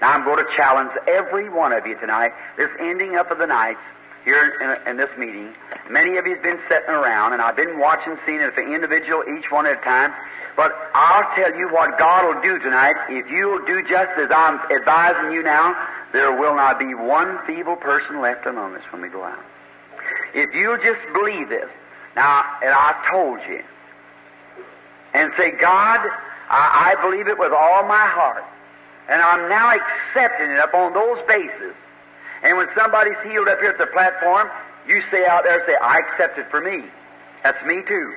Now, 0.00 0.12
I'm 0.12 0.24
going 0.24 0.38
to 0.38 0.50
challenge 0.56 0.90
every 1.08 1.48
one 1.48 1.72
of 1.72 1.86
you 1.86 1.98
tonight, 1.98 2.32
this 2.56 2.70
ending 2.78 3.16
up 3.16 3.30
of 3.30 3.38
the 3.38 3.46
nights, 3.46 3.80
here 4.24 4.56
in, 4.60 4.90
in, 4.90 4.96
this 4.96 5.12
meeting. 5.18 5.52
Many 5.90 6.16
of 6.16 6.26
you 6.26 6.34
have 6.34 6.42
been 6.42 6.60
sitting 6.68 6.90
around, 6.90 7.34
and 7.34 7.42
I've 7.42 7.56
been 7.56 7.78
watching, 7.78 8.16
seeing 8.24 8.40
it 8.40 8.54
for 8.54 8.64
individual, 8.64 9.22
each 9.28 9.52
one 9.52 9.66
at 9.66 9.78
a 9.78 9.84
time. 9.84 10.12
But 10.56 10.72
I'll 10.94 11.28
tell 11.36 11.52
you 11.54 11.68
what 11.68 11.98
God 11.98 12.24
will 12.24 12.40
do 12.40 12.58
tonight. 12.58 12.96
If 13.10 13.28
you'll 13.30 13.64
do 13.66 13.82
just 13.82 14.16
as 14.16 14.30
I'm 14.34 14.60
advising 14.72 15.32
you 15.32 15.42
now, 15.42 15.76
there 16.12 16.32
will 16.32 16.56
not 16.56 16.78
be 16.78 16.94
one 16.94 17.38
feeble 17.46 17.76
person 17.76 18.22
left 18.22 18.46
among 18.46 18.74
us 18.74 18.82
when 18.90 19.02
we 19.02 19.08
go 19.08 19.24
out. 19.24 19.44
If 20.32 20.54
you'll 20.54 20.78
just 20.78 21.02
believe 21.12 21.48
this, 21.48 21.68
now, 22.16 22.44
and 22.62 22.72
I 22.72 22.94
told 23.10 23.40
you, 23.48 23.60
and 25.12 25.32
say, 25.36 25.52
God, 25.60 26.00
I, 26.48 26.94
I 26.94 27.02
believe 27.02 27.28
it 27.28 27.38
with 27.38 27.52
all 27.52 27.82
my 27.86 28.06
heart, 28.06 28.44
and 29.08 29.20
I'm 29.20 29.48
now 29.48 29.74
accepting 29.74 30.50
it 30.50 30.60
upon 30.62 30.94
those 30.94 31.18
bases 31.26 31.74
and 32.44 32.58
when 32.58 32.68
somebody's 32.76 33.16
healed 33.24 33.48
up 33.48 33.58
here 33.58 33.70
at 33.70 33.78
the 33.78 33.86
platform, 33.86 34.48
you 34.86 35.02
say 35.10 35.24
out 35.26 35.44
there, 35.44 35.58
and 35.58 35.64
say, 35.66 35.76
I 35.80 35.98
accept 35.98 36.38
it 36.38 36.50
for 36.50 36.60
me. 36.60 36.84
That's 37.42 37.64
me 37.64 37.82
too. 37.88 38.14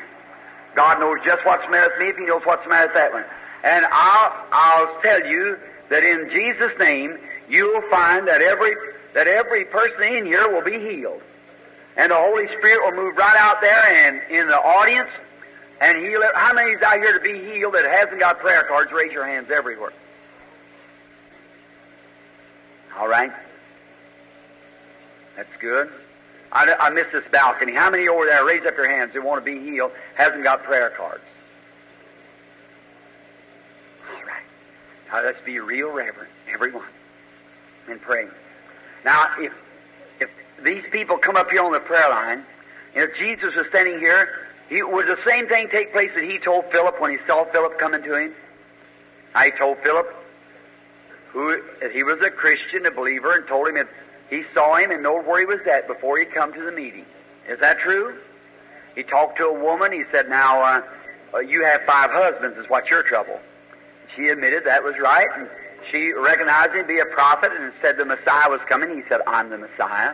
God 0.76 1.00
knows 1.00 1.18
just 1.26 1.46
what's 1.46 1.64
the 1.64 1.72
matter 1.72 1.90
with 1.90 2.00
me 2.00 2.10
if 2.10 2.18
He 2.18 2.26
knows 2.26 2.42
what's 2.44 2.64
the 2.64 2.70
matter 2.70 2.88
with 2.88 2.96
that 2.96 3.14
one. 3.14 3.24
And 3.64 3.86
I'll, 3.90 4.46
I'll 4.52 5.02
tell 5.02 5.26
you 5.26 5.58
that 5.90 6.04
in 6.04 6.30
Jesus' 6.30 6.78
name, 6.78 7.18
you'll 7.48 7.82
find 7.90 8.28
that 8.28 8.42
every, 8.42 8.76
that 9.14 9.28
every 9.28 9.64
person 9.66 10.04
in 10.04 10.26
here 10.26 10.52
will 10.52 10.64
be 10.64 10.78
healed. 10.78 11.22
And 11.96 12.12
the 12.12 12.16
Holy 12.16 12.48
Spirit 12.60 12.84
will 12.84 13.02
move 13.02 13.16
right 13.16 13.38
out 13.40 13.62
there 13.62 13.84
and 13.86 14.22
in 14.30 14.48
the 14.48 14.58
audience 14.58 15.10
and 15.80 15.98
heal 15.98 16.22
it. 16.22 16.32
How 16.36 16.54
many 16.54 16.72
is 16.72 16.82
out 16.82 16.98
here 16.98 17.18
to 17.18 17.24
be 17.24 17.40
healed 17.52 17.74
that 17.74 17.86
hasn't 17.86 18.20
got 18.20 18.40
prayer 18.40 18.66
cards? 18.68 18.92
Raise 18.92 19.12
your 19.12 19.26
hands 19.26 19.50
everywhere. 19.50 19.94
All 23.00 23.08
right. 23.08 23.32
That's 25.38 25.56
good. 25.62 25.90
I, 26.52 26.74
I 26.74 26.90
missed 26.90 27.12
this 27.14 27.24
balcony. 27.32 27.74
How 27.74 27.92
many 27.92 28.08
over 28.08 28.26
there, 28.26 28.44
raise 28.44 28.66
up 28.66 28.76
your 28.76 28.90
hands, 28.90 29.14
who 29.14 29.24
want 29.24 29.46
to 29.46 29.46
be 29.46 29.64
healed, 29.64 29.92
hasn't 30.16 30.44
got 30.44 30.64
prayer 30.64 30.92
cards? 30.98 31.24
All 34.10 34.24
right. 34.24 34.44
Now 35.12 35.24
let's 35.24 35.44
be 35.46 35.60
real 35.60 35.92
reverent, 35.92 36.32
everyone, 36.52 36.90
and 37.88 38.02
pray. 38.02 38.28
Now, 39.06 39.28
if 39.38 39.54
if 40.20 40.30
these 40.64 40.84
people 40.92 41.18
come 41.18 41.36
up 41.36 41.52
here 41.52 41.64
on 41.64 41.72
the 41.72 41.80
prayer 41.80 42.10
line, 42.10 42.44
and 42.96 43.04
if 43.04 43.16
Jesus 43.18 43.54
was 43.56 43.68
standing 43.70 44.00
here, 44.00 44.48
he, 44.70 44.82
would 44.82 45.06
the 45.06 45.20
same 45.26 45.48
thing 45.48 45.68
take 45.72 45.94
place 45.94 46.10
that 46.16 46.24
he 46.24 46.40
told 46.40 46.66
Philip 46.72 47.00
when 47.00 47.12
he 47.12 47.18
saw 47.28 47.46
Philip 47.52 47.78
coming 47.78 48.02
to 48.02 48.18
him? 48.18 48.34
I 49.36 49.52
told 49.52 49.78
Philip 49.84 50.08
who 51.32 51.62
that 51.82 51.92
he 51.92 52.02
was 52.02 52.20
a 52.26 52.32
Christian, 52.32 52.86
a 52.86 52.92
believer, 52.92 53.36
and 53.36 53.48
told 53.48 53.68
him 53.68 53.76
that 53.76 53.88
he 54.30 54.44
saw 54.54 54.76
him 54.76 54.92
and 54.92 55.02
knew 55.02 55.22
where 55.22 55.40
he 55.40 55.46
was 55.46 55.60
at 55.72 55.88
before 55.88 56.20
he 56.20 56.26
come 56.26 56.54
to 56.54 56.64
the 56.64 56.72
meeting. 56.72 57.06
Is 57.48 57.60
that 57.60 57.80
true? 57.80 58.18
He 58.96 59.04
talked 59.04 59.38
to 59.38 59.46
a 59.46 59.54
woman. 59.54 59.92
He 59.92 60.04
said, 60.12 60.28
"Now, 60.28 60.62
uh, 60.62 60.82
uh, 61.34 61.40
you 61.40 61.64
have 61.64 61.82
five 61.86 62.10
husbands. 62.12 62.58
Is 62.58 62.70
what's 62.70 62.90
your 62.90 63.04
trouble?" 63.04 63.40
She 64.16 64.28
admitted 64.28 64.64
that 64.66 64.84
was 64.84 64.96
right, 65.00 65.28
and 65.38 65.48
she 65.92 66.12
recognized 66.12 66.74
him 66.74 66.82
to 66.82 66.88
be 66.88 67.00
a 67.00 67.06
prophet 67.06 67.52
and 67.54 67.72
said 67.82 67.98
the 67.98 68.06
Messiah 68.06 68.50
was 68.50 68.60
coming. 68.68 68.96
He 68.96 69.04
said, 69.08 69.22
"I'm 69.28 69.50
the 69.50 69.58
Messiah," 69.58 70.14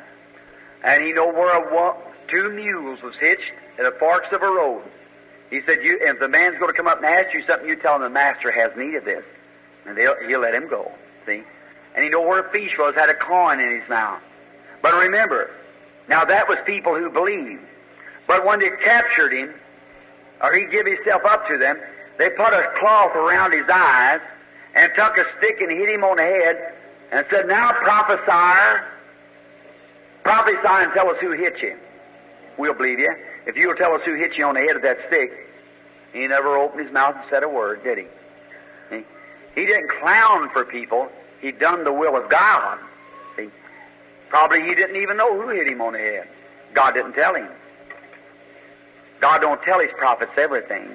and 0.83 1.01
he 1.03 1.13
knew 1.13 1.25
where 1.31 1.57
a, 1.57 1.95
two 2.29 2.49
mules 2.49 3.01
was 3.01 3.15
hitched 3.19 3.51
at 3.79 3.85
the 3.85 3.97
forks 3.99 4.27
of 4.31 4.43
a 4.43 4.47
road. 4.47 4.83
He 5.49 5.61
said, 5.65 5.81
"You, 5.81 5.97
if 6.01 6.19
the 6.19 6.27
man's 6.27 6.59
going 6.59 6.71
to 6.71 6.77
come 6.77 6.87
up 6.87 6.97
and 6.97 7.05
ask 7.05 7.33
you 7.33 7.41
something, 7.47 7.67
you 7.67 7.77
tell 7.77 7.95
him 7.95 8.01
the 8.01 8.09
master 8.09 8.51
has 8.51 8.75
need 8.77 8.95
of 8.95 9.05
this, 9.05 9.23
and 9.85 9.97
he'll 9.97 10.41
let 10.41 10.53
him 10.53 10.67
go." 10.67 10.91
See 11.25 11.43
and 11.95 12.03
he 12.03 12.09
knew 12.09 12.21
where 12.21 12.39
a 12.39 12.51
fish 12.51 12.71
was, 12.77 12.95
had 12.95 13.09
a 13.09 13.15
coin 13.15 13.59
in 13.59 13.79
his 13.79 13.89
mouth. 13.89 14.21
But 14.81 14.93
remember, 14.93 15.51
now 16.09 16.25
that 16.25 16.47
was 16.47 16.57
people 16.65 16.95
who 16.95 17.09
believed. 17.09 17.61
But 18.27 18.45
when 18.45 18.59
they 18.59 18.69
captured 18.83 19.33
him, 19.33 19.53
or 20.41 20.53
he 20.53 20.65
gave 20.65 20.85
himself 20.85 21.23
up 21.25 21.47
to 21.47 21.57
them, 21.57 21.77
they 22.17 22.29
put 22.29 22.53
a 22.53 22.71
cloth 22.79 23.15
around 23.15 23.53
his 23.53 23.65
eyes 23.73 24.19
and 24.75 24.91
took 24.95 25.17
a 25.17 25.25
stick 25.37 25.61
and 25.61 25.71
hit 25.71 25.89
him 25.89 26.03
on 26.03 26.17
the 26.17 26.23
head 26.23 26.73
and 27.11 27.25
said, 27.29 27.47
Now 27.47 27.71
prophesy, 27.71 28.83
prophesy 30.23 30.67
and 30.67 30.93
tell 30.93 31.09
us 31.09 31.17
who 31.21 31.31
hit 31.31 31.61
you. 31.61 31.77
We'll 32.57 32.73
believe 32.73 32.99
you. 32.99 33.13
If 33.45 33.55
you'll 33.55 33.75
tell 33.75 33.93
us 33.93 34.01
who 34.05 34.15
hit 34.15 34.37
you 34.37 34.45
on 34.45 34.55
the 34.55 34.61
head 34.61 34.75
with 34.75 34.83
that 34.83 34.97
stick, 35.07 35.31
he 36.13 36.27
never 36.27 36.57
opened 36.57 36.85
his 36.85 36.93
mouth 36.93 37.15
and 37.15 37.25
said 37.29 37.43
a 37.43 37.49
word, 37.49 37.83
did 37.83 37.97
he? 37.97 38.05
He, 38.89 39.03
he 39.55 39.65
didn't 39.65 39.89
clown 39.99 40.49
for 40.53 40.65
people. 40.65 41.09
He'd 41.43 41.59
done 41.59 41.83
the 41.83 41.91
will 41.91 42.15
of 42.15 42.29
God. 42.29 42.79
See? 43.35 43.49
Probably 44.29 44.61
he 44.61 44.73
didn't 44.73 44.95
even 44.95 45.17
know 45.17 45.39
who 45.39 45.49
hit 45.49 45.67
him 45.67 45.81
on 45.81 45.91
the 45.91 45.99
head. 45.99 46.27
God 46.73 46.93
didn't 46.93 47.13
tell 47.13 47.35
him. 47.35 47.49
God 49.19 49.39
don't 49.39 49.61
tell 49.63 49.81
his 49.81 49.91
prophets 49.97 50.31
everything. 50.37 50.87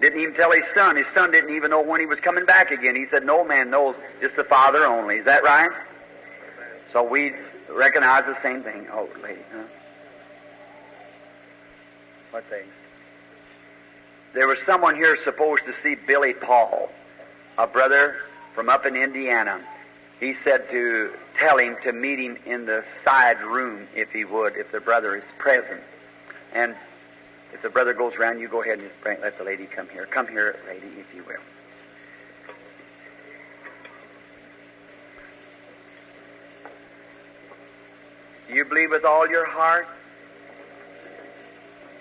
Didn't 0.00 0.20
even 0.20 0.34
tell 0.34 0.50
his 0.50 0.64
son. 0.74 0.96
His 0.96 1.06
son 1.14 1.30
didn't 1.30 1.54
even 1.54 1.70
know 1.70 1.80
when 1.80 2.00
he 2.00 2.06
was 2.06 2.18
coming 2.18 2.44
back 2.44 2.72
again. 2.72 2.96
He 2.96 3.06
said, 3.10 3.24
No 3.24 3.44
man 3.44 3.70
knows, 3.70 3.94
just 4.20 4.34
the 4.34 4.44
Father 4.44 4.84
only. 4.84 5.18
Is 5.18 5.24
that 5.24 5.44
right? 5.44 5.70
So 6.92 7.08
we 7.08 7.32
recognize 7.70 8.24
the 8.26 8.36
same 8.42 8.64
thing. 8.64 8.88
Oh, 8.92 9.08
lady, 9.22 9.40
huh? 9.52 9.62
What 12.32 12.44
thing? 12.50 12.66
there 14.34 14.46
was 14.46 14.58
someone 14.66 14.94
here 14.96 15.16
supposed 15.24 15.62
to 15.64 15.72
see 15.82 15.96
Billy 16.06 16.34
Paul, 16.34 16.90
a 17.56 17.66
brother 17.66 18.16
from 18.54 18.68
up 18.68 18.84
in 18.84 18.94
Indiana. 18.94 19.64
He 20.20 20.34
said 20.44 20.70
to 20.70 21.12
tell 21.38 21.58
him 21.58 21.76
to 21.84 21.92
meet 21.92 22.18
him 22.18 22.38
in 22.46 22.64
the 22.64 22.84
side 23.04 23.40
room 23.42 23.86
if 23.94 24.10
he 24.10 24.24
would, 24.24 24.56
if 24.56 24.72
the 24.72 24.80
brother 24.80 25.14
is 25.16 25.24
present. 25.38 25.82
And 26.54 26.74
if 27.52 27.60
the 27.62 27.68
brother 27.68 27.92
goes 27.92 28.14
around, 28.14 28.40
you 28.40 28.48
go 28.48 28.62
ahead 28.62 28.78
and 28.78 28.88
just 28.88 29.00
bring, 29.02 29.20
let 29.20 29.36
the 29.36 29.44
lady 29.44 29.66
come 29.66 29.88
here. 29.90 30.06
Come 30.06 30.26
here, 30.26 30.56
lady, 30.66 30.86
if 30.98 31.14
you 31.14 31.22
will. 31.24 31.36
Do 38.48 38.54
you 38.54 38.64
believe 38.64 38.90
with 38.90 39.04
all 39.04 39.28
your 39.28 39.44
heart 39.44 39.86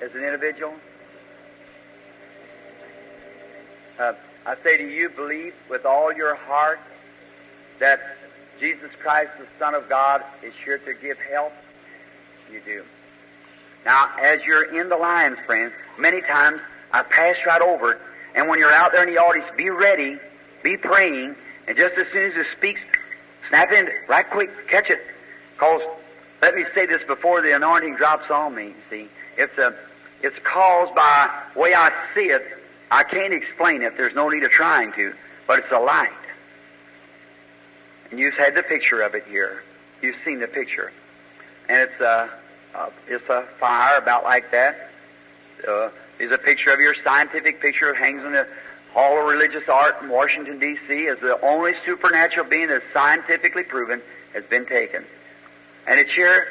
as 0.01 0.11
an 0.13 0.23
individual? 0.23 0.73
Uh, 3.99 4.13
I 4.45 4.55
say 4.63 4.77
to 4.77 4.87
you, 4.87 5.09
believe 5.09 5.53
with 5.69 5.85
all 5.85 6.13
your 6.13 6.35
heart 6.35 6.79
that 7.79 7.99
Jesus 8.59 8.91
Christ, 9.01 9.31
the 9.39 9.47
Son 9.59 9.75
of 9.75 9.89
God, 9.89 10.23
is 10.43 10.53
sure 10.63 10.77
to 10.79 10.93
give 10.93 11.17
help? 11.31 11.51
You 12.51 12.61
do. 12.63 12.83
Now, 13.85 14.09
as 14.21 14.41
you're 14.43 14.79
in 14.79 14.89
the 14.89 14.97
lines, 14.97 15.37
friends, 15.45 15.73
many 15.97 16.21
times 16.21 16.61
I 16.91 17.03
pass 17.03 17.35
right 17.45 17.61
over 17.61 17.93
it, 17.93 18.01
and 18.33 18.47
when 18.47 18.59
you're 18.59 18.73
out 18.73 18.91
there 18.91 19.07
in 19.07 19.13
the 19.13 19.19
audience, 19.19 19.47
be 19.57 19.69
ready, 19.69 20.17
be 20.63 20.77
praying, 20.77 21.35
and 21.67 21.77
just 21.77 21.95
as 21.97 22.07
soon 22.11 22.31
as 22.31 22.37
it 22.37 22.47
speaks, 22.57 22.81
snap 23.49 23.71
in 23.71 23.89
right 24.07 24.29
quick, 24.29 24.49
catch 24.67 24.89
it. 24.89 24.99
Because, 25.53 25.81
let 26.41 26.55
me 26.55 26.65
say 26.73 26.85
this 26.85 27.01
before 27.07 27.41
the 27.41 27.55
anointing 27.55 27.95
drops 27.95 28.29
on 28.29 28.55
me, 28.55 28.73
see. 28.89 29.07
It's, 29.37 29.57
a, 29.57 29.75
it's 30.21 30.37
caused 30.43 30.95
by 30.95 31.29
the 31.53 31.59
way 31.59 31.73
I 31.73 31.91
see 32.13 32.27
it. 32.27 32.43
I 32.91 33.03
can't 33.03 33.33
explain 33.33 33.81
it. 33.81 33.97
There's 33.97 34.15
no 34.15 34.29
need 34.29 34.43
of 34.43 34.51
trying 34.51 34.93
to. 34.93 35.13
But 35.47 35.59
it's 35.59 35.71
a 35.71 35.79
light. 35.79 36.09
You've 38.17 38.35
had 38.35 38.55
the 38.55 38.63
picture 38.63 39.01
of 39.01 39.15
it 39.15 39.25
here. 39.27 39.63
You've 40.01 40.15
seen 40.23 40.39
the 40.39 40.47
picture. 40.47 40.91
And 41.67 41.77
it's 41.89 42.01
a, 42.01 42.29
uh, 42.73 42.89
it's 43.07 43.27
a 43.29 43.45
fire 43.59 43.97
about 43.97 44.23
like 44.23 44.51
that. 44.51 44.89
Uh, 45.67 45.89
a 46.19 46.37
picture 46.37 46.71
of 46.71 46.79
your 46.79 46.95
scientific 47.03 47.61
picture. 47.61 47.93
Hangs 47.93 48.23
in 48.23 48.33
the 48.33 48.47
Hall 48.93 49.19
of 49.19 49.25
Religious 49.25 49.67
Art 49.67 50.01
in 50.01 50.09
Washington, 50.09 50.59
D.C. 50.59 51.07
as 51.07 51.19
the 51.19 51.39
only 51.41 51.73
supernatural 51.85 52.47
being 52.47 52.67
that's 52.67 52.83
scientifically 52.93 53.63
proven 53.63 54.01
has 54.33 54.43
been 54.45 54.65
taken. 54.65 55.03
And 55.87 55.99
it's 55.99 56.11
here. 56.11 56.47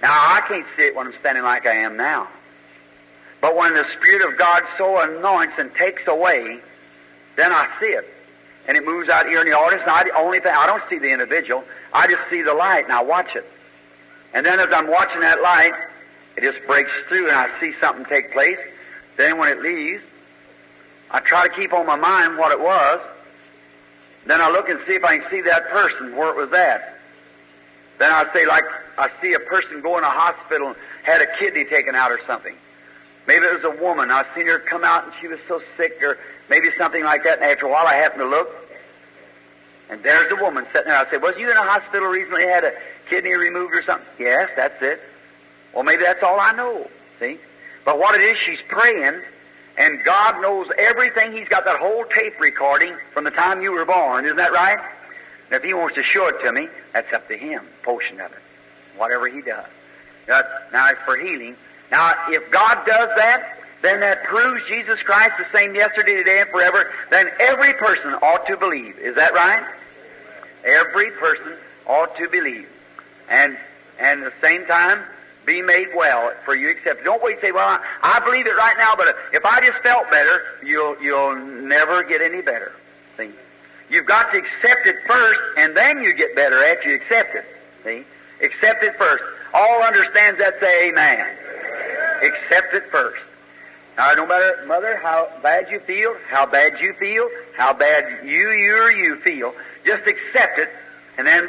Now, 0.00 0.12
I 0.12 0.40
can't 0.46 0.66
see 0.76 0.84
it 0.84 0.94
when 0.94 1.08
I'm 1.08 1.14
standing 1.20 1.42
like 1.42 1.66
I 1.66 1.74
am 1.74 1.96
now. 1.96 2.28
But 3.40 3.56
when 3.56 3.74
the 3.74 3.84
Spirit 3.96 4.30
of 4.30 4.38
God 4.38 4.62
so 4.76 5.00
anoints 5.00 5.54
and 5.58 5.74
takes 5.74 6.02
away, 6.06 6.60
then 7.36 7.52
I 7.52 7.68
see 7.80 7.86
it. 7.86 8.04
And 8.68 8.76
it 8.76 8.84
moves 8.84 9.08
out 9.08 9.26
here 9.26 9.40
in 9.40 9.46
the 9.46 9.56
audience, 9.56 9.82
and 9.82 9.90
I, 9.90 10.04
only 10.14 10.40
thing, 10.40 10.52
I 10.54 10.66
don't 10.66 10.82
see 10.90 10.98
the 10.98 11.10
individual. 11.10 11.64
I 11.94 12.06
just 12.06 12.20
see 12.30 12.42
the 12.42 12.52
light, 12.52 12.84
and 12.84 12.92
I 12.92 13.02
watch 13.02 13.34
it. 13.34 13.46
And 14.34 14.44
then 14.44 14.60
as 14.60 14.68
I'm 14.70 14.88
watching 14.88 15.22
that 15.22 15.40
light, 15.40 15.72
it 16.36 16.42
just 16.42 16.64
breaks 16.66 16.90
through, 17.08 17.28
and 17.28 17.36
I 17.36 17.48
see 17.60 17.72
something 17.80 18.04
take 18.04 18.30
place. 18.30 18.58
Then 19.16 19.38
when 19.38 19.48
it 19.48 19.62
leaves, 19.62 20.02
I 21.10 21.20
try 21.20 21.48
to 21.48 21.54
keep 21.54 21.72
on 21.72 21.86
my 21.86 21.96
mind 21.96 22.36
what 22.36 22.52
it 22.52 22.60
was. 22.60 23.00
Then 24.26 24.42
I 24.42 24.50
look 24.50 24.68
and 24.68 24.78
see 24.86 24.92
if 24.92 25.02
I 25.02 25.18
can 25.18 25.30
see 25.30 25.40
that 25.40 25.70
person, 25.70 26.14
where 26.14 26.28
it 26.28 26.36
was 26.36 26.52
at. 26.52 27.00
Then 27.98 28.12
I 28.12 28.30
say, 28.34 28.44
like, 28.46 28.64
I 28.98 29.08
see 29.22 29.32
a 29.32 29.40
person 29.40 29.80
go 29.80 29.96
in 29.96 30.04
a 30.04 30.10
hospital 30.10 30.68
and 30.68 30.76
had 31.04 31.22
a 31.22 31.26
kidney 31.38 31.64
taken 31.64 31.94
out 31.94 32.12
or 32.12 32.20
something. 32.26 32.54
Maybe 33.28 33.44
it 33.44 33.62
was 33.62 33.76
a 33.78 33.82
woman. 33.82 34.10
I've 34.10 34.26
seen 34.34 34.46
her 34.46 34.58
come 34.58 34.82
out 34.84 35.04
and 35.04 35.12
she 35.20 35.28
was 35.28 35.38
so 35.46 35.60
sick, 35.76 36.02
or 36.02 36.16
maybe 36.48 36.70
something 36.78 37.04
like 37.04 37.24
that. 37.24 37.40
And 37.40 37.44
after 37.44 37.66
a 37.66 37.70
while, 37.70 37.86
I 37.86 37.94
happen 37.94 38.20
to 38.20 38.24
look, 38.24 38.48
and 39.90 40.02
there's 40.02 40.30
the 40.30 40.36
woman 40.36 40.66
sitting 40.72 40.88
there. 40.88 40.96
I 40.96 41.08
said, 41.10 41.20
"Was 41.20 41.36
you 41.36 41.50
in 41.50 41.56
a 41.56 41.62
hospital 41.62 42.08
recently? 42.08 42.48
Had 42.48 42.64
a 42.64 42.72
kidney 43.10 43.34
removed 43.34 43.74
or 43.74 43.82
something?" 43.82 44.08
Yes, 44.18 44.48
that's 44.56 44.82
it. 44.82 45.02
Well, 45.74 45.84
maybe 45.84 46.04
that's 46.04 46.22
all 46.22 46.40
I 46.40 46.52
know. 46.52 46.90
See, 47.20 47.38
but 47.84 47.98
what 47.98 48.14
it 48.18 48.22
is, 48.22 48.38
she's 48.46 48.62
praying, 48.66 49.20
and 49.76 50.02
God 50.04 50.40
knows 50.40 50.68
everything. 50.78 51.32
He's 51.32 51.48
got 51.48 51.66
that 51.66 51.78
whole 51.78 52.06
tape 52.06 52.40
recording 52.40 52.96
from 53.12 53.24
the 53.24 53.30
time 53.30 53.60
you 53.60 53.72
were 53.72 53.84
born. 53.84 54.24
Isn't 54.24 54.38
that 54.38 54.52
right? 54.52 54.78
And 54.78 55.52
if 55.54 55.62
He 55.62 55.74
wants 55.74 55.96
to 55.96 56.02
show 56.02 56.28
it 56.28 56.40
to 56.42 56.50
me, 56.50 56.68
that's 56.94 57.12
up 57.12 57.28
to 57.28 57.36
Him. 57.36 57.66
Portion 57.82 58.22
of 58.22 58.32
it, 58.32 58.38
whatever 58.96 59.28
He 59.28 59.42
does. 59.42 59.66
Now, 60.26 60.88
it's 60.88 61.00
for 61.04 61.16
healing. 61.16 61.56
Now, 61.90 62.14
if 62.28 62.50
God 62.50 62.84
does 62.86 63.08
that, 63.16 63.58
then 63.82 64.00
that 64.00 64.24
proves 64.24 64.62
Jesus 64.68 64.98
Christ 65.02 65.34
the 65.38 65.46
same 65.52 65.74
yesterday, 65.74 66.16
today, 66.16 66.40
and 66.40 66.50
forever. 66.50 66.90
Then 67.10 67.28
every 67.38 67.72
person 67.74 68.14
ought 68.14 68.46
to 68.46 68.56
believe. 68.56 68.98
Is 68.98 69.14
that 69.14 69.34
right? 69.34 69.64
Every 70.64 71.10
person 71.12 71.54
ought 71.86 72.16
to 72.16 72.28
believe. 72.28 72.68
And, 73.28 73.56
and 73.98 74.24
at 74.24 74.32
the 74.32 74.46
same 74.46 74.66
time, 74.66 75.02
be 75.46 75.62
made 75.62 75.88
well 75.96 76.32
for 76.44 76.54
you 76.54 76.70
accept. 76.70 77.04
Don't 77.04 77.22
wait 77.22 77.34
and 77.34 77.40
say, 77.40 77.52
well, 77.52 77.66
I, 77.66 77.80
I 78.02 78.20
believe 78.20 78.46
it 78.46 78.56
right 78.56 78.76
now, 78.76 78.94
but 78.96 79.16
if 79.32 79.44
I 79.44 79.64
just 79.64 79.78
felt 79.82 80.10
better, 80.10 80.42
you'll, 80.62 81.00
you'll 81.00 81.36
never 81.36 82.02
get 82.02 82.20
any 82.20 82.42
better. 82.42 82.72
See? 83.16 83.30
You've 83.88 84.06
got 84.06 84.30
to 84.32 84.38
accept 84.38 84.86
it 84.86 84.96
first, 85.06 85.40
and 85.56 85.74
then 85.74 86.02
you 86.02 86.12
get 86.12 86.34
better 86.34 86.62
after 86.62 86.90
you 86.90 86.96
accept 86.96 87.34
it. 87.34 87.44
See? 87.84 88.04
Accept 88.44 88.84
it 88.84 88.98
first. 88.98 89.24
All 89.54 89.82
understands 89.82 90.38
that, 90.38 90.60
say 90.60 90.90
amen. 90.90 91.26
Accept 92.22 92.74
it 92.74 92.84
first. 92.90 93.22
Now, 93.96 94.12
no 94.14 94.26
matter, 94.26 94.64
mother, 94.66 94.96
how 95.02 95.28
bad 95.42 95.70
you 95.70 95.80
feel, 95.80 96.14
how 96.28 96.46
bad 96.46 96.80
you 96.80 96.94
feel, 97.00 97.28
how 97.56 97.72
bad 97.72 98.24
you, 98.24 98.52
you, 98.52 98.76
or 98.76 98.92
you 98.92 99.20
feel, 99.22 99.52
just 99.84 100.02
accept 100.06 100.58
it, 100.58 100.68
and 101.16 101.26
then 101.26 101.48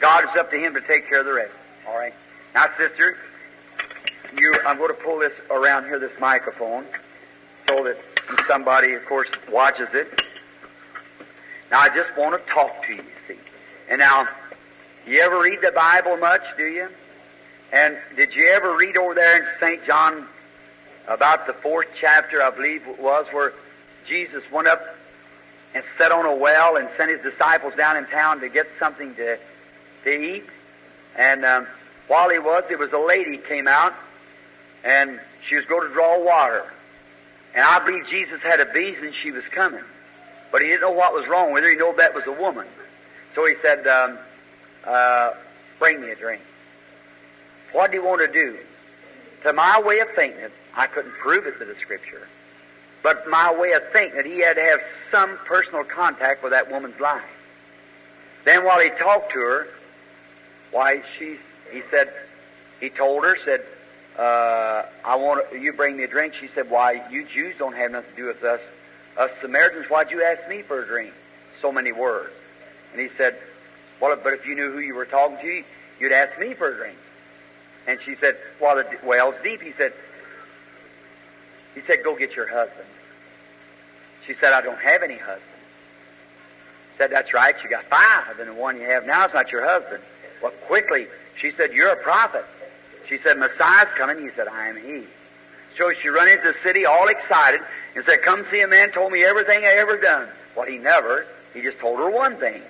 God 0.00 0.22
is 0.24 0.30
up 0.38 0.52
to 0.52 0.56
Him 0.56 0.72
to 0.74 0.80
take 0.82 1.08
care 1.08 1.20
of 1.20 1.26
the 1.26 1.32
rest. 1.32 1.52
All 1.88 1.96
right? 1.96 2.14
Now, 2.54 2.66
sister, 2.78 3.16
you, 4.38 4.54
I'm 4.64 4.78
going 4.78 4.94
to 4.94 5.02
pull 5.02 5.18
this 5.18 5.32
around 5.50 5.84
here, 5.84 5.98
this 5.98 6.12
microphone, 6.20 6.84
so 7.68 7.82
that 7.84 7.96
somebody, 8.46 8.94
of 8.94 9.04
course, 9.06 9.28
watches 9.50 9.88
it. 9.94 10.22
Now, 11.72 11.80
I 11.80 11.88
just 11.88 12.16
want 12.16 12.40
to 12.40 12.52
talk 12.52 12.86
to 12.86 12.92
you, 12.94 13.04
see. 13.26 13.38
And 13.88 13.98
now, 13.98 14.28
you 15.06 15.20
ever 15.20 15.40
read 15.40 15.58
the 15.60 15.72
Bible 15.72 16.16
much, 16.18 16.42
do 16.56 16.66
you? 16.66 16.88
And 17.72 17.96
did 18.16 18.34
you 18.34 18.48
ever 18.48 18.76
read 18.76 18.98
over 18.98 19.14
there 19.14 19.38
in 19.38 19.46
St. 19.58 19.86
John 19.86 20.28
about 21.08 21.46
the 21.46 21.54
fourth 21.54 21.88
chapter, 21.98 22.42
I 22.42 22.50
believe 22.50 22.86
it 22.86 23.00
was, 23.00 23.26
where 23.32 23.54
Jesus 24.06 24.42
went 24.52 24.68
up 24.68 24.82
and 25.74 25.82
sat 25.96 26.12
on 26.12 26.26
a 26.26 26.36
well 26.36 26.76
and 26.76 26.88
sent 26.98 27.10
his 27.10 27.20
disciples 27.22 27.72
down 27.74 27.96
in 27.96 28.06
town 28.08 28.40
to 28.40 28.50
get 28.50 28.66
something 28.78 29.14
to, 29.14 29.38
to 30.04 30.10
eat? 30.10 30.44
And 31.16 31.46
um, 31.46 31.66
while 32.08 32.28
he 32.28 32.38
was, 32.38 32.62
there 32.68 32.76
was 32.76 32.92
a 32.92 32.98
lady 32.98 33.38
came 33.38 33.66
out 33.66 33.94
and 34.84 35.18
she 35.48 35.56
was 35.56 35.64
going 35.64 35.88
to 35.88 35.94
draw 35.94 36.22
water. 36.22 36.70
And 37.54 37.64
I 37.64 37.84
believe 37.84 38.06
Jesus 38.10 38.40
had 38.42 38.60
a 38.60 38.66
vision 38.66 39.14
she 39.22 39.30
was 39.30 39.44
coming. 39.54 39.84
But 40.50 40.60
he 40.60 40.68
didn't 40.68 40.82
know 40.82 40.90
what 40.90 41.14
was 41.14 41.26
wrong 41.26 41.52
with 41.52 41.62
her. 41.62 41.70
He 41.70 41.76
knew 41.76 41.94
that 41.96 42.14
was 42.14 42.24
a 42.26 42.32
woman. 42.32 42.66
So 43.34 43.46
he 43.46 43.54
said, 43.62 43.86
um, 43.86 44.18
uh, 44.84 45.30
bring 45.78 46.02
me 46.02 46.10
a 46.10 46.16
drink. 46.16 46.42
What 47.72 47.90
do 47.90 47.96
you 47.96 48.04
want 48.04 48.20
to 48.20 48.32
do? 48.32 48.58
To 49.44 49.52
my 49.52 49.80
way 49.80 50.00
of 50.00 50.08
thinking, 50.14 50.48
I 50.74 50.86
couldn't 50.86 51.12
prove 51.12 51.46
it 51.46 51.58
to 51.58 51.64
the 51.64 51.74
Scripture, 51.80 52.28
but 53.02 53.28
my 53.28 53.52
way 53.52 53.72
of 53.72 53.82
thinking 53.92 54.16
that 54.16 54.26
he 54.26 54.40
had 54.40 54.54
to 54.54 54.62
have 54.62 54.80
some 55.10 55.36
personal 55.46 55.84
contact 55.84 56.42
with 56.42 56.52
that 56.52 56.70
woman's 56.70 57.00
life. 57.00 57.22
Then 58.44 58.64
while 58.64 58.80
he 58.80 58.90
talked 58.90 59.32
to 59.32 59.38
her, 59.38 59.68
why 60.70 61.02
she, 61.18 61.36
he 61.70 61.82
said, 61.90 62.12
he 62.80 62.90
told 62.90 63.24
her, 63.24 63.36
said, 63.44 63.60
uh, 64.18 64.86
I 65.04 65.16
want 65.16 65.44
you 65.58 65.72
bring 65.72 65.96
me 65.96 66.04
a 66.04 66.08
drink. 66.08 66.34
She 66.40 66.48
said, 66.54 66.70
why, 66.70 67.08
you 67.10 67.26
Jews 67.26 67.54
don't 67.58 67.74
have 67.74 67.90
nothing 67.90 68.10
to 68.10 68.16
do 68.16 68.26
with 68.26 68.42
us. 68.42 68.60
Us 69.16 69.30
Samaritans, 69.40 69.86
why'd 69.88 70.10
you 70.10 70.22
ask 70.22 70.48
me 70.48 70.62
for 70.62 70.82
a 70.82 70.86
drink? 70.86 71.12
So 71.60 71.72
many 71.72 71.92
words. 71.92 72.32
And 72.92 73.00
he 73.00 73.08
said, 73.16 73.38
well, 74.00 74.16
but 74.22 74.32
if 74.34 74.46
you 74.46 74.54
knew 74.54 74.72
who 74.72 74.80
you 74.80 74.94
were 74.94 75.06
talking 75.06 75.38
to, 75.38 75.62
you'd 76.00 76.12
ask 76.12 76.38
me 76.38 76.54
for 76.54 76.72
a 76.72 76.76
drink. 76.76 76.96
And 77.86 77.98
she 78.04 78.16
said, 78.20 78.36
Well, 78.60 78.76
the 78.76 79.06
well's 79.06 79.34
deep. 79.42 79.60
He 79.60 79.72
said, 79.76 79.92
He 81.74 81.80
said, 81.86 81.98
Go 82.04 82.16
get 82.16 82.32
your 82.32 82.48
husband. 82.48 82.86
She 84.26 84.34
said, 84.40 84.52
I 84.52 84.60
don't 84.60 84.78
have 84.78 85.02
any 85.02 85.16
husband. 85.16 85.42
He 86.92 86.98
said, 86.98 87.10
That's 87.10 87.32
right, 87.34 87.54
you 87.62 87.70
got 87.70 87.84
five, 87.86 88.38
and 88.38 88.48
the 88.48 88.54
one 88.54 88.78
you 88.78 88.86
have 88.86 89.04
now 89.04 89.26
is 89.26 89.34
not 89.34 89.50
your 89.50 89.64
husband. 89.64 90.02
Well, 90.42 90.52
quickly, 90.66 91.06
she 91.40 91.52
said, 91.56 91.72
You're 91.72 91.90
a 91.90 92.02
prophet. 92.02 92.44
She 93.08 93.18
said, 93.22 93.38
Messiah's 93.38 93.88
coming. 93.98 94.18
He 94.20 94.30
said, 94.36 94.48
I 94.48 94.68
am 94.68 94.76
he. 94.76 95.04
So 95.78 95.92
she 96.00 96.08
run 96.08 96.28
into 96.28 96.44
the 96.44 96.54
city 96.62 96.84
all 96.84 97.08
excited 97.08 97.60
and 97.94 98.04
said, 98.04 98.22
Come 98.22 98.46
see 98.50 98.60
a 98.60 98.68
man 98.68 98.92
told 98.92 99.12
me 99.12 99.24
everything 99.24 99.64
I 99.64 99.74
ever 99.74 99.96
done. 99.98 100.28
Well, 100.56 100.66
he 100.66 100.78
never. 100.78 101.26
He 101.54 101.62
just 101.62 101.78
told 101.78 101.98
her 101.98 102.10
one 102.10 102.38
thing. 102.38 102.62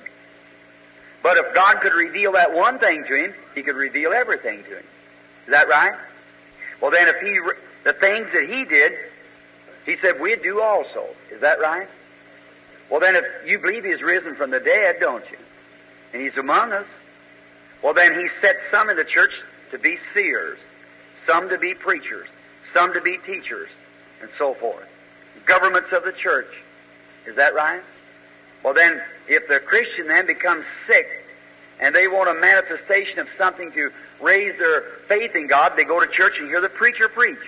But 1.23 1.37
if 1.37 1.55
God 1.55 1.81
could 1.81 1.95
reveal 1.95 2.33
that 2.33 2.53
one 2.53 2.79
thing 2.79 3.05
to 3.07 3.15
him, 3.15 3.35
he 3.55 3.63
could 3.63 3.77
reveal 3.77 4.13
everything 4.13 4.65
to 4.65 4.79
him. 4.79 4.85
Is 5.47 5.51
that 5.51 5.69
right? 5.69 5.95
Well, 6.81 6.91
then, 6.91 7.09
if 7.09 7.17
he, 7.21 7.39
the 7.85 7.93
things 7.93 8.29
that 8.33 8.49
he 8.49 8.65
did, 8.65 8.93
He 9.85 9.97
said, 10.01 10.21
we 10.21 10.37
do 10.37 10.61
also. 10.61 11.07
Is 11.31 11.41
that 11.41 11.61
right? 11.61 11.89
Well, 12.91 13.01
then, 13.01 13.17
if 13.17 13.25
you 13.47 13.59
believe 13.59 13.85
He's 13.85 14.03
risen 14.03 14.37
from 14.37 14.51
the 14.51 14.61
dead, 14.61 14.97
don't 15.01 15.25
you? 15.31 15.39
And 16.13 16.23
He's 16.23 16.37
among 16.37 16.73
us. 16.73 16.87
Well, 17.83 17.95
then 17.95 18.15
He 18.15 18.29
set 18.41 18.57
some 18.71 18.89
in 18.91 18.97
the 18.97 19.05
church 19.05 19.33
to 19.73 19.79
be 19.79 19.99
seers, 20.15 20.59
some 21.27 21.49
to 21.49 21.59
be 21.59 21.75
preachers, 21.75 22.29
some 22.73 22.93
to 22.93 23.01
be 23.01 23.19
teachers, 23.27 23.71
and 24.21 24.31
so 24.39 24.55
forth. 24.55 24.87
Governments 25.47 25.89
of 25.93 26.05
the 26.05 26.13
church. 26.13 26.53
Is 27.27 27.37
that 27.37 27.55
right? 27.55 27.83
Well, 28.63 28.75
then, 28.75 29.01
if 29.27 29.49
the 29.49 29.59
Christian 29.59 30.07
then 30.09 30.27
becomes 30.27 30.65
sick 30.87 31.07
and 31.83 31.93
they 31.93 32.07
want 32.07 32.31
a 32.31 32.41
manifestation 32.41 33.19
of 33.19 33.27
something 33.37 33.73
to 33.73 33.91
raise 34.21 34.57
their 34.57 34.83
faith 35.09 35.35
in 35.35 35.49
God, 35.49 35.73
they 35.77 35.83
go 35.83 35.99
to 35.99 36.07
church 36.07 36.35
and 36.39 36.47
hear 36.47 36.61
the 36.61 36.69
preacher 36.69 37.09
preach. 37.09 37.41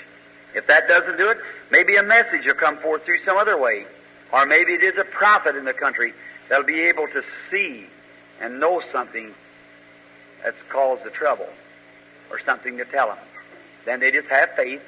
If 0.56 0.66
that 0.66 0.88
doesn't 0.88 1.16
do 1.16 1.30
it, 1.30 1.38
maybe 1.70 1.94
a 1.94 2.02
message 2.02 2.44
will 2.44 2.54
come 2.54 2.76
forth 2.78 3.04
through 3.04 3.24
some 3.24 3.36
other 3.38 3.56
way. 3.56 3.86
Or 4.32 4.44
maybe 4.44 4.72
it 4.72 4.82
is 4.82 4.98
a 4.98 5.04
prophet 5.04 5.54
in 5.54 5.64
the 5.64 5.72
country 5.72 6.12
that'll 6.48 6.64
be 6.64 6.80
able 6.80 7.06
to 7.08 7.22
see 7.48 7.86
and 8.40 8.58
know 8.58 8.82
something 8.90 9.32
that's 10.42 10.56
caused 10.68 11.04
the 11.04 11.10
trouble 11.10 11.48
or 12.28 12.40
something 12.44 12.76
to 12.78 12.84
tell 12.86 13.06
them. 13.06 13.18
Then 13.84 14.00
they 14.00 14.10
just 14.10 14.28
have 14.28 14.50
faith. 14.56 14.82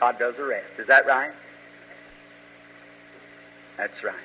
God 0.00 0.18
does 0.18 0.34
the 0.36 0.44
rest. 0.44 0.68
Is 0.78 0.86
that 0.86 1.06
right? 1.06 1.32
That's 3.76 4.02
right. 4.02 4.16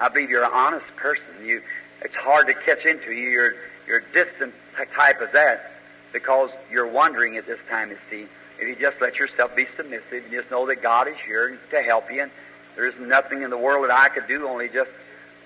I 0.00 0.08
believe 0.08 0.30
you're 0.30 0.44
an 0.44 0.50
honest 0.52 0.86
person. 0.96 1.44
You, 1.44 1.60
it's 2.02 2.14
hard 2.14 2.46
to 2.46 2.54
catch 2.54 2.84
into 2.84 3.12
you. 3.12 3.28
You're, 3.28 3.54
you're 3.86 4.00
distant 4.12 4.54
type 4.94 5.20
of 5.20 5.32
that 5.32 5.72
because 6.12 6.50
you're 6.70 6.86
wondering 6.86 7.36
at 7.36 7.46
this 7.46 7.58
time, 7.68 7.90
you 7.90 7.98
see. 8.10 8.26
If 8.60 8.68
you 8.68 8.76
just 8.76 9.00
let 9.00 9.16
yourself 9.16 9.54
be 9.54 9.66
submissive 9.76 10.24
and 10.24 10.30
just 10.30 10.50
know 10.50 10.66
that 10.66 10.82
God 10.82 11.08
is 11.08 11.16
here 11.26 11.58
to 11.70 11.82
help 11.82 12.10
you 12.10 12.22
and 12.22 12.30
there's 12.76 12.94
nothing 12.98 13.42
in 13.42 13.50
the 13.50 13.58
world 13.58 13.88
that 13.88 13.96
I 13.96 14.08
could 14.08 14.26
do, 14.26 14.48
only 14.48 14.68
just, 14.68 14.90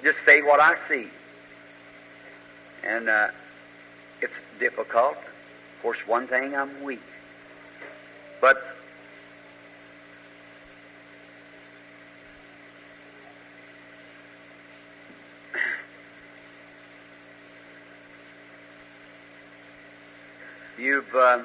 just 0.03 0.19
say 0.27 0.43
what 0.43 0.61
I 0.61 0.77
see. 0.89 1.09
And, 2.85 3.09
uh, 3.09 3.29
it's 4.21 4.33
difficult. 4.61 5.17
Of 5.17 5.83
course, 5.83 5.99
one 6.07 6.29
thing, 6.29 6.55
I'm 6.55 6.83
weak. 6.85 7.03
But 8.41 8.63
You've, 20.83 21.15
uh, 21.15 21.39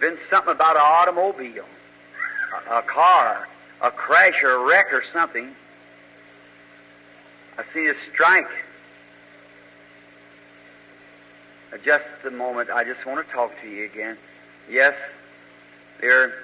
been 0.00 0.18
something 0.28 0.52
about 0.52 0.76
an 0.76 0.82
automobile, 0.84 1.64
a, 2.68 2.74
a 2.74 2.82
car, 2.82 3.48
a 3.80 3.90
crash 3.90 4.34
or 4.42 4.56
a 4.56 4.64
wreck 4.66 4.92
or 4.92 5.02
something. 5.14 5.48
I 7.56 7.64
see 7.72 7.86
a 7.86 7.94
strike. 8.12 8.50
Uh, 11.72 11.78
just 11.86 12.04
a 12.26 12.30
moment. 12.30 12.68
I 12.68 12.84
just 12.84 13.06
want 13.06 13.26
to 13.26 13.32
talk 13.32 13.50
to 13.62 13.66
you 13.66 13.86
again. 13.86 14.18
Yes, 14.68 14.94
there. 16.02 16.34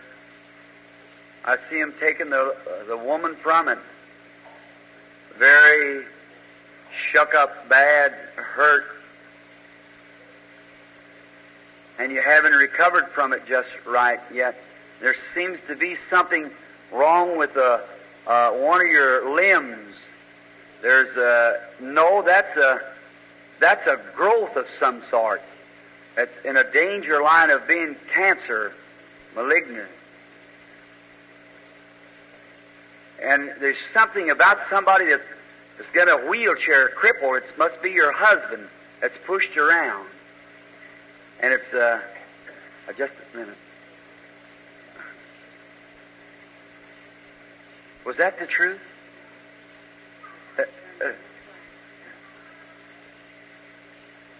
I 1.44 1.58
see 1.68 1.80
him 1.80 1.92
taking 2.00 2.30
the 2.30 2.54
uh, 2.66 2.84
the 2.86 2.96
woman 2.96 3.36
from 3.42 3.68
it. 3.68 3.78
Very 5.38 6.06
shook 7.12 7.34
up, 7.34 7.68
bad, 7.68 8.12
hurt 8.36 8.84
and 12.00 12.10
you 12.10 12.22
haven't 12.22 12.54
recovered 12.54 13.08
from 13.14 13.34
it 13.34 13.42
just 13.46 13.68
right 13.86 14.20
yet. 14.32 14.56
There 15.00 15.14
seems 15.34 15.58
to 15.68 15.76
be 15.76 15.96
something 16.08 16.50
wrong 16.90 17.36
with 17.36 17.54
uh, 17.56 17.80
uh, 18.26 18.52
one 18.52 18.80
of 18.80 18.86
your 18.86 19.34
limbs. 19.34 19.94
There's 20.80 21.14
a 21.16 21.60
no. 21.82 22.22
That's 22.24 22.56
a 22.56 22.80
that's 23.60 23.86
a 23.86 24.00
growth 24.16 24.56
of 24.56 24.64
some 24.78 25.02
sort. 25.10 25.42
It's 26.16 26.32
in 26.44 26.56
a 26.56 26.70
danger 26.72 27.22
line 27.22 27.50
of 27.50 27.68
being 27.68 27.96
cancer, 28.14 28.72
malignant. 29.34 29.90
And 33.22 33.50
there's 33.60 33.76
something 33.92 34.30
about 34.30 34.56
somebody 34.70 35.04
that's, 35.10 35.22
that's 35.76 35.90
got 35.92 36.08
a 36.08 36.26
wheelchair 36.26 36.90
cripple. 36.98 37.36
It 37.36 37.44
must 37.58 37.80
be 37.82 37.90
your 37.90 38.12
husband 38.12 38.66
that's 39.02 39.14
pushed 39.26 39.58
around. 39.58 40.08
And 41.42 41.54
it's, 41.54 41.72
uh, 41.72 42.00
uh, 42.88 42.92
just 42.92 43.12
a 43.32 43.36
minute. 43.36 43.56
Was 48.04 48.16
that 48.16 48.38
the 48.38 48.46
truth? 48.46 48.80
Uh, 50.58 50.62
uh, 51.02 51.12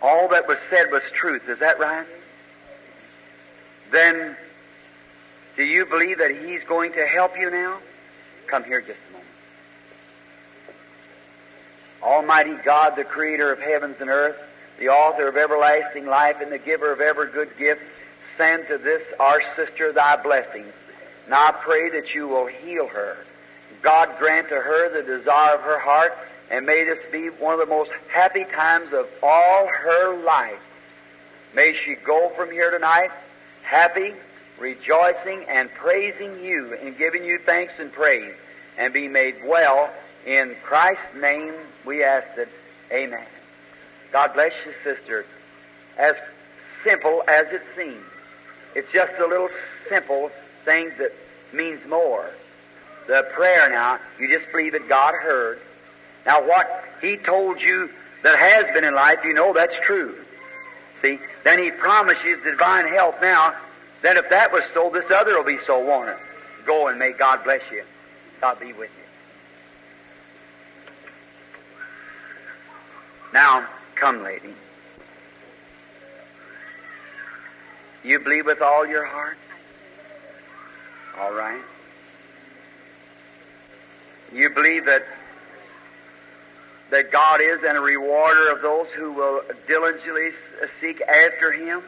all 0.03 0.29
that 0.29 0.47
was 0.47 0.59
said 0.69 0.91
was 0.91 1.03
truth. 1.15 1.49
Is 1.49 1.59
that 1.61 1.79
right? 1.79 2.07
Then, 3.91 4.37
do 5.57 5.65
you 5.65 5.87
believe 5.87 6.19
that 6.19 6.31
He's 6.31 6.63
going 6.65 6.93
to 6.93 7.07
help 7.07 7.39
you 7.39 7.51
now? 7.51 7.79
Come 8.47 8.65
here 8.65 8.81
just 8.81 8.99
a 9.09 9.13
moment. 9.13 9.31
Almighty 12.03 12.57
God, 12.65 12.97
the 12.97 13.05
Creator 13.05 13.53
of 13.53 13.59
heavens 13.59 13.97
and 14.01 14.11
earth, 14.11 14.37
the 14.81 14.89
author 14.89 15.29
of 15.29 15.37
everlasting 15.37 16.07
life 16.07 16.37
and 16.43 16.51
the 16.51 16.59
giver 16.59 16.93
of 16.93 17.01
every 17.01 17.31
good 17.31 17.57
gift, 17.57 17.83
send 18.37 18.67
to 18.69 18.79
this 18.79 19.03
our 19.21 19.41
sister 19.55 19.93
thy 19.93 20.21
blessings. 20.21 20.73
Now 21.29 21.49
I 21.49 21.53
pray 21.53 21.91
that 21.91 22.15
you 22.15 22.27
will 22.27 22.47
heal 22.47 22.89
her. 22.89 23.19
God 23.83 24.09
grant 24.19 24.49
to 24.49 24.57
her 24.57 24.91
the 24.91 25.07
desire 25.07 25.55
of 25.55 25.61
her 25.61 25.79
heart, 25.79 26.13
and 26.51 26.67
may 26.67 26.85
this 26.85 26.99
be 27.13 27.29
one 27.29 27.55
of 27.55 27.61
the 27.61 27.73
most 27.73 27.91
happy 28.13 28.45
times 28.45 28.93
of 28.93 29.07
all 29.23 29.69
her 29.69 30.25
life. 30.25 30.59
May 31.55 31.77
she 31.85 31.95
go 31.95 32.33
from 32.37 32.51
here 32.51 32.71
tonight 32.71 33.11
happy, 33.63 34.15
rejoicing, 34.59 35.45
and 35.49 35.71
praising 35.75 36.43
you 36.43 36.77
and 36.83 36.97
giving 36.99 37.25
you 37.25 37.39
thanks 37.47 37.75
and 37.79 37.93
praise, 37.93 38.35
and 38.79 38.93
be 38.93 39.07
made 39.07 39.37
well. 39.45 39.91
In 40.27 40.57
Christ's 40.65 41.03
name 41.17 41.55
we 41.87 42.03
ask 42.03 42.27
it. 42.37 42.49
Amen. 42.91 43.27
God 44.13 44.33
bless 44.35 44.53
you, 44.65 44.73
sister. 44.83 45.25
As 45.99 46.15
simple 46.85 47.23
as 47.29 47.47
it 47.51 47.63
seems. 47.77 48.05
It's 48.75 48.91
just 48.93 49.13
a 49.19 49.27
little 49.27 49.49
simple 49.89 50.31
thing 50.65 50.93
that 50.99 51.13
means 51.53 51.81
more. 51.89 52.31
The 53.07 53.29
prayer 53.35 53.69
now, 53.71 53.99
you 54.19 54.29
just 54.29 54.51
believe 54.53 54.73
that 54.73 54.89
God 54.89 55.15
heard. 55.15 55.59
Now 56.27 56.47
what 56.47 56.85
He 57.01 57.17
told 57.17 57.61
you 57.61 57.91
that 58.23 58.39
has 58.39 58.73
been 58.75 58.85
in 58.85 58.95
life, 58.95 59.19
you 59.25 59.35
know 59.35 59.53
that's 59.53 59.75
true. 59.85 60.15
See? 61.03 61.19
Then 61.45 61.63
He 61.63 61.71
promises 61.71 62.39
divine 62.45 62.87
help 62.89 63.21
now. 63.21 63.55
Then 64.03 64.17
if 64.17 64.29
that 64.31 64.53
was 64.53 64.63
so, 64.73 64.91
this 64.93 65.11
other 65.11 65.37
will 65.37 65.45
be 65.45 65.59
so, 65.67 65.85
won't 65.85 66.09
it? 66.09 66.17
Go 66.67 66.89
and 66.89 66.99
may 66.99 67.13
God 67.13 67.43
bless 67.45 67.63
you. 67.73 67.85
God 68.41 68.61
be 68.61 68.73
with 68.73 68.91
you. 68.91 69.05
Now, 73.33 73.69
Come, 74.01 74.25
lady. 74.25 74.55
You 78.03 78.19
believe 78.19 78.47
with 78.47 78.63
all 78.63 78.87
your 78.87 79.05
heart? 79.05 79.37
All 81.19 81.35
right. 81.35 81.61
You 84.33 84.49
believe 84.49 84.87
that 84.87 85.03
that 86.91 87.13
God 87.13 87.41
is 87.41 87.61
and 87.65 87.77
a 87.77 87.81
rewarder 87.81 88.51
of 88.51 88.63
those 88.63 88.87
who 88.97 89.13
will 89.13 89.43
diligently 89.69 90.31
uh, 90.61 90.67
seek 90.81 91.01
after 91.03 91.53
Him 91.53 91.83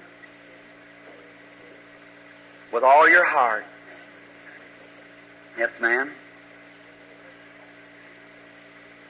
with 2.73 2.85
all 2.85 3.09
your 3.09 3.25
heart. 3.25 3.65
Yes, 5.59 5.71
ma'am. 5.81 6.11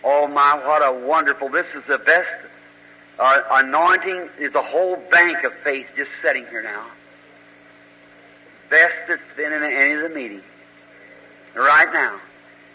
Oh 0.04 0.28
my, 0.28 0.54
what 0.66 0.80
a 0.80 1.06
wonderful! 1.06 1.48
This 1.50 1.66
is 1.74 1.82
the 1.88 1.98
best 1.98 2.28
anointing 3.18 4.28
is 4.38 4.54
a 4.54 4.62
whole 4.62 4.96
bank 5.10 5.44
of 5.44 5.52
faith 5.64 5.86
just 5.96 6.10
sitting 6.22 6.46
here 6.46 6.62
now. 6.62 6.86
Best 8.70 8.94
that's 9.08 9.20
been 9.36 9.52
in 9.52 9.62
any 9.62 9.92
of 9.92 10.02
the 10.02 10.08
meetings. 10.08 10.42
Right 11.54 11.92
now. 11.92 12.18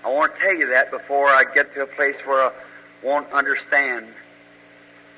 I 0.06 0.10
want 0.10 0.36
to 0.36 0.40
tell 0.40 0.56
you 0.56 0.68
that 0.68 0.92
before 0.92 1.28
I 1.28 1.44
get 1.54 1.74
to 1.74 1.82
a 1.82 1.88
place 1.88 2.16
where 2.26 2.46
I 2.46 2.52
won't 3.04 3.32
understand. 3.34 4.08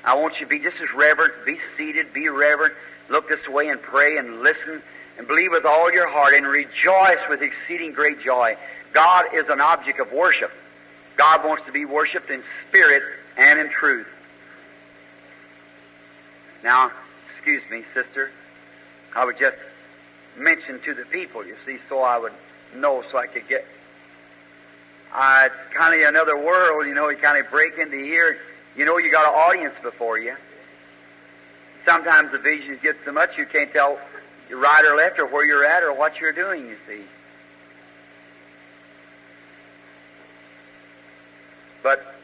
I 0.04 0.14
want 0.14 0.34
you 0.40 0.46
to 0.46 0.50
be 0.50 0.58
just 0.58 0.76
as 0.82 0.88
reverent, 0.96 1.34
be 1.44 1.58
seated, 1.76 2.12
be 2.12 2.28
reverent, 2.28 2.74
look 3.10 3.28
this 3.28 3.46
way 3.46 3.68
and 3.68 3.80
pray 3.80 4.16
and 4.16 4.40
listen 4.40 4.82
and 5.18 5.28
believe 5.28 5.50
with 5.50 5.66
all 5.66 5.92
your 5.92 6.08
heart 6.08 6.32
and 6.32 6.46
rejoice 6.46 7.18
with 7.28 7.42
exceeding 7.42 7.92
great 7.92 8.22
joy. 8.22 8.56
God 8.94 9.26
is 9.34 9.44
an 9.50 9.60
object 9.60 10.00
of 10.00 10.10
worship. 10.12 10.50
God 11.16 11.44
wants 11.44 11.64
to 11.66 11.72
be 11.72 11.84
worshiped 11.84 12.30
in 12.30 12.42
spirit 12.68 13.02
and 13.36 13.60
in 13.60 13.68
truth. 13.68 14.06
Now, 16.62 16.90
excuse 17.34 17.62
me, 17.70 17.84
sister. 17.94 18.30
I 19.14 19.24
would 19.24 19.38
just 19.38 19.56
mention 20.36 20.80
to 20.84 20.94
the 20.94 21.04
people, 21.04 21.44
you 21.44 21.56
see, 21.66 21.78
so 21.88 22.02
I 22.02 22.18
would 22.18 22.32
know, 22.74 23.02
so 23.10 23.18
I 23.18 23.26
could 23.26 23.48
get. 23.48 23.64
Uh, 25.12 25.46
it's 25.46 25.76
kind 25.76 26.00
of 26.00 26.08
another 26.08 26.36
world, 26.36 26.86
you 26.86 26.94
know. 26.94 27.08
You 27.08 27.16
kind 27.16 27.44
of 27.44 27.50
break 27.50 27.78
into 27.78 27.96
here. 27.96 28.38
You 28.76 28.84
know, 28.84 28.98
you 28.98 29.10
got 29.10 29.24
an 29.24 29.34
audience 29.34 29.74
before 29.82 30.18
you. 30.18 30.34
Sometimes 31.84 32.30
the 32.30 32.38
visions 32.38 32.78
get 32.82 32.96
so 33.04 33.12
much 33.12 33.30
you 33.36 33.46
can't 33.46 33.72
tell 33.72 33.98
right 34.52 34.84
or 34.84 34.96
left 34.96 35.18
or 35.18 35.26
where 35.26 35.44
you're 35.44 35.64
at 35.64 35.82
or 35.82 35.92
what 35.92 36.16
you're 36.20 36.32
doing. 36.32 36.66
You 36.66 36.76
see. 36.86 37.02
But 41.82 42.14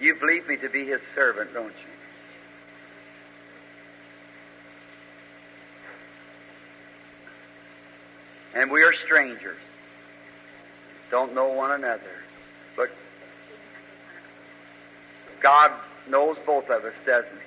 you 0.00 0.14
believe 0.16 0.46
me 0.48 0.56
to 0.56 0.68
be 0.68 0.86
His 0.86 1.00
servant, 1.14 1.54
don't 1.54 1.68
you? 1.68 1.87
And 8.58 8.72
we 8.72 8.82
are 8.82 8.92
strangers. 9.04 9.56
Don't 11.12 11.32
know 11.32 11.46
one 11.46 11.70
another. 11.70 12.10
But 12.76 12.90
God 15.40 15.70
knows 16.08 16.36
both 16.44 16.64
of 16.64 16.84
us, 16.84 16.92
doesn't 17.06 17.30
He? 17.30 17.38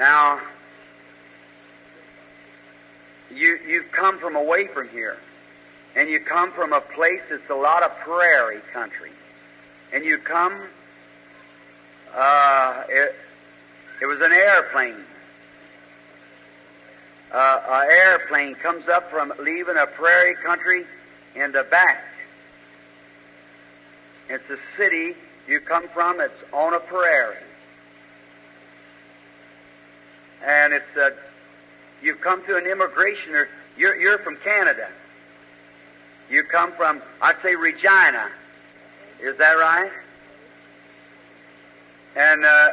Now, 0.00 0.40
you, 3.30 3.56
you've 3.68 3.92
come 3.92 4.18
from 4.18 4.34
away 4.34 4.66
from 4.66 4.88
here. 4.88 5.16
And 5.94 6.08
you 6.08 6.18
come 6.18 6.52
from 6.54 6.72
a 6.72 6.80
place 6.80 7.20
that's 7.30 7.50
a 7.50 7.54
lot 7.54 7.84
of 7.84 7.96
prairie 7.98 8.62
country. 8.72 9.12
And 9.92 10.04
you 10.04 10.18
come, 10.18 10.60
uh, 12.12 12.82
it, 12.88 13.14
it 14.00 14.06
was 14.06 14.18
an 14.20 14.32
airplane 14.32 15.04
uh, 17.32 17.62
an 17.66 17.90
airplane 17.90 18.54
comes 18.56 18.88
up 18.88 19.10
from 19.10 19.32
leaving 19.40 19.76
a 19.76 19.86
prairie 19.86 20.36
country 20.44 20.84
in 21.34 21.52
the 21.52 21.64
back. 21.64 22.04
It's 24.28 24.48
a 24.50 24.58
city 24.76 25.14
you 25.48 25.60
come 25.60 25.88
from, 25.92 26.20
it's 26.20 26.42
on 26.52 26.74
a 26.74 26.80
prairie. 26.80 27.36
And 30.44 30.72
it's 30.72 30.96
a, 30.96 31.12
you've 32.02 32.20
come 32.20 32.44
to 32.46 32.56
an 32.56 32.66
immigration, 32.66 33.34
or 33.34 33.48
you're, 33.76 33.96
you're 33.96 34.18
from 34.18 34.36
Canada. 34.44 34.88
You 36.30 36.42
come 36.44 36.72
from, 36.72 37.02
I'd 37.20 37.36
say 37.42 37.54
Regina. 37.54 38.28
Is 39.22 39.36
that 39.38 39.52
right? 39.52 39.90
And 42.16 42.44
uh, 42.44 42.68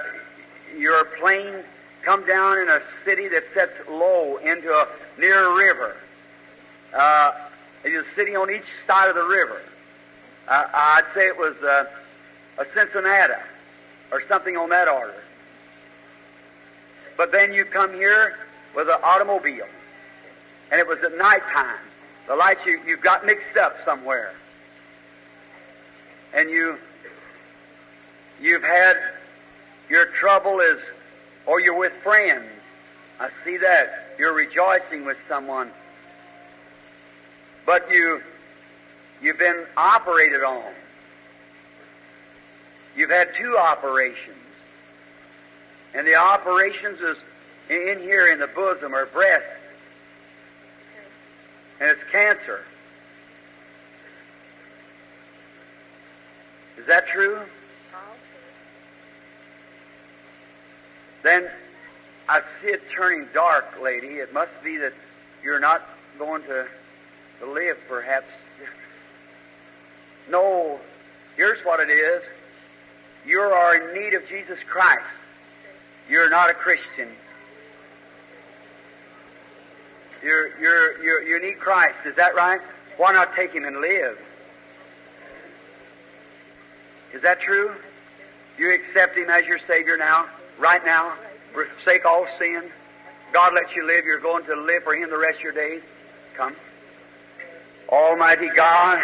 your 0.77 1.05
plane 1.19 1.63
come 2.03 2.25
down 2.25 2.59
in 2.59 2.69
a 2.69 2.81
city 3.05 3.27
that 3.29 3.43
sets 3.53 3.73
low 3.89 4.37
into 4.37 4.69
a 4.69 4.87
near 5.19 5.51
a 5.51 5.55
river. 5.55 5.95
Uh, 6.93 7.31
it 7.83 7.89
is 7.89 8.05
sitting 8.15 8.35
on 8.35 8.49
each 8.49 8.63
side 8.87 9.09
of 9.09 9.15
the 9.15 9.23
river. 9.23 9.61
Uh, 10.47 10.65
I'd 10.73 11.05
say 11.13 11.27
it 11.27 11.37
was 11.37 11.55
uh, 11.63 11.85
a 12.57 12.65
Cincinnati 12.73 13.33
or 14.11 14.23
something 14.27 14.57
on 14.57 14.69
that 14.69 14.87
order. 14.87 15.21
But 17.17 17.31
then 17.31 17.53
you 17.53 17.65
come 17.65 17.93
here 17.93 18.37
with 18.75 18.87
an 18.87 18.97
automobile, 19.03 19.67
and 20.71 20.79
it 20.79 20.87
was 20.87 20.99
at 21.03 21.17
night 21.17 21.43
time. 21.53 21.77
The 22.27 22.35
lights 22.35 22.61
you 22.65 22.79
you 22.85 22.97
got 22.97 23.25
mixed 23.25 23.57
up 23.57 23.75
somewhere, 23.83 24.33
and 26.33 26.49
you 26.49 26.77
you've 28.39 28.63
had 28.63 28.95
your 29.89 30.05
trouble 30.19 30.59
is 30.59 30.79
or 31.49 31.59
you're 31.59 31.77
with 31.77 31.93
friends. 32.03 32.45
I 33.19 33.29
see 33.43 33.57
that. 33.57 34.13
You're 34.19 34.35
rejoicing 34.35 35.03
with 35.03 35.17
someone. 35.27 35.71
But 37.65 37.91
you, 37.91 38.21
you've 39.19 39.39
been 39.39 39.65
operated 39.75 40.43
on. 40.43 40.71
You've 42.95 43.09
had 43.09 43.29
two 43.35 43.57
operations. 43.57 44.37
And 45.95 46.05
the 46.05 46.15
operations 46.15 46.99
is 46.99 47.17
in 47.67 47.99
here 47.99 48.31
in 48.31 48.39
the 48.39 48.47
bosom 48.47 48.93
or 48.93 49.07
breast. 49.07 49.43
And 51.81 51.89
it's 51.89 52.11
cancer. 52.11 52.61
Is 56.77 56.85
that 56.85 57.07
true? 57.07 57.39
Then 61.23 61.49
I 62.27 62.41
see 62.61 62.69
it 62.69 62.81
turning 62.95 63.27
dark, 63.33 63.65
lady. 63.81 64.19
It 64.19 64.33
must 64.33 64.51
be 64.63 64.77
that 64.77 64.93
you're 65.43 65.59
not 65.59 65.81
going 66.17 66.43
to, 66.43 66.67
to 67.39 67.51
live, 67.51 67.77
perhaps. 67.87 68.27
No, 70.29 70.79
here's 71.35 71.63
what 71.65 71.79
it 71.79 71.89
is. 71.91 72.21
You 73.25 73.39
are 73.39 73.75
in 73.75 73.99
need 73.99 74.13
of 74.13 74.21
Jesus 74.29 74.57
Christ. 74.69 75.01
You're 76.09 76.29
not 76.29 76.49
a 76.49 76.53
Christian. 76.53 77.09
You're, 80.23 80.57
you're, 80.59 81.03
you're, 81.03 81.21
you 81.23 81.41
need 81.41 81.59
Christ. 81.59 81.95
Is 82.05 82.15
that 82.15 82.35
right? 82.35 82.59
Why 82.97 83.13
not 83.13 83.35
take 83.35 83.51
Him 83.51 83.65
and 83.65 83.79
live? 83.79 84.17
Is 87.13 87.21
that 87.21 87.39
true? 87.41 87.73
You 88.57 88.73
accept 88.73 89.17
Him 89.17 89.29
as 89.29 89.45
your 89.45 89.59
Savior 89.67 89.97
now? 89.97 90.25
Right 90.59 90.83
now, 90.85 91.15
forsake 91.53 92.05
all 92.05 92.27
sin. 92.37 92.69
God 93.33 93.53
lets 93.53 93.75
you 93.75 93.85
live. 93.85 94.05
You're 94.05 94.21
going 94.21 94.45
to 94.45 94.55
live 94.55 94.83
for 94.83 94.95
Him 94.95 95.09
the 95.09 95.17
rest 95.17 95.37
of 95.37 95.43
your 95.43 95.53
days. 95.53 95.81
Come. 96.35 96.55
Almighty 97.89 98.49
God, 98.55 98.99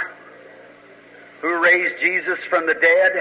who 1.41 1.61
raised 1.63 1.95
Jesus 2.01 2.39
from 2.49 2.67
the 2.67 2.73
dead, 2.73 3.11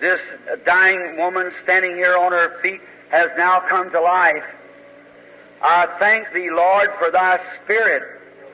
this 0.00 0.20
dying 0.64 1.16
woman 1.18 1.50
standing 1.64 1.96
here 1.96 2.16
on 2.16 2.32
her 2.32 2.60
feet 2.62 2.80
has 3.10 3.30
now 3.36 3.60
come 3.68 3.90
to 3.90 4.00
life. 4.00 4.44
I 5.62 5.86
thank 5.98 6.32
Thee, 6.32 6.50
Lord, 6.52 6.88
for 6.98 7.10
Thy 7.10 7.38
Spirit 7.64 8.02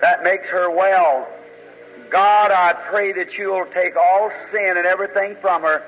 that 0.01 0.22
makes 0.22 0.47
her 0.47 0.70
well. 0.70 1.29
God, 2.11 2.51
I 2.51 2.72
pray 2.91 3.12
that 3.12 3.33
You'll 3.37 3.66
take 3.75 3.97
all 3.97 4.31
sin 4.53 4.75
and 4.77 4.87
everything 4.87 5.37
from 5.41 5.62
her 5.62 5.83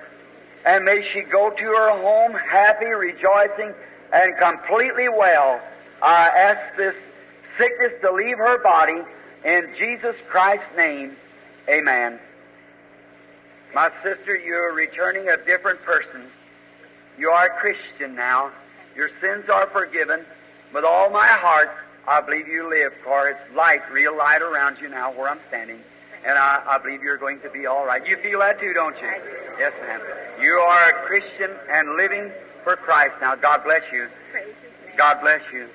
and 0.66 0.84
may 0.84 1.00
she 1.12 1.22
go 1.22 1.50
to 1.50 1.64
her 1.64 1.90
home 2.00 2.34
happy, 2.34 2.86
rejoicing, 2.86 3.72
and 4.12 4.36
completely 4.36 5.08
well. 5.08 5.60
I 6.02 6.26
ask 6.28 6.76
this 6.76 6.94
sickness 7.56 7.92
to 8.02 8.12
leave 8.12 8.36
her 8.36 8.62
body 8.62 9.00
in 9.44 9.72
Jesus 9.78 10.16
Christ's 10.28 10.66
name. 10.76 11.16
Amen. 11.68 12.18
My 13.74 13.90
sister, 14.02 14.36
you're 14.36 14.74
returning 14.74 15.28
a 15.28 15.36
different 15.36 15.80
person. 15.82 16.26
You 17.16 17.30
are 17.30 17.46
a 17.46 17.60
Christian 17.60 18.16
now. 18.16 18.50
Your 18.96 19.10
sins 19.20 19.48
are 19.48 19.68
forgiven. 19.70 20.24
With 20.74 20.84
all 20.84 21.10
my 21.10 21.26
heart, 21.26 21.70
I 22.08 22.20
believe 22.20 22.48
you 22.48 22.68
live, 22.68 22.92
for 23.04 23.28
it's 23.28 23.40
light, 23.54 23.80
real 23.92 24.16
light 24.16 24.42
around 24.42 24.78
you 24.80 24.88
now 24.88 25.12
where 25.12 25.28
I'm 25.28 25.40
standing 25.48 25.80
and 26.26 26.36
I, 26.36 26.62
I 26.68 26.78
believe 26.78 27.02
you're 27.02 27.18
going 27.18 27.40
to 27.40 27.50
be 27.50 27.66
all 27.66 27.86
right. 27.86 28.04
You 28.04 28.16
feel 28.20 28.40
that 28.40 28.58
too, 28.58 28.72
don't 28.74 28.96
you? 28.96 29.12
Yes, 29.58 29.72
ma'am. 29.80 30.00
You 30.42 30.52
are 30.54 30.90
a 30.90 31.06
Christian 31.06 31.50
and 31.70 31.96
living 31.96 32.32
for 32.64 32.74
Christ. 32.74 33.14
Now, 33.20 33.36
God 33.36 33.62
bless 33.64 33.82
you. 33.92 34.08
God 34.98 35.20
bless 35.22 35.40
you. 35.52 35.68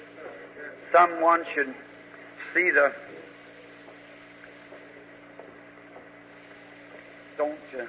Someone 0.91 1.45
should 1.56 1.74
see 2.54 2.70
the. 2.70 2.91
Don't 7.38 7.58
you? 7.72 7.88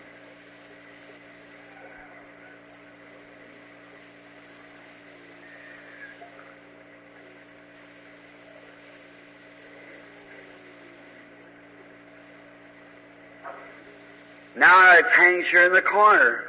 Now 14.56 14.96
it 14.96 15.06
hangs 15.12 15.46
here 15.50 15.66
in 15.66 15.72
the 15.72 15.82
corner. 15.82 16.44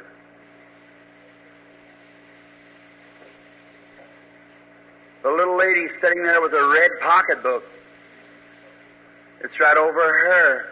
The 5.22 5.30
little 5.30 5.56
lady 5.56 5.88
sitting 6.02 6.22
there 6.22 6.42
with 6.42 6.52
a 6.52 6.68
red 6.68 6.90
pocketbook. 7.00 7.64
It's 9.42 9.58
right 9.58 9.76
over 9.76 10.00
her. 10.00 10.66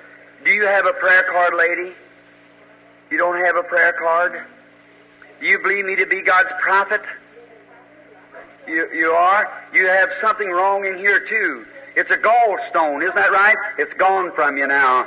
Do 0.44 0.50
you 0.50 0.66
have 0.66 0.84
a 0.84 0.92
prayer 0.92 1.24
card, 1.30 1.54
lady? 1.56 1.92
You 3.10 3.18
don't 3.18 3.42
have 3.44 3.56
a 3.56 3.62
prayer 3.62 3.94
card? 3.98 4.44
Do 5.40 5.46
you 5.46 5.58
believe 5.58 5.84
me 5.86 5.96
to 5.96 6.06
be 6.06 6.22
God's 6.22 6.50
prophet? 6.60 7.02
You, 8.66 8.88
you 8.94 9.10
are? 9.10 9.50
You 9.72 9.86
have 9.86 10.08
something 10.20 10.50
wrong 10.50 10.84
in 10.84 10.98
here, 10.98 11.26
too. 11.28 11.64
It's 11.96 12.10
a 12.10 12.16
gallstone, 12.16 13.02
isn't 13.02 13.14
that 13.14 13.32
right? 13.32 13.56
It's 13.78 13.92
gone 13.94 14.32
from 14.34 14.56
you 14.56 14.66
now. 14.66 15.06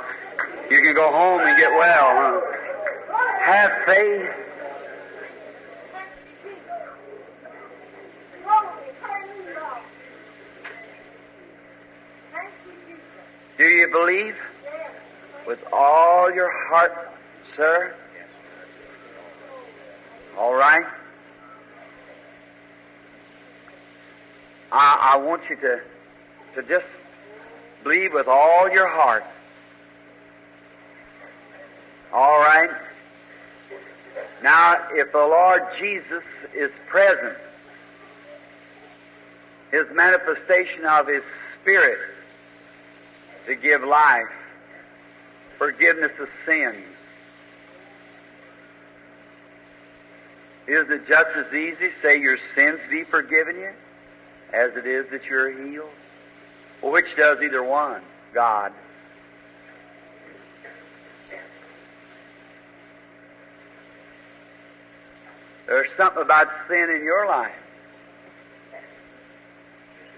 You 0.70 0.80
can 0.82 0.94
go 0.94 1.12
home 1.12 1.40
and 1.42 1.56
get 1.56 1.70
well. 1.70 2.42
Have 3.44 3.70
faith. 3.86 4.46
Do 13.58 13.64
you 13.64 13.88
believe? 13.92 14.34
With 15.46 15.60
all 15.72 16.34
your 16.34 16.50
heart, 16.68 16.92
sir? 17.56 17.94
All 20.36 20.54
right. 20.54 20.84
I, 24.72 25.12
I 25.14 25.16
want 25.18 25.42
you 25.48 25.56
to, 25.56 25.80
to 26.56 26.68
just 26.68 26.84
believe 27.84 28.12
with 28.12 28.26
all 28.26 28.68
your 28.70 28.88
heart. 28.88 29.22
All 32.12 32.38
right. 32.38 32.70
Now, 34.42 34.76
if 34.92 35.12
the 35.12 35.18
Lord 35.18 35.62
Jesus 35.78 36.22
is 36.54 36.70
present, 36.88 37.36
His 39.70 39.86
manifestation 39.92 40.84
of 40.84 41.08
His 41.08 41.22
Spirit 41.60 41.98
to 43.46 43.54
give 43.54 43.82
life, 43.82 44.26
forgiveness 45.58 46.12
of 46.20 46.28
sins, 46.44 46.84
is 50.66 50.88
it 50.90 51.06
just 51.08 51.36
as 51.36 51.52
easy 51.54 51.90
say 52.02 52.18
your 52.20 52.38
sins 52.54 52.80
be 52.90 53.04
forgiven 53.04 53.56
you 53.56 53.72
as 54.52 54.76
it 54.76 54.86
is 54.86 55.06
that 55.10 55.24
you're 55.24 55.50
healed? 55.50 55.88
Well, 56.82 56.92
which 56.92 57.06
does 57.16 57.38
either 57.42 57.62
one? 57.62 58.02
God. 58.34 58.72
There's 65.66 65.88
something 65.96 66.22
about 66.22 66.48
sin 66.68 66.90
in 66.90 67.02
your 67.02 67.26
life. 67.26 67.52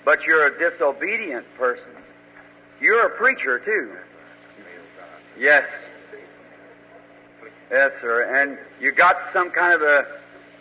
But 0.05 0.23
you're 0.23 0.47
a 0.47 0.59
disobedient 0.59 1.47
person. 1.57 1.85
You're 2.81 3.07
a 3.07 3.11
preacher, 3.11 3.59
too. 3.59 3.93
Yes. 5.39 5.65
Yes, 7.71 7.93
sir. 8.01 8.23
And 8.41 8.59
you 8.81 8.93
got 8.93 9.17
some 9.33 9.51
kind 9.51 9.75
of 9.75 9.83
a, 9.83 10.07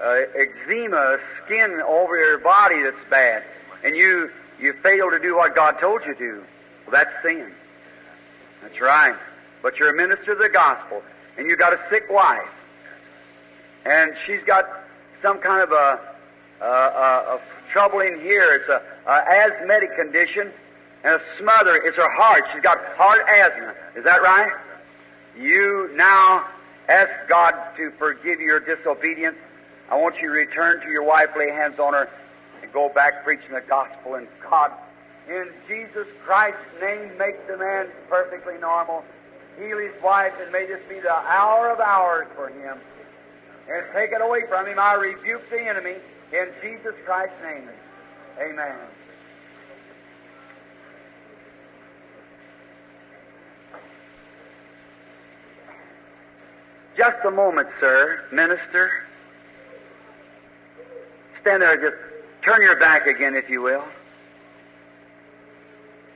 a 0.02 0.26
eczema, 0.36 1.18
skin 1.46 1.82
over 1.86 2.18
your 2.18 2.40
body 2.40 2.82
that's 2.84 3.10
bad. 3.10 3.44
And 3.84 3.96
you, 3.96 4.30
you 4.60 4.74
fail 4.84 5.10
to 5.12 5.20
do 5.20 5.38
what 5.38 5.56
God 5.56 5.80
told 5.80 6.02
you 6.06 6.16
to. 6.16 6.44
Well, 6.86 6.92
that's 6.92 7.12
sin. 7.24 7.52
That's 8.62 8.80
right. 8.82 9.16
But 9.62 9.78
you're 9.78 9.90
a 9.90 9.96
minister 9.96 10.34
of 10.34 10.40
the 10.40 10.50
gospel. 10.50 11.02
And 11.38 11.48
you 11.48 11.56
got 11.56 11.74
a 11.74 11.80
sick 11.90 12.04
wife 12.10 12.48
and 13.88 14.12
she's 14.26 14.44
got 14.46 14.66
some 15.22 15.40
kind 15.40 15.64
of 15.64 15.72
a, 15.72 16.00
a, 16.62 16.66
a, 16.66 17.36
a 17.36 17.42
trouble 17.72 18.02
in 18.02 18.20
here. 18.20 18.56
It's 18.56 18.68
a, 18.68 18.82
a 19.10 19.16
asthmatic 19.30 19.96
condition 19.96 20.52
and 21.04 21.16
a 21.16 21.22
smother. 21.40 21.78
It's 21.78 21.96
her 21.96 22.12
heart. 22.12 22.44
She's 22.54 22.62
got 22.62 22.78
heart 22.98 23.22
asthma. 23.30 23.74
Is 23.96 24.04
that 24.04 24.22
right? 24.22 24.52
You 25.40 25.90
now 25.96 26.46
ask 26.90 27.10
God 27.30 27.54
to 27.78 27.92
forgive 27.98 28.42
your 28.42 28.60
disobedience. 28.60 29.38
I 29.90 29.96
want 29.96 30.16
you 30.16 30.28
to 30.28 30.34
return 30.34 30.82
to 30.82 30.90
your 30.90 31.04
wife, 31.04 31.30
lay 31.38 31.50
hands 31.50 31.80
on 31.80 31.94
her, 31.94 32.10
and 32.62 32.72
go 32.74 32.90
back 32.94 33.24
preaching 33.24 33.54
the 33.54 33.62
gospel. 33.62 34.16
And 34.16 34.28
God, 34.50 34.72
in 35.30 35.48
Jesus 35.68 36.08
Christ's 36.26 36.60
name, 36.82 37.18
make 37.18 37.48
the 37.48 37.58
man 37.58 37.88
perfectly 38.10 38.58
normal. 38.60 39.06
Heal 39.58 39.78
his 39.78 40.04
wife, 40.04 40.34
and 40.42 40.52
may 40.52 40.66
this 40.66 40.82
be 40.90 41.00
the 41.00 41.14
hour 41.14 41.70
of 41.70 41.80
hours 41.80 42.28
for 42.36 42.50
him 42.50 42.78
and 43.70 43.86
take 43.94 44.12
it 44.12 44.22
away 44.22 44.42
from 44.48 44.68
him. 44.68 44.80
I 44.80 44.94
rebuke 44.94 45.50
the 45.50 45.60
enemy 45.60 45.96
in 46.32 46.48
Jesus 46.62 46.94
Christ's 47.06 47.36
name. 47.44 47.70
Amen. 48.40 48.76
Just 56.98 57.18
a 57.26 57.32
moment, 57.32 57.68
sir, 57.80 58.26
minister. 58.32 58.90
Stand 61.42 61.62
there, 61.62 61.78
just 61.78 62.02
turn 62.44 62.62
your 62.62 62.80
back 62.80 63.06
again, 63.06 63.36
if 63.36 63.50
you 63.50 63.62
will. 63.62 63.84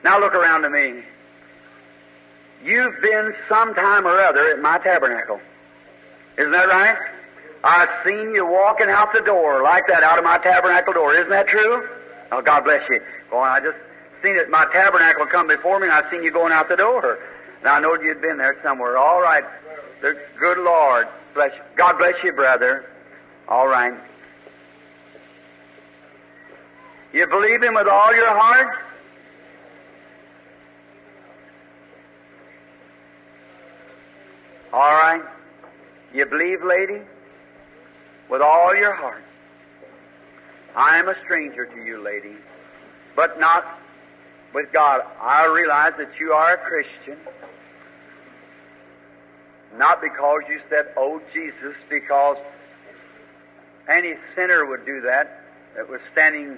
Now 0.03 0.19
look 0.19 0.33
around 0.33 0.63
to 0.63 0.69
me. 0.69 1.03
You've 2.63 2.99
been 3.01 3.33
some 3.47 3.75
time 3.75 4.07
or 4.07 4.19
other 4.19 4.49
at 4.49 4.59
my 4.59 4.79
tabernacle. 4.79 5.39
Isn't 6.37 6.51
that 6.51 6.67
right? 6.67 6.97
I've 7.63 7.89
seen 8.05 8.33
you 8.33 8.45
walking 8.45 8.89
out 8.89 9.09
the 9.13 9.21
door 9.21 9.61
like 9.61 9.83
that 9.87 10.03
out 10.03 10.17
of 10.17 10.23
my 10.23 10.39
tabernacle 10.39 10.93
door. 10.93 11.13
Isn't 11.13 11.29
that 11.29 11.47
true? 11.47 11.87
Oh, 12.31 12.41
God 12.41 12.63
bless 12.63 12.81
you. 12.89 12.99
Boy, 13.29 13.41
I 13.41 13.59
just 13.59 13.77
seen 14.23 14.35
it. 14.35 14.49
My 14.49 14.65
tabernacle 14.73 15.25
come 15.27 15.47
before 15.47 15.79
me, 15.79 15.87
and 15.87 15.93
I 15.93 16.09
seen 16.09 16.23
you 16.23 16.31
going 16.31 16.53
out 16.53 16.69
the 16.69 16.75
door. 16.75 17.19
And 17.59 17.69
I 17.69 17.79
knowed 17.79 18.01
you'd 18.01 18.21
been 18.21 18.37
there 18.37 18.57
somewhere. 18.63 18.97
All 18.97 19.21
right. 19.21 19.43
The 20.01 20.17
good 20.39 20.57
Lord 20.57 21.07
bless 21.35 21.51
you. 21.53 21.61
God 21.77 21.97
bless 21.97 22.15
you, 22.23 22.33
brother. 22.33 22.85
All 23.47 23.67
right. 23.67 23.93
You 27.13 27.27
believe 27.27 27.61
Him 27.61 27.75
with 27.75 27.87
all 27.87 28.15
your 28.15 28.29
heart? 28.29 28.77
All 34.73 34.93
right. 34.93 35.21
You 36.13 36.25
believe, 36.25 36.63
lady? 36.63 37.01
With 38.31 38.41
all 38.41 38.73
your 38.73 38.95
heart. 38.95 39.23
I 40.75 40.97
am 40.97 41.09
a 41.09 41.15
stranger 41.25 41.65
to 41.65 41.83
you, 41.83 42.01
lady, 42.01 42.37
but 43.15 43.37
not 43.39 43.77
with 44.53 44.71
God. 44.71 45.01
I 45.21 45.45
realize 45.45 45.91
that 45.97 46.11
you 46.17 46.31
are 46.31 46.53
a 46.53 46.57
Christian, 46.57 47.17
not 49.77 50.01
because 50.01 50.41
you 50.47 50.61
said, 50.69 50.85
Oh 50.97 51.21
Jesus, 51.33 51.75
because 51.89 52.37
any 53.89 54.13
sinner 54.33 54.65
would 54.65 54.85
do 54.85 55.01
that, 55.01 55.41
that 55.75 55.89
was 55.89 55.99
standing 56.13 56.57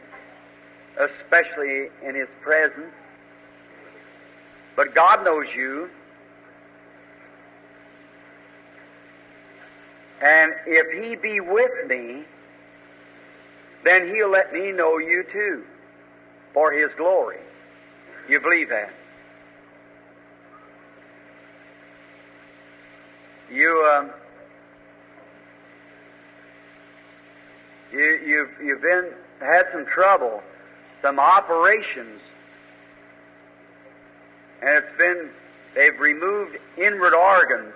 especially 1.00 1.90
in 2.08 2.14
His 2.14 2.28
presence. 2.44 2.94
But 4.76 4.94
God 4.94 5.26
knows 5.26 5.48
you. 5.56 5.90
And 10.24 10.54
if 10.66 11.04
he 11.04 11.16
be 11.18 11.42
with 11.42 11.86
me, 11.88 12.24
then 13.84 14.08
he'll 14.16 14.32
let 14.32 14.54
me 14.54 14.72
know 14.72 14.98
you 14.98 15.26
too, 15.34 15.66
for 16.54 16.72
his 16.72 16.90
glory. 16.98 17.40
You 18.30 18.40
believe 18.40 18.70
that? 18.70 18.94
You, 23.52 23.94
um, 23.94 24.12
you, 27.92 28.20
you've, 28.26 28.50
you've 28.64 28.82
been 28.82 29.12
had 29.42 29.64
some 29.74 29.86
trouble, 29.86 30.42
some 31.02 31.20
operations, 31.20 32.22
and 34.62 34.70
it's 34.78 34.98
been 34.98 35.30
they've 35.76 36.00
removed 36.00 36.56
inward 36.78 37.14
organs 37.14 37.74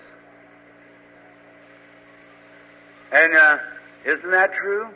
and 3.12 3.36
uh, 3.36 3.58
isn't 4.06 4.32
that 4.32 4.54
true? 4.54 4.88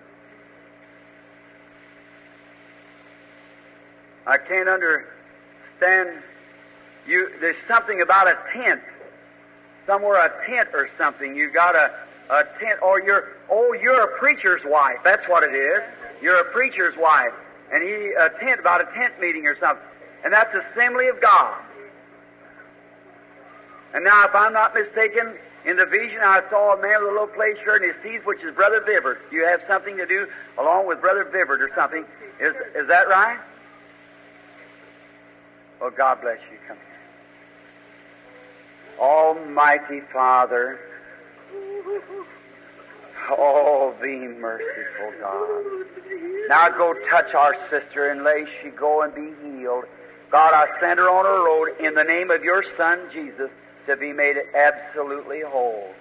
I 4.27 4.37
can't 4.37 4.69
understand 4.69 6.21
you. 7.07 7.29
There's 7.39 7.55
something 7.67 8.01
about 8.01 8.27
a 8.27 8.37
tent, 8.53 8.81
somewhere 9.87 10.25
a 10.25 10.47
tent 10.47 10.69
or 10.73 10.89
something. 10.97 11.35
You 11.35 11.51
got 11.51 11.75
a 11.75 11.91
a 12.29 12.43
tent, 12.59 12.79
or 12.81 13.01
you're 13.01 13.29
oh 13.49 13.73
you're 13.73 14.01
a 14.03 14.17
preacher's 14.19 14.61
wife. 14.65 14.97
That's 15.03 15.27
what 15.27 15.43
it 15.43 15.53
is. 15.53 15.81
You're 16.21 16.39
a 16.39 16.51
preacher's 16.51 16.95
wife, 16.97 17.33
and 17.73 17.83
he 17.83 18.13
a 18.17 18.29
tent 18.39 18.59
about 18.59 18.81
a 18.81 18.85
tent 18.93 19.19
meeting 19.19 19.45
or 19.45 19.57
something, 19.59 19.85
and 20.23 20.31
that's 20.31 20.53
assembly 20.53 21.07
of 21.07 21.19
God. 21.21 21.59
And 23.93 24.05
now, 24.05 24.23
if 24.23 24.33
I'm 24.33 24.53
not 24.53 24.73
mistaken, 24.73 25.35
in 25.65 25.77
the 25.77 25.85
vision, 25.85 26.19
I 26.23 26.41
saw 26.49 26.75
a 26.75 26.81
man 26.81 27.01
with 27.01 27.09
a 27.09 27.13
little 27.13 27.27
clay 27.27 27.53
shirt 27.63 27.83
and 27.83 27.93
his 27.93 28.03
teeth, 28.03 28.25
which 28.25 28.41
is 28.43 28.53
Brother 28.55 28.81
Vivert. 28.81 29.19
You 29.31 29.45
have 29.45 29.61
something 29.67 29.95
to 29.97 30.07
do 30.07 30.25
along 30.57 30.87
with 30.87 30.99
Brother 31.01 31.23
Vivert 31.25 31.61
or 31.61 31.69
something. 31.75 32.03
Is, 32.39 32.55
is 32.75 32.87
that 32.87 33.07
right? 33.07 33.37
Well, 35.79 35.91
God 35.91 36.21
bless 36.21 36.39
you. 36.51 36.57
Come 36.67 36.77
here. 36.77 36.85
Almighty 38.99 40.01
Father, 40.11 40.79
oh, 43.29 43.95
be 44.01 44.17
merciful, 44.17 45.13
God. 45.19 45.63
Now 46.49 46.69
go 46.69 46.95
touch 47.09 47.33
our 47.35 47.55
sister 47.69 48.09
and 48.09 48.23
lay 48.23 48.45
she 48.61 48.69
go 48.69 49.03
and 49.03 49.13
be 49.13 49.33
healed. 49.43 49.85
God, 50.31 50.53
I 50.53 50.67
send 50.79 50.99
her 50.99 51.09
on 51.09 51.25
her 51.25 51.45
road 51.45 51.85
in 51.85 51.93
the 51.93 52.03
name 52.03 52.31
of 52.31 52.43
your 52.43 52.63
Son, 52.77 52.99
Jesus 53.13 53.49
to 53.87 53.97
be 53.97 54.13
made 54.13 54.35
absolutely 54.55 55.41
whole. 55.41 55.93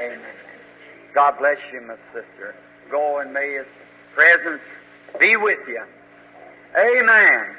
Amen. 0.00 0.20
God 1.14 1.38
bless 1.38 1.58
you, 1.72 1.80
my 1.80 1.96
sister. 2.12 2.54
Go 2.90 3.18
and 3.18 3.32
may 3.32 3.54
His 3.54 3.66
presence 4.14 4.62
be 5.18 5.36
with 5.36 5.58
you. 5.66 5.82
Amen. 6.78 7.56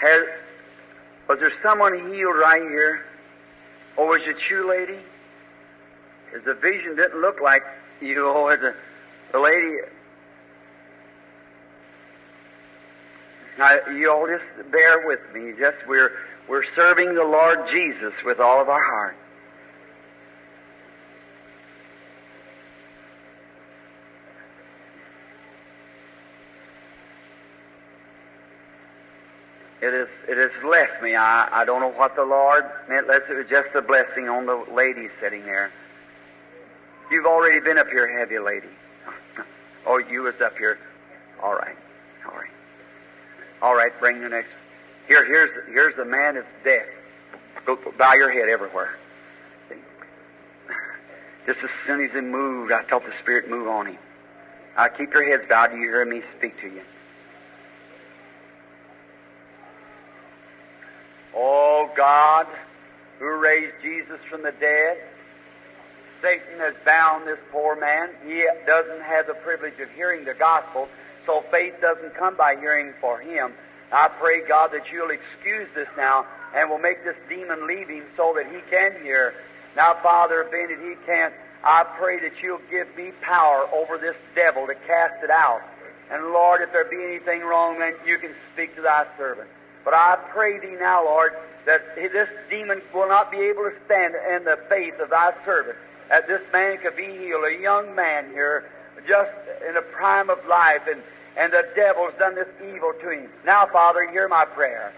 Has, 0.00 0.22
was 1.28 1.38
there 1.40 1.52
someone 1.62 1.94
healed 2.12 2.36
right 2.36 2.62
here? 2.62 3.04
Or 3.96 4.06
was 4.06 4.20
it 4.26 4.36
you, 4.48 4.68
lady? 4.68 4.98
Because 6.26 6.44
the 6.44 6.54
vision 6.54 6.94
didn't 6.94 7.20
look 7.20 7.40
like 7.40 7.62
you. 8.00 8.28
Oh, 8.28 8.48
it's 8.48 8.62
a, 8.62 8.74
the 9.32 9.38
lady. 9.38 9.76
Now, 13.58 13.78
you 13.92 14.10
all 14.10 14.26
just 14.26 14.70
bear 14.70 15.06
with 15.06 15.20
me. 15.34 15.52
Just 15.58 15.78
we're 15.88 16.12
we're 16.48 16.64
serving 16.74 17.14
the 17.14 17.24
Lord 17.24 17.58
Jesus 17.70 18.12
with 18.24 18.38
all 18.40 18.60
of 18.62 18.68
our 18.68 18.82
heart. 18.82 19.16
It 29.80 29.94
is 29.94 30.08
it 30.28 30.38
has 30.38 30.50
left 30.64 31.02
me. 31.02 31.14
I, 31.14 31.48
I 31.50 31.64
don't 31.64 31.80
know 31.80 31.90
what 31.90 32.14
the 32.16 32.24
Lord 32.24 32.64
meant, 32.88 33.06
unless 33.06 33.22
it 33.28 33.34
was 33.34 33.46
just 33.48 33.74
a 33.74 33.82
blessing 33.82 34.28
on 34.28 34.46
the 34.46 34.64
lady 34.72 35.08
sitting 35.20 35.44
there. 35.44 35.70
You've 37.10 37.26
already 37.26 37.60
been 37.60 37.78
up 37.78 37.88
here, 37.88 38.18
have 38.18 38.30
you, 38.30 38.44
lady? 38.44 38.68
Oh, 39.88 39.98
you 39.98 40.22
was 40.22 40.34
up 40.44 40.56
here. 40.56 40.78
All 41.42 41.54
right. 41.54 41.76
All 42.26 42.36
right. 42.36 42.50
All 43.60 43.74
right, 43.74 43.92
bring 43.98 44.20
the 44.20 44.28
next. 44.28 44.50
Here, 45.08 45.24
here's 45.24 45.50
here's 45.68 45.96
the 45.96 46.04
man 46.04 46.36
of 46.36 46.44
death. 46.62 46.86
Go 47.66 47.76
bow 47.98 48.14
your 48.14 48.30
head 48.30 48.48
everywhere. 48.48 48.96
Just 51.46 51.58
as 51.64 51.70
soon 51.86 52.04
as 52.04 52.10
he 52.12 52.20
moved, 52.20 52.72
I 52.72 52.84
felt 52.84 53.04
the 53.04 53.12
Spirit 53.22 53.50
move 53.50 53.66
on 53.68 53.86
him. 53.86 53.98
I 54.76 54.88
keep 54.88 55.12
your 55.12 55.28
heads 55.28 55.48
bowed. 55.48 55.72
You 55.72 55.78
hear 55.78 56.04
me 56.04 56.22
speak 56.38 56.60
to 56.60 56.66
you? 56.68 56.82
Oh 61.34 61.90
God, 61.96 62.46
who 63.18 63.26
raised 63.38 63.74
Jesus 63.82 64.18
from 64.30 64.42
the 64.42 64.52
dead, 64.52 64.98
Satan 66.22 66.58
has 66.58 66.74
bound 66.84 67.26
this 67.26 67.38
poor 67.52 67.76
man. 67.78 68.10
He 68.24 68.44
doesn't 68.66 69.02
have 69.02 69.26
the 69.26 69.34
privilege 69.34 69.78
of 69.80 69.88
hearing 69.90 70.24
the 70.24 70.34
gospel, 70.34 70.88
so 71.26 71.44
faith 71.50 71.74
doesn't 71.80 72.14
come 72.16 72.36
by 72.36 72.56
hearing 72.56 72.92
for 73.00 73.18
him. 73.20 73.52
I 73.92 74.08
pray, 74.20 74.46
God, 74.46 74.70
that 74.72 74.90
you'll 74.92 75.10
excuse 75.10 75.68
this 75.74 75.88
now 75.96 76.26
and 76.54 76.68
will 76.68 76.78
make 76.78 77.04
this 77.04 77.16
demon 77.28 77.66
leave 77.66 77.88
him 77.88 78.04
so 78.16 78.34
that 78.36 78.46
he 78.46 78.60
can 78.70 79.00
hear. 79.02 79.34
Now, 79.76 79.96
Father, 80.02 80.46
being 80.50 80.68
that 80.68 80.78
he 80.78 80.94
can't, 81.06 81.32
I 81.64 81.84
pray 81.98 82.20
that 82.20 82.42
you'll 82.42 82.60
give 82.70 82.88
me 82.96 83.12
power 83.22 83.68
over 83.72 83.98
this 83.98 84.16
devil 84.34 84.66
to 84.66 84.74
cast 84.74 85.24
it 85.24 85.30
out. 85.30 85.60
And 86.10 86.32
Lord, 86.32 86.62
if 86.62 86.72
there 86.72 86.84
be 86.84 87.02
anything 87.02 87.40
wrong, 87.42 87.78
then 87.78 87.94
you 88.06 88.18
can 88.18 88.34
speak 88.52 88.74
to 88.76 88.82
thy 88.82 89.06
servant. 89.16 89.48
But 89.84 89.94
I 89.94 90.16
pray 90.32 90.58
thee 90.58 90.76
now, 90.78 91.04
Lord, 91.04 91.32
that 91.66 91.94
this 91.96 92.28
demon 92.50 92.80
will 92.94 93.08
not 93.08 93.30
be 93.30 93.38
able 93.38 93.64
to 93.64 93.72
stand 93.86 94.14
in 94.14 94.44
the 94.44 94.58
faith 94.68 94.94
of 95.00 95.10
thy 95.10 95.32
servant. 95.44 95.76
That 96.08 96.26
this 96.26 96.40
man 96.52 96.78
could 96.78 96.96
be 96.96 97.06
healed, 97.06 97.44
a 97.44 97.60
young 97.60 97.94
man 97.94 98.30
here, 98.30 98.70
just 99.06 99.30
in 99.66 99.74
the 99.74 99.82
prime 99.82 100.30
of 100.30 100.38
life, 100.48 100.82
and, 100.90 101.02
and 101.36 101.52
the 101.52 101.64
devil's 101.76 102.14
done 102.18 102.34
this 102.34 102.48
evil 102.62 102.92
to 103.02 103.10
him. 103.10 103.28
Now, 103.44 103.68
Father, 103.72 104.08
hear 104.10 104.28
my 104.28 104.44
prayer. 104.44 104.92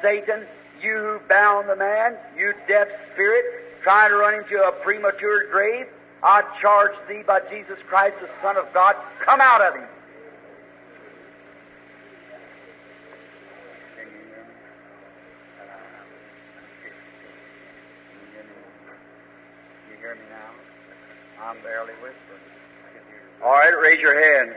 Satan, 0.00 0.46
you 0.80 0.94
who 0.96 1.28
bound 1.28 1.68
the 1.68 1.76
man, 1.76 2.16
you 2.36 2.52
deaf 2.68 2.88
spirit, 3.12 3.44
trying 3.82 4.10
to 4.10 4.16
run 4.16 4.34
into 4.34 4.56
a 4.62 4.72
premature 4.82 5.50
grave, 5.50 5.86
I 6.22 6.42
charge 6.60 6.92
thee 7.08 7.22
by 7.26 7.40
Jesus 7.50 7.78
Christ, 7.88 8.14
the 8.20 8.28
Son 8.40 8.56
of 8.56 8.72
God, 8.72 8.94
come 9.24 9.40
out 9.40 9.60
of 9.60 9.74
him. 9.74 9.88
hear 20.02 20.16
me 20.16 20.26
now? 20.30 20.50
I'm 21.42 21.60
barely 21.62 21.92
whispering. 21.94 22.40
All 23.44 23.52
right, 23.52 23.74
raise 23.82 24.00
your 24.00 24.14
hand. 24.14 24.54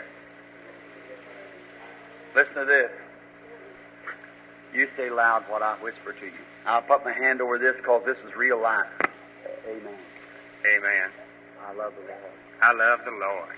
Listen 2.35 2.53
to 2.53 2.65
this. 2.65 2.91
You 4.73 4.87
say 4.97 5.09
loud 5.09 5.43
what 5.49 5.63
I 5.63 5.75
whisper 5.81 6.13
to 6.13 6.25
you. 6.25 6.43
I'll 6.65 6.81
put 6.81 7.03
my 7.03 7.13
hand 7.13 7.41
over 7.41 7.57
this 7.57 7.75
because 7.77 8.03
this 8.05 8.17
is 8.27 8.35
real 8.35 8.61
life. 8.61 8.85
Amen. 9.67 9.97
Amen. 10.65 11.09
I 11.65 11.73
love 11.73 11.93
the 11.95 12.05
Lord. 12.05 12.35
I 12.61 12.71
love 12.73 12.99
the 13.05 13.11
Lord. 13.11 13.55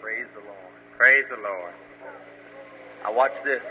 Praise 0.00 0.26
the 0.34 0.40
Lord. 0.40 0.72
Praise 0.96 1.24
the 1.30 1.36
Lord. 1.36 1.74
I 3.04 3.10
watch 3.10 3.32
this. 3.44 3.62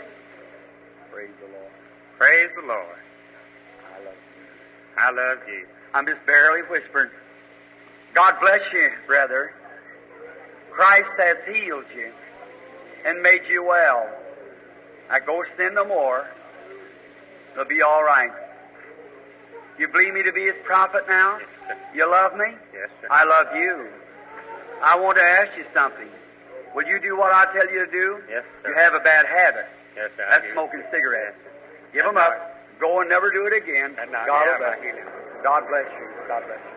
Praise 1.12 1.30
the 1.40 1.52
Lord. 1.52 1.72
Praise 2.18 2.50
the 2.56 2.66
Lord. 2.66 2.98
I 3.92 4.04
love 4.04 4.14
you. 4.14 4.96
I 4.96 5.10
love 5.10 5.38
you. 5.48 5.66
I'm 5.92 6.06
just 6.06 6.24
barely 6.26 6.62
whispering. 6.70 7.10
God 8.14 8.34
bless 8.40 8.60
you, 8.72 8.90
brother. 9.06 9.52
Christ 10.70 11.10
has 11.18 11.36
healed 11.46 11.84
you 11.94 12.10
and 13.06 13.22
made 13.22 13.42
you 13.48 13.64
well. 13.64 14.08
Now 15.10 15.18
go 15.26 15.42
sin 15.56 15.74
no 15.74 15.84
more. 15.84 16.26
It'll 17.52 17.64
be 17.64 17.82
all 17.82 18.02
right. 18.02 18.30
You 19.78 19.88
believe 19.88 20.14
me 20.14 20.22
to 20.22 20.32
be 20.32 20.44
His 20.46 20.54
prophet 20.64 21.02
now? 21.08 21.38
Yes. 21.38 21.78
You 21.94 22.10
love 22.10 22.34
me? 22.34 22.46
Yes, 22.72 22.90
sir. 23.00 23.08
I 23.10 23.24
love 23.24 23.54
you. 23.56 23.88
I 24.82 24.98
want 24.98 25.16
to 25.18 25.22
ask 25.22 25.56
you 25.56 25.64
something. 25.74 26.08
Will 26.74 26.86
you 26.86 27.00
do 27.00 27.16
what 27.16 27.32
I 27.32 27.46
tell 27.52 27.70
you 27.70 27.86
to 27.86 27.90
do? 27.90 28.18
Yes, 28.28 28.42
sir. 28.62 28.70
You 28.70 28.74
have 28.76 28.94
a 28.94 29.00
bad 29.00 29.26
habit. 29.26 29.66
Yes, 29.96 30.10
sir. 30.16 30.26
That's 30.30 30.44
I 30.46 30.52
smoking 30.52 30.82
cigarettes. 30.90 31.38
Give 31.92 32.02
That's 32.02 32.14
them 32.14 32.18
up. 32.18 32.34
Go 32.80 33.00
and 33.00 33.08
never 33.08 33.30
do 33.30 33.46
it 33.46 33.54
again. 33.54 33.94
God 33.94 34.08
bless 34.58 34.74
I 34.74 34.76
you. 34.76 34.82
hear 34.82 34.96
you. 34.98 35.42
God 35.42 35.62
bless 35.70 35.86
you. 35.94 36.06
God 36.26 36.42
bless 36.46 36.58
you. 36.58 36.73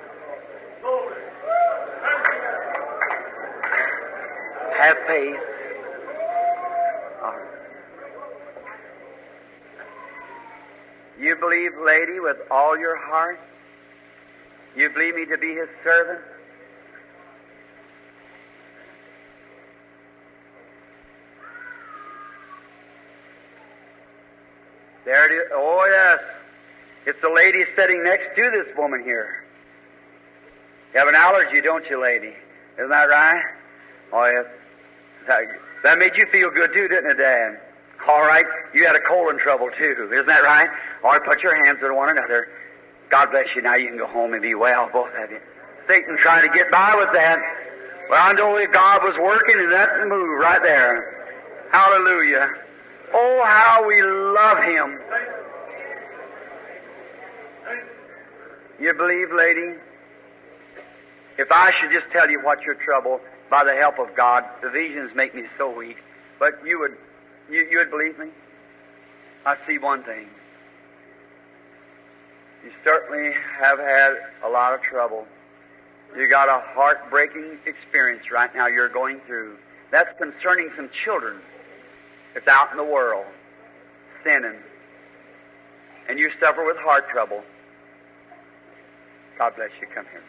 Have 4.77 4.97
faith. 5.07 5.35
You 11.19 11.35
believe, 11.35 11.71
lady, 11.83 12.19
with 12.19 12.37
all 12.51 12.77
your 12.77 12.95
heart? 12.95 13.39
You 14.75 14.89
believe 14.91 15.15
me 15.15 15.25
to 15.25 15.37
be 15.37 15.55
his 15.55 15.67
servant? 15.83 16.19
There 25.05 25.25
it 25.25 25.35
is. 25.35 25.51
Oh, 25.53 25.85
yes. 25.89 26.19
It's 27.07 27.21
the 27.21 27.33
lady 27.33 27.63
sitting 27.75 28.03
next 28.03 28.35
to 28.35 28.51
this 28.51 28.67
woman 28.77 29.03
here. 29.03 29.46
You 30.93 30.99
have 30.99 31.07
an 31.07 31.15
allergy, 31.15 31.61
don't 31.61 31.85
you, 31.89 32.01
lady? 32.01 32.33
Isn't 32.77 32.89
that 32.89 33.09
right? 33.09 33.43
Oh, 34.13 34.25
yes. 34.25 34.45
That, 35.27 35.41
that 35.83 35.99
made 35.99 36.15
you 36.15 36.25
feel 36.31 36.49
good, 36.49 36.71
too, 36.73 36.87
didn't 36.87 37.11
it, 37.11 37.17
Dad? 37.17 37.59
All 38.07 38.21
right. 38.21 38.45
You 38.73 38.85
had 38.85 38.95
a 38.95 39.01
colon 39.07 39.37
trouble, 39.37 39.69
too. 39.77 40.09
Isn't 40.13 40.27
that 40.27 40.43
right? 40.43 40.69
All 41.03 41.11
right, 41.11 41.23
put 41.23 41.43
your 41.43 41.55
hands 41.65 41.79
on 41.83 41.95
one 41.95 42.09
another. 42.09 42.47
God 43.09 43.31
bless 43.31 43.47
you. 43.55 43.61
Now 43.61 43.75
you 43.75 43.89
can 43.89 43.97
go 43.97 44.07
home 44.07 44.33
and 44.33 44.41
be 44.41 44.55
well, 44.55 44.89
both 44.91 45.09
of 45.21 45.31
you. 45.31 45.39
Satan 45.87 46.17
trying 46.21 46.49
to 46.49 46.55
get 46.55 46.71
by 46.71 46.95
with 46.95 47.09
that. 47.13 47.37
Well, 48.09 48.21
I 48.21 48.33
know 48.33 48.57
that 48.57 48.71
God 48.71 49.03
was 49.03 49.15
working 49.21 49.59
in 49.59 49.69
that 49.71 50.07
move 50.07 50.39
right 50.39 50.61
there. 50.61 51.67
Hallelujah. 51.71 52.47
Oh, 53.13 53.41
how 53.45 53.85
we 53.87 54.01
love 54.01 54.57
Him. 54.63 54.99
You 58.79 58.93
believe, 58.93 59.27
lady? 59.35 59.79
If 61.37 61.51
I 61.51 61.71
should 61.79 61.91
just 61.91 62.11
tell 62.11 62.29
you 62.29 62.41
what 62.43 62.61
your 62.63 62.75
trouble, 62.75 63.19
by 63.49 63.63
the 63.63 63.75
help 63.75 63.99
of 63.99 64.15
God, 64.15 64.43
the 64.61 64.69
visions 64.69 65.11
make 65.15 65.35
me 65.35 65.43
so 65.57 65.69
weak. 65.69 65.97
But 66.39 66.53
you 66.65 66.79
would, 66.79 66.97
you, 67.49 67.67
you 67.69 67.77
would 67.77 67.91
believe 67.91 68.17
me? 68.17 68.27
I 69.45 69.55
see 69.67 69.77
one 69.77 70.03
thing. 70.03 70.27
You 72.63 72.71
certainly 72.83 73.31
have 73.59 73.79
had 73.79 74.13
a 74.43 74.49
lot 74.49 74.73
of 74.73 74.81
trouble. 74.81 75.25
You 76.17 76.27
got 76.29 76.49
a 76.49 76.61
heartbreaking 76.73 77.59
experience 77.65 78.23
right 78.31 78.53
now 78.55 78.67
you're 78.67 78.89
going 78.89 79.19
through. 79.27 79.57
That's 79.91 80.09
concerning 80.17 80.69
some 80.75 80.89
children 81.05 81.39
that's 82.33 82.47
out 82.47 82.71
in 82.71 82.77
the 82.77 82.83
world, 82.83 83.25
sinning. 84.23 84.59
And 86.09 86.17
you 86.17 86.29
suffer 86.39 86.65
with 86.65 86.77
heart 86.77 87.09
trouble. 87.09 87.43
God 89.37 89.55
bless 89.55 89.69
you. 89.79 89.87
Come 89.93 90.05
here. 90.11 90.23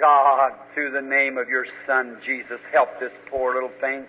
God, 0.00 0.52
through 0.74 0.92
the 0.92 1.02
name 1.02 1.36
of 1.36 1.48
your 1.48 1.66
Son, 1.86 2.16
Jesus, 2.24 2.58
help 2.72 2.88
this 2.98 3.12
poor 3.30 3.54
little 3.54 3.70
thing 3.80 4.06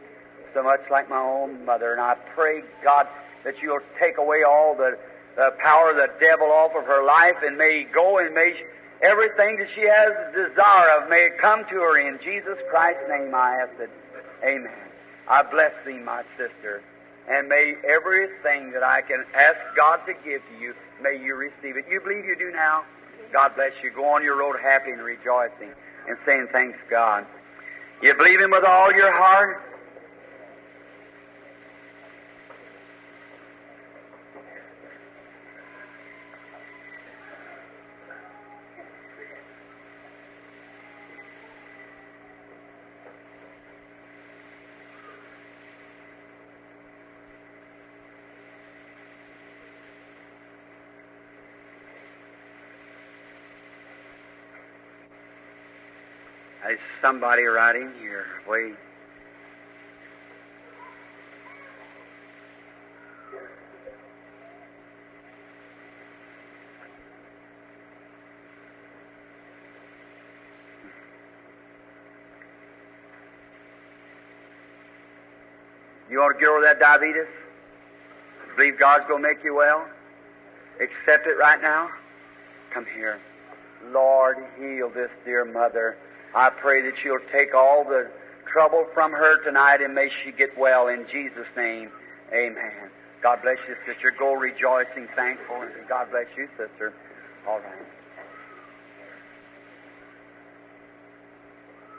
so 0.53 0.63
much 0.63 0.81
like 0.89 1.09
my 1.09 1.19
own 1.19 1.65
mother. 1.65 1.91
And 1.91 2.01
I 2.01 2.15
pray, 2.33 2.61
God, 2.83 3.07
that 3.43 3.55
you'll 3.61 3.83
take 3.99 4.17
away 4.17 4.43
all 4.47 4.75
the, 4.75 4.97
the 5.35 5.51
power 5.61 5.91
of 5.91 5.97
the 5.97 6.07
devil 6.19 6.47
off 6.47 6.71
of 6.75 6.85
her 6.85 7.03
life 7.05 7.35
and 7.43 7.57
may 7.57 7.85
go 7.93 8.19
and 8.19 8.33
may 8.33 8.53
she, 8.57 8.63
everything 9.03 9.57
that 9.57 9.67
she 9.75 9.81
has 9.81 10.11
a 10.11 10.49
desire 10.49 11.01
of, 11.01 11.09
may 11.09 11.29
come 11.39 11.63
to 11.69 11.75
her 11.75 11.99
in 11.99 12.19
Jesus 12.23 12.57
Christ's 12.69 13.03
name, 13.09 13.35
I 13.35 13.61
ask 13.61 13.73
it. 13.79 13.89
Amen. 14.43 14.71
I 15.27 15.43
bless 15.43 15.71
thee, 15.85 15.99
my 15.99 16.23
sister. 16.37 16.81
And 17.29 17.47
may 17.47 17.75
everything 17.87 18.71
that 18.73 18.83
I 18.83 19.01
can 19.01 19.23
ask 19.35 19.57
God 19.77 19.99
to 20.07 20.13
give 20.13 20.41
to 20.41 20.55
you, 20.59 20.73
may 21.01 21.19
you 21.21 21.35
receive 21.35 21.77
it. 21.77 21.85
You 21.89 22.01
believe 22.01 22.25
you 22.25 22.35
do 22.37 22.51
now? 22.51 22.83
God 23.31 23.55
bless 23.55 23.71
you. 23.83 23.91
Go 23.91 24.05
on 24.05 24.23
your 24.23 24.37
road 24.37 24.57
happy 24.61 24.91
and 24.91 25.01
rejoicing 25.01 25.71
and 26.07 26.17
saying 26.25 26.47
thanks 26.51 26.77
God. 26.89 27.25
You 28.01 28.13
believe 28.15 28.41
Him 28.41 28.51
with 28.51 28.65
all 28.65 28.91
your 28.93 29.11
heart? 29.11 29.70
There's 56.71 56.79
somebody 57.01 57.43
right 57.43 57.75
in 57.75 57.91
here. 57.99 58.27
Wait. 58.47 58.75
You 76.09 76.19
want 76.19 76.37
to 76.37 76.39
get 76.39 76.47
over 76.47 76.61
that 76.61 76.79
diabetes? 76.79 77.27
Believe 78.55 78.79
God's 78.79 79.05
going 79.09 79.21
to 79.21 79.27
make 79.27 79.43
you 79.43 79.55
well? 79.55 79.89
Accept 80.75 81.27
it 81.27 81.37
right 81.37 81.61
now? 81.61 81.89
Come 82.73 82.85
here. 82.95 83.19
Lord, 83.91 84.37
heal 84.57 84.89
this 84.89 85.09
dear 85.25 85.43
mother. 85.43 85.97
I 86.35 86.49
pray 86.49 86.81
that 86.81 86.93
you'll 87.03 87.19
take 87.31 87.53
all 87.53 87.83
the 87.83 88.09
trouble 88.51 88.85
from 88.93 89.11
her 89.11 89.43
tonight 89.43 89.81
and 89.81 89.93
may 89.93 90.09
she 90.23 90.31
get 90.31 90.57
well 90.57 90.87
in 90.87 91.05
Jesus' 91.11 91.47
name. 91.55 91.89
Amen. 92.33 92.89
God 93.21 93.39
bless 93.43 93.57
you, 93.67 93.75
sister. 93.85 94.13
Go 94.17 94.33
rejoicing, 94.33 95.07
thankful, 95.15 95.61
and 95.61 95.87
God 95.87 96.09
bless 96.11 96.27
you, 96.37 96.47
sister. 96.57 96.93
All 97.47 97.59
right. 97.59 97.87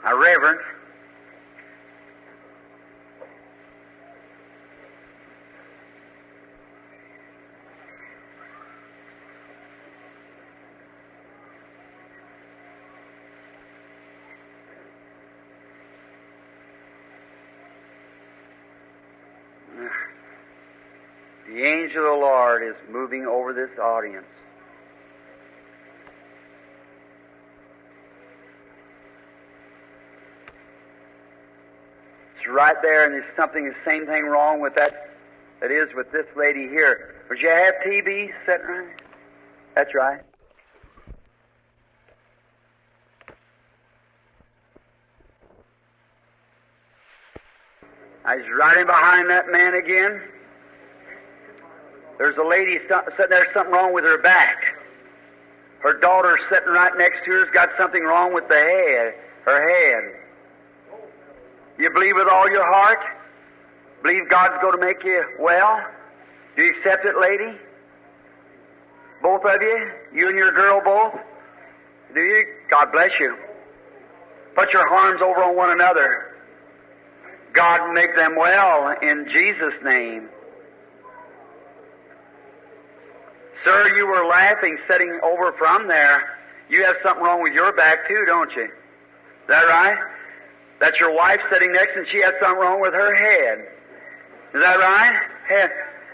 Now, 0.03 0.17
Reverend, 0.17 0.59
The 21.53 21.61
angel 21.63 21.82
of 21.95 22.03
the 22.03 22.09
Lord 22.09 22.63
is 22.63 22.75
moving 22.91 23.25
over 23.25 23.53
this 23.53 23.69
audience. 23.79 24.25
It's 32.37 32.47
right 32.47 32.75
there, 32.81 33.05
and 33.05 33.13
there's 33.13 33.35
something, 33.35 33.65
the 33.65 33.75
same 33.85 34.05
thing 34.05 34.23
wrong 34.25 34.59
with 34.59 34.75
that 34.75 35.09
that 35.61 35.71
is 35.71 35.87
with 35.95 36.11
this 36.11 36.25
lady 36.35 36.67
here. 36.67 37.15
Would 37.29 37.39
you 37.39 37.47
have 37.49 37.75
TB 37.87 38.31
sitting 38.45 38.67
right? 38.67 38.87
That's 39.75 39.95
right. 39.95 40.19
I 48.25 48.35
was 48.37 48.45
riding 48.57 48.85
behind 48.85 49.29
that 49.29 49.51
man 49.51 49.73
again. 49.75 50.21
There's 52.17 52.37
a 52.37 52.47
lady 52.47 52.77
sitting 52.87 53.29
there, 53.29 53.47
something 53.53 53.73
wrong 53.73 53.93
with 53.93 54.03
her 54.03 54.21
back. 54.21 54.57
Her 55.79 55.99
daughter 55.99 56.37
sitting 56.49 56.69
right 56.69 56.93
next 56.97 57.25
to 57.25 57.31
her's 57.31 57.49
got 57.53 57.69
something 57.77 58.03
wrong 58.03 58.33
with 58.33 58.47
the 58.47 58.55
head, 58.55 59.13
her 59.45 59.59
head. 59.67 60.19
You 61.77 61.89
believe 61.91 62.15
with 62.15 62.27
all 62.31 62.49
your 62.49 62.65
heart? 62.65 62.99
Believe 64.01 64.29
God's 64.29 64.61
going 64.61 64.79
to 64.79 64.85
make 64.85 65.03
you 65.03 65.23
well? 65.39 65.81
Do 66.55 66.63
you 66.63 66.73
accept 66.77 67.05
it, 67.05 67.15
lady? 67.19 67.57
Both 69.21 69.41
of 69.45 69.61
you? 69.61 69.91
You 70.13 70.29
and 70.29 70.37
your 70.37 70.51
girl 70.51 70.81
both? 70.83 71.19
Do 72.13 72.19
you? 72.19 72.45
God 72.69 72.91
bless 72.91 73.11
you. 73.19 73.35
Put 74.55 74.71
your 74.71 74.87
arms 74.87 75.21
over 75.23 75.43
on 75.43 75.55
one 75.55 75.71
another. 75.71 76.35
God 77.53 77.93
make 77.93 78.15
them 78.15 78.35
well 78.37 78.93
in 79.01 79.25
Jesus' 79.31 79.73
name. 79.83 80.29
Sir, 83.63 83.95
you 83.95 84.07
were 84.07 84.25
laughing 84.25 84.77
sitting 84.87 85.19
over 85.23 85.53
from 85.53 85.87
there. 85.87 86.37
You 86.69 86.83
have 86.85 86.95
something 87.03 87.23
wrong 87.23 87.41
with 87.41 87.53
your 87.53 87.71
back 87.73 88.07
too, 88.07 88.23
don't 88.25 88.51
you? 88.55 88.65
Is 88.65 89.47
that 89.47 89.63
right? 89.63 89.97
That's 90.79 90.99
your 90.99 91.15
wife 91.15 91.39
sitting 91.51 91.71
next 91.71 91.95
and 91.95 92.07
she 92.11 92.21
has 92.21 92.33
something 92.41 92.59
wrong 92.59 92.81
with 92.81 92.93
her 92.93 93.15
head. 93.15 93.67
Is 94.53 94.61
that 94.61 94.79
right? 94.79 95.19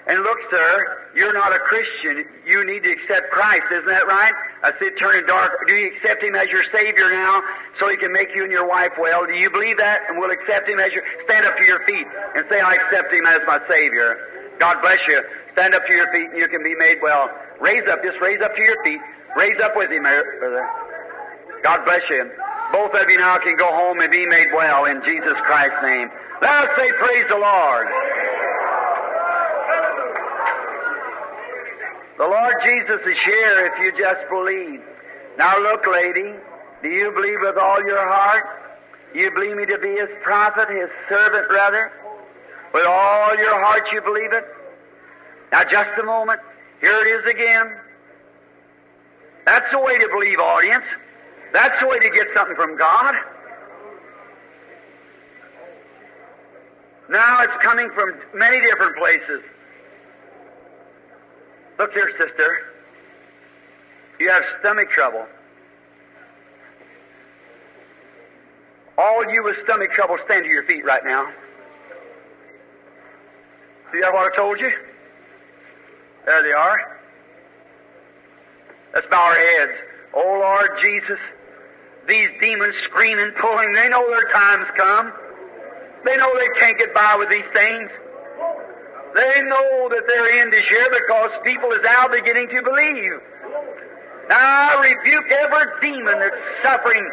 And 0.08 0.24
look, 0.24 0.38
sir, 0.50 1.10
you're 1.14 1.34
not 1.34 1.54
a 1.54 1.60
Christian. 1.60 2.26
You 2.46 2.66
need 2.66 2.82
to 2.82 2.92
accept 2.92 3.30
Christ, 3.30 3.66
isn't 3.72 3.86
that 3.86 4.08
right? 4.08 4.34
I 4.64 4.72
see 4.80 4.86
it 4.90 4.98
turning 4.98 5.26
dark. 5.28 5.68
Do 5.68 5.74
you 5.74 5.92
accept 5.94 6.24
Him 6.24 6.36
as 6.36 6.50
your 6.50 6.64
Savior 6.74 7.12
now 7.12 7.44
so 7.80 7.90
He 7.90 7.98
can 7.98 8.12
make 8.12 8.30
you 8.34 8.44
and 8.44 8.52
your 8.52 8.68
wife 8.68 8.94
well? 8.98 9.26
Do 9.26 9.34
you 9.34 9.50
believe 9.50 9.78
that? 9.78 10.02
And 10.10 10.18
we'll 10.18 10.32
accept 10.32 10.68
Him 10.68 10.80
as 10.80 10.92
your... 10.94 11.04
Stand 11.26 11.46
up 11.46 11.58
to 11.58 11.66
your 11.66 11.86
feet 11.86 12.08
and 12.36 12.46
say, 12.50 12.60
I 12.60 12.74
accept 12.74 13.14
Him 13.14 13.26
as 13.28 13.42
my 13.46 13.60
Savior. 13.70 14.39
God 14.60 14.82
bless 14.82 15.00
you. 15.08 15.24
Stand 15.54 15.74
up 15.74 15.86
to 15.88 15.94
your 15.94 16.12
feet 16.12 16.30
and 16.30 16.38
you 16.38 16.48
can 16.48 16.64
be 16.64 16.76
made 16.76 17.00
well. 17.02 17.30
Raise 17.60 17.84
up. 17.92 18.04
Just 18.04 18.20
raise 18.22 18.40
up 18.44 18.56
to 18.56 18.62
your 18.62 18.78
feet. 18.84 19.00
Raise 19.36 19.60
up 19.64 19.76
with 19.76 19.92
Him, 19.92 20.04
brother. 20.04 20.68
God 21.64 21.84
bless 21.86 22.04
you. 22.10 22.30
Both 22.72 22.94
of 22.94 23.10
you 23.10 23.18
now 23.18 23.40
can 23.40 23.58
go 23.58 23.68
home 23.68 24.00
and 24.00 24.12
be 24.12 24.26
made 24.26 24.48
well 24.54 24.86
in 24.86 25.02
Jesus 25.04 25.36
Christ's 25.48 25.82
name. 25.82 26.10
Let 26.42 26.52
us 26.64 26.70
say, 26.78 26.92
Praise 27.00 27.26
the 27.30 27.40
Lord. 27.40 27.88
The 32.20 32.28
Lord 32.28 32.56
Jesus 32.64 33.00
is 33.08 33.18
here 33.26 33.72
if 33.72 33.80
you 33.80 33.92
just 33.96 34.28
believe. 34.30 34.84
Now 35.38 35.58
look, 35.60 35.88
lady, 35.88 36.36
do 36.84 36.90
you 36.90 37.12
believe 37.16 37.40
with 37.42 37.58
all 37.58 37.80
your 37.88 38.06
heart? 38.06 38.44
You 39.16 39.32
believe 39.32 39.56
me 39.56 39.66
to 39.66 39.80
be 39.80 39.96
His 39.96 40.12
prophet, 40.22 40.68
His 40.70 40.90
servant, 41.08 41.48
rather? 41.50 41.92
With 42.74 42.86
all 42.86 43.36
your 43.38 43.64
heart 43.64 43.84
you 43.92 44.02
believe 44.02 44.34
it? 44.34 44.44
Now 45.52 45.64
just 45.64 45.90
a 46.00 46.04
moment. 46.04 46.40
Here 46.82 47.00
it 47.00 47.08
is 47.08 47.26
again. 47.30 47.76
That's 49.46 49.66
the 49.72 49.80
way 49.80 49.98
to 49.98 50.08
believe, 50.14 50.40
audience. 50.40 50.86
That's 51.52 51.74
the 51.82 51.88
way 51.88 52.00
to 52.00 52.10
get 52.10 52.28
something 52.36 52.56
from 52.56 52.78
God. 52.78 53.16
Now 57.10 57.42
it's 57.42 57.64
coming 57.64 57.90
from 57.96 58.14
many 58.36 58.62
different 58.62 58.96
places. 58.98 59.42
Look 61.80 61.92
here, 61.94 62.12
sister. 62.20 62.60
You 64.20 64.30
have 64.30 64.44
stomach 64.60 64.92
trouble. 64.92 65.26
All 68.98 69.24
you 69.32 69.44
with 69.44 69.56
stomach 69.64 69.92
trouble, 69.96 70.18
stand 70.26 70.44
to 70.44 70.50
your 70.50 70.66
feet 70.66 70.86
right 70.86 71.04
now. 71.04 71.32
See 73.92 74.02
that 74.02 74.14
what 74.14 74.32
I 74.32 74.36
told 74.36 74.60
you? 74.60 74.72
There 76.26 76.44
they 76.44 76.52
are. 76.52 76.78
Let's 78.94 79.08
bow 79.10 79.22
our 79.22 79.36
heads. 79.36 79.72
Oh 80.14 80.40
Lord 80.42 80.70
Jesus, 80.82 81.20
these 82.08 82.30
demons 82.40 82.76
screaming, 82.90 83.32
pulling, 83.40 83.74
they 83.74 83.90
know 83.90 84.06
their 84.10 84.30
time's 84.32 84.70
come. 84.78 85.14
They 86.06 86.18
know 86.18 86.32
they 86.38 86.60
can't 86.60 86.78
get 86.78 86.94
by 86.94 87.16
with 87.18 87.30
these 87.30 87.48
things. 87.54 87.90
They 89.16 89.42
know 89.42 89.90
that 89.90 90.06
their 90.06 90.42
end 90.42 90.54
is 90.54 90.66
here 90.70 90.90
because 90.90 91.32
people 91.44 91.72
is 91.72 91.82
now 91.84 92.08
beginning 92.08 92.50
to 92.50 92.62
believe. 92.62 93.18
Now 94.30 94.78
I 94.78 94.86
rebuke 94.86 95.32
every 95.34 95.66
demon 95.82 96.20
that's 96.20 96.42
suffering, 96.62 97.06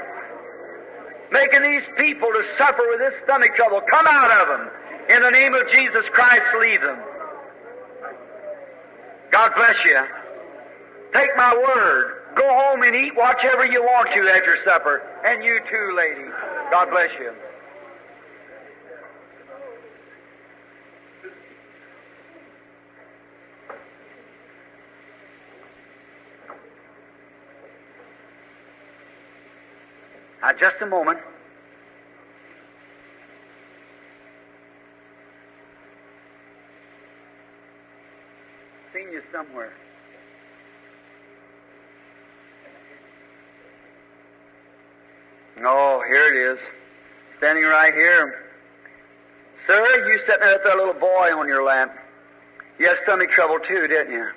making 1.32 1.62
these 1.62 1.88
people 1.96 2.28
to 2.28 2.42
suffer 2.58 2.84
with 2.88 3.00
this 3.00 3.14
stomach 3.24 3.56
trouble. 3.56 3.80
Come 3.90 4.06
out 4.06 4.30
of 4.30 4.48
them. 4.48 4.70
In 5.08 5.22
the 5.22 5.30
name 5.30 5.54
of 5.54 5.62
Jesus 5.72 6.04
Christ, 6.12 6.42
leave 6.60 6.80
them. 6.80 6.98
God 9.30 9.52
bless 9.56 9.76
you. 9.84 10.00
Take 11.12 11.30
my 11.36 11.54
word. 11.54 12.34
Go 12.36 12.48
home 12.48 12.82
and 12.82 12.94
eat 12.94 13.14
whatever 13.14 13.66
you 13.66 13.82
want 13.82 14.08
to 14.14 14.28
at 14.28 14.44
your 14.44 14.56
supper. 14.64 15.02
And 15.24 15.44
you 15.44 15.60
too, 15.70 15.96
lady. 15.96 16.28
God 16.70 16.90
bless 16.90 17.10
you. 17.18 17.32
Now, 30.42 30.52
just 30.52 30.80
a 30.80 30.86
moment. 30.86 31.18
Somewhere. 39.32 39.72
Oh, 45.64 46.02
here 46.06 46.26
it 46.32 46.54
is. 46.54 46.58
Standing 47.38 47.64
right 47.64 47.92
here. 47.92 48.46
Sir, 49.66 50.06
you 50.06 50.18
sitting 50.20 50.40
there 50.40 50.52
with 50.52 50.62
that 50.64 50.76
little 50.76 50.94
boy 50.94 51.34
on 51.34 51.48
your 51.48 51.64
lap. 51.64 51.96
You 52.78 52.88
had 52.88 52.98
stomach 53.04 53.30
trouble 53.30 53.58
too, 53.66 53.86
didn't 53.88 54.12
you? 54.12 54.28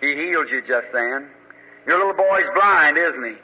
He 0.00 0.14
healed 0.14 0.48
you 0.50 0.60
just 0.60 0.86
then. 0.92 1.28
Your 1.86 1.98
little 1.98 2.14
boy's 2.14 2.46
blind, 2.54 2.98
isn't 2.98 3.24
he? 3.24 3.36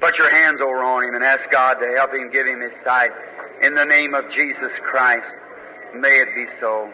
Put 0.00 0.18
your 0.18 0.30
hands 0.30 0.60
over 0.60 0.82
on 0.82 1.04
him 1.04 1.14
and 1.14 1.24
ask 1.24 1.50
God 1.50 1.74
to 1.74 1.86
help 1.96 2.12
him 2.12 2.30
give 2.30 2.46
him 2.46 2.60
his 2.60 2.72
sight. 2.84 3.10
In 3.62 3.74
the 3.74 3.84
name 3.84 4.14
of 4.14 4.24
Jesus 4.34 4.72
Christ, 4.82 5.26
may 5.94 6.20
it 6.20 6.28
be 6.34 6.46
so. 6.60 6.90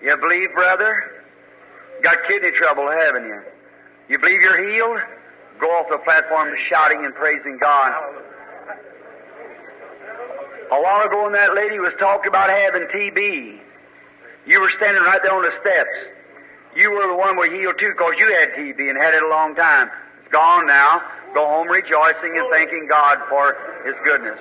You 0.00 0.16
believe, 0.16 0.54
brother? 0.54 1.17
Got 2.02 2.18
kidney 2.28 2.50
trouble, 2.52 2.88
haven't 2.90 3.24
you? 3.24 3.42
You 4.08 4.18
believe 4.18 4.40
you're 4.40 4.70
healed? 4.70 5.00
Go 5.60 5.66
off 5.66 5.86
the 5.90 5.98
platform 5.98 6.54
shouting 6.70 7.04
and 7.04 7.14
praising 7.14 7.58
God. 7.60 7.92
A 10.70 10.80
while 10.80 11.06
ago, 11.06 11.24
when 11.24 11.32
that 11.32 11.54
lady 11.54 11.78
was 11.78 11.92
talking 11.98 12.28
about 12.28 12.50
having 12.50 12.86
TB, 12.92 13.58
you 14.46 14.60
were 14.60 14.70
standing 14.76 15.02
right 15.02 15.20
there 15.22 15.34
on 15.34 15.42
the 15.42 15.52
steps. 15.60 15.96
You 16.76 16.92
were 16.92 17.08
the 17.08 17.16
one 17.16 17.38
we 17.38 17.50
healed 17.50 17.76
too, 17.80 17.90
because 17.96 18.14
you 18.18 18.28
had 18.38 18.52
TB 18.54 18.78
and 18.78 18.96
had 18.96 19.14
it 19.14 19.22
a 19.22 19.28
long 19.28 19.54
time. 19.56 19.90
It's 20.22 20.30
gone 20.30 20.66
now. 20.66 21.02
Go 21.34 21.44
home 21.44 21.68
rejoicing 21.68 22.36
and 22.36 22.46
thanking 22.52 22.86
God 22.88 23.18
for 23.28 23.56
His 23.84 23.96
goodness. 24.04 24.38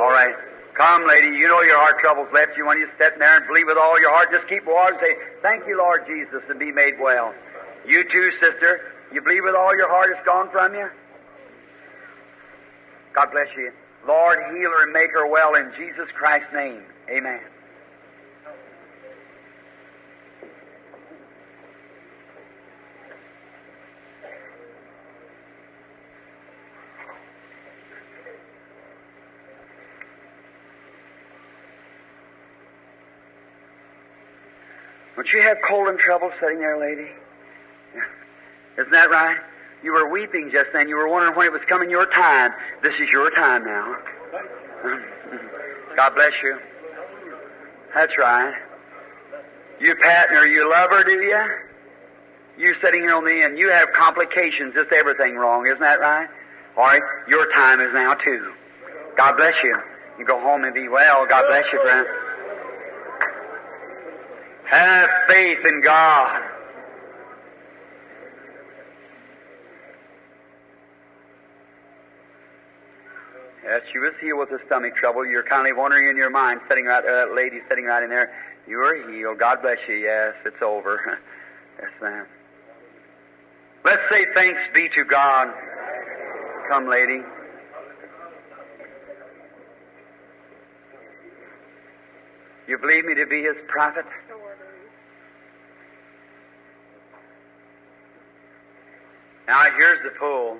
All 0.00 0.10
right. 0.10 0.34
Come, 0.78 1.08
lady. 1.08 1.34
You 1.36 1.48
know 1.48 1.60
your 1.62 1.76
heart 1.76 1.98
troubles 1.98 2.28
left 2.32 2.56
you 2.56 2.64
when 2.64 2.78
you 2.78 2.86
step 2.94 3.18
there 3.18 3.36
and 3.36 3.44
believe 3.50 3.66
with 3.66 3.76
all 3.76 3.98
your 4.00 4.14
heart. 4.14 4.30
Just 4.30 4.46
keep 4.46 4.64
walking 4.64 4.94
and 4.94 5.02
say, 5.02 5.12
Thank 5.42 5.66
you, 5.66 5.76
Lord 5.76 6.06
Jesus, 6.06 6.40
and 6.48 6.58
be 6.58 6.70
made 6.70 6.94
well. 7.02 7.34
You 7.84 8.04
too, 8.04 8.30
sister. 8.38 8.94
You 9.12 9.20
believe 9.20 9.42
with 9.42 9.56
all 9.56 9.74
your 9.74 9.90
heart 9.90 10.14
it's 10.14 10.24
gone 10.24 10.48
from 10.54 10.74
you? 10.74 10.88
God 13.12 13.32
bless 13.32 13.48
you. 13.56 13.72
Lord, 14.06 14.38
heal 14.54 14.70
her 14.70 14.84
and 14.84 14.92
make 14.92 15.10
her 15.10 15.26
well 15.26 15.56
in 15.56 15.72
Jesus 15.76 16.06
Christ's 16.14 16.52
name. 16.54 16.82
Amen. 17.10 17.40
You 35.32 35.42
have 35.42 35.58
cold 35.68 35.88
and 35.88 35.98
trouble 35.98 36.30
sitting 36.40 36.58
there, 36.58 36.78
lady? 36.78 37.08
Yeah. 37.94 38.82
Isn't 38.82 38.92
that 38.92 39.10
right? 39.10 39.36
You 39.82 39.92
were 39.92 40.10
weeping 40.10 40.50
just 40.52 40.70
then. 40.72 40.88
You 40.88 40.96
were 40.96 41.08
wondering 41.08 41.36
when 41.36 41.46
it 41.46 41.52
was 41.52 41.62
coming 41.68 41.90
your 41.90 42.06
time. 42.06 42.52
This 42.82 42.94
is 43.00 43.08
your 43.10 43.30
time 43.30 43.64
now. 43.64 43.96
God 45.96 46.14
bless 46.14 46.32
you. 46.42 46.58
That's 47.94 48.12
right. 48.18 48.54
You 49.80 49.94
pat 50.02 50.28
her, 50.30 50.46
you 50.46 50.68
love 50.68 50.90
her, 50.90 51.04
do 51.04 51.12
you? 51.12 51.44
You 52.58 52.74
sitting 52.82 53.02
here 53.02 53.14
on 53.14 53.24
the 53.24 53.42
end, 53.42 53.56
you 53.56 53.70
have 53.70 53.88
complications, 53.94 54.74
just 54.74 54.92
everything 54.92 55.36
wrong, 55.36 55.66
isn't 55.66 55.80
that 55.80 56.00
right? 56.00 56.28
All 56.76 56.84
right, 56.84 57.02
your 57.28 57.46
time 57.52 57.80
is 57.80 57.90
now 57.94 58.14
too. 58.14 58.52
God 59.16 59.36
bless 59.36 59.54
you. 59.62 59.76
You 60.18 60.26
go 60.26 60.40
home 60.40 60.64
and 60.64 60.74
be 60.74 60.88
well. 60.88 61.26
God 61.28 61.44
bless 61.48 61.64
you, 61.72 61.80
friend. 61.82 62.06
Have 64.70 65.08
faith 65.28 65.58
in 65.64 65.80
God. 65.82 66.42
Yes, 73.64 73.82
she 73.92 73.98
was 73.98 74.12
healed 74.20 74.40
with 74.40 74.50
the 74.50 74.58
stomach 74.66 74.96
trouble. 74.96 75.26
You're 75.26 75.42
kindly 75.42 75.72
wondering 75.72 76.08
in 76.08 76.16
your 76.16 76.30
mind, 76.30 76.60
sitting 76.68 76.84
right 76.84 77.02
there, 77.02 77.26
that 77.26 77.34
lady 77.34 77.60
sitting 77.68 77.84
right 77.84 78.02
in 78.02 78.10
there. 78.10 78.32
You 78.66 78.78
are 78.80 79.10
healed. 79.10 79.38
God 79.38 79.62
bless 79.62 79.78
you. 79.88 79.94
Yes, 79.94 80.34
it's 80.44 80.60
over. 80.62 81.18
yes, 81.80 81.90
ma'am. 82.02 82.26
Let's 83.84 84.02
say 84.10 84.26
thanks 84.34 84.60
be 84.74 84.88
to 84.94 85.04
God. 85.04 85.48
Come, 86.68 86.88
lady. 86.88 87.22
You 92.66 92.76
believe 92.76 93.06
me 93.06 93.14
to 93.14 93.24
be 93.24 93.42
his 93.42 93.56
prophet? 93.66 94.04
Now 99.48 99.62
here's 99.74 100.02
the 100.04 100.10
pool. 100.18 100.58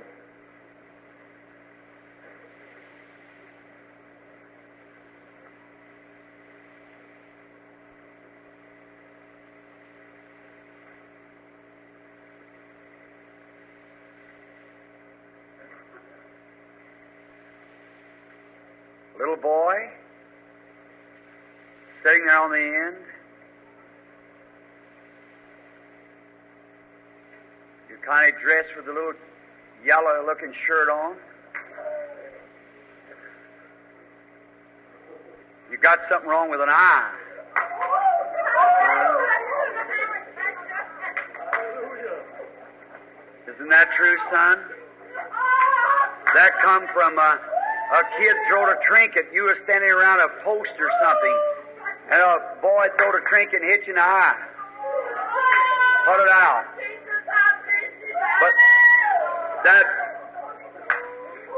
Little 19.18 19.36
boy 19.36 19.90
sitting 22.02 22.24
there 22.24 22.40
on 22.40 22.50
the 22.50 22.56
end. 22.56 23.17
Kind 28.08 28.34
of 28.34 28.40
dressed 28.40 28.72
with 28.74 28.88
a 28.88 28.92
little 28.92 29.12
yellow 29.84 30.24
looking 30.24 30.52
shirt 30.66 30.88
on. 30.88 31.14
You 35.70 35.76
got 35.76 35.98
something 36.10 36.28
wrong 36.28 36.48
with 36.48 36.60
an 36.60 36.70
eye. 36.70 37.12
Isn't 43.54 43.68
that 43.68 43.88
true, 43.94 44.16
son? 44.32 44.56
That 46.34 46.52
come 46.62 46.86
from 46.94 47.18
a, 47.18 47.38
a 47.92 48.02
kid 48.16 48.36
throwed 48.48 48.72
a 48.72 48.78
trinket. 48.88 49.26
You 49.34 49.42
were 49.42 49.58
standing 49.64 49.90
around 49.90 50.20
a 50.20 50.28
post 50.42 50.72
or 50.80 50.90
something, 51.04 51.36
and 52.12 52.22
a 52.22 52.40
boy 52.62 52.86
throwed 52.96 53.20
a 53.20 53.28
trinket 53.28 53.60
and 53.60 53.70
hit 53.70 53.86
you 53.86 53.92
in 53.92 53.96
the 53.96 54.02
eye. 54.02 54.36
Put 56.06 56.22
it 56.24 56.32
out. 56.32 56.64
That 59.68 59.84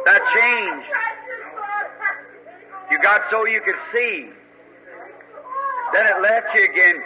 that 0.02 0.22
changed. 0.34 0.90
You 2.90 2.98
got 2.98 3.22
so 3.30 3.46
you 3.46 3.62
could 3.62 3.78
see. 3.94 4.26
Then 5.94 6.04
it 6.10 6.18
left 6.18 6.50
you 6.54 6.64
again. 6.66 6.98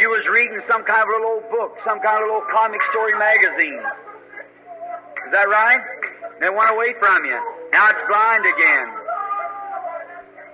You 0.00 0.08
was 0.08 0.24
reading 0.32 0.64
some 0.64 0.84
kind 0.88 1.04
of 1.04 1.08
little 1.12 1.36
old 1.36 1.46
book, 1.52 1.76
some 1.84 2.00
kind 2.00 2.24
of 2.24 2.32
little 2.32 2.48
comic 2.48 2.80
story 2.88 3.12
magazine. 3.20 3.84
Is 5.28 5.30
that 5.36 5.52
right? 5.52 5.84
It 6.40 6.54
went 6.56 6.72
away 6.72 6.96
from 6.96 7.28
you. 7.28 7.36
Now 7.76 7.92
it's 7.92 8.04
blind 8.08 8.48
again. 8.48 8.88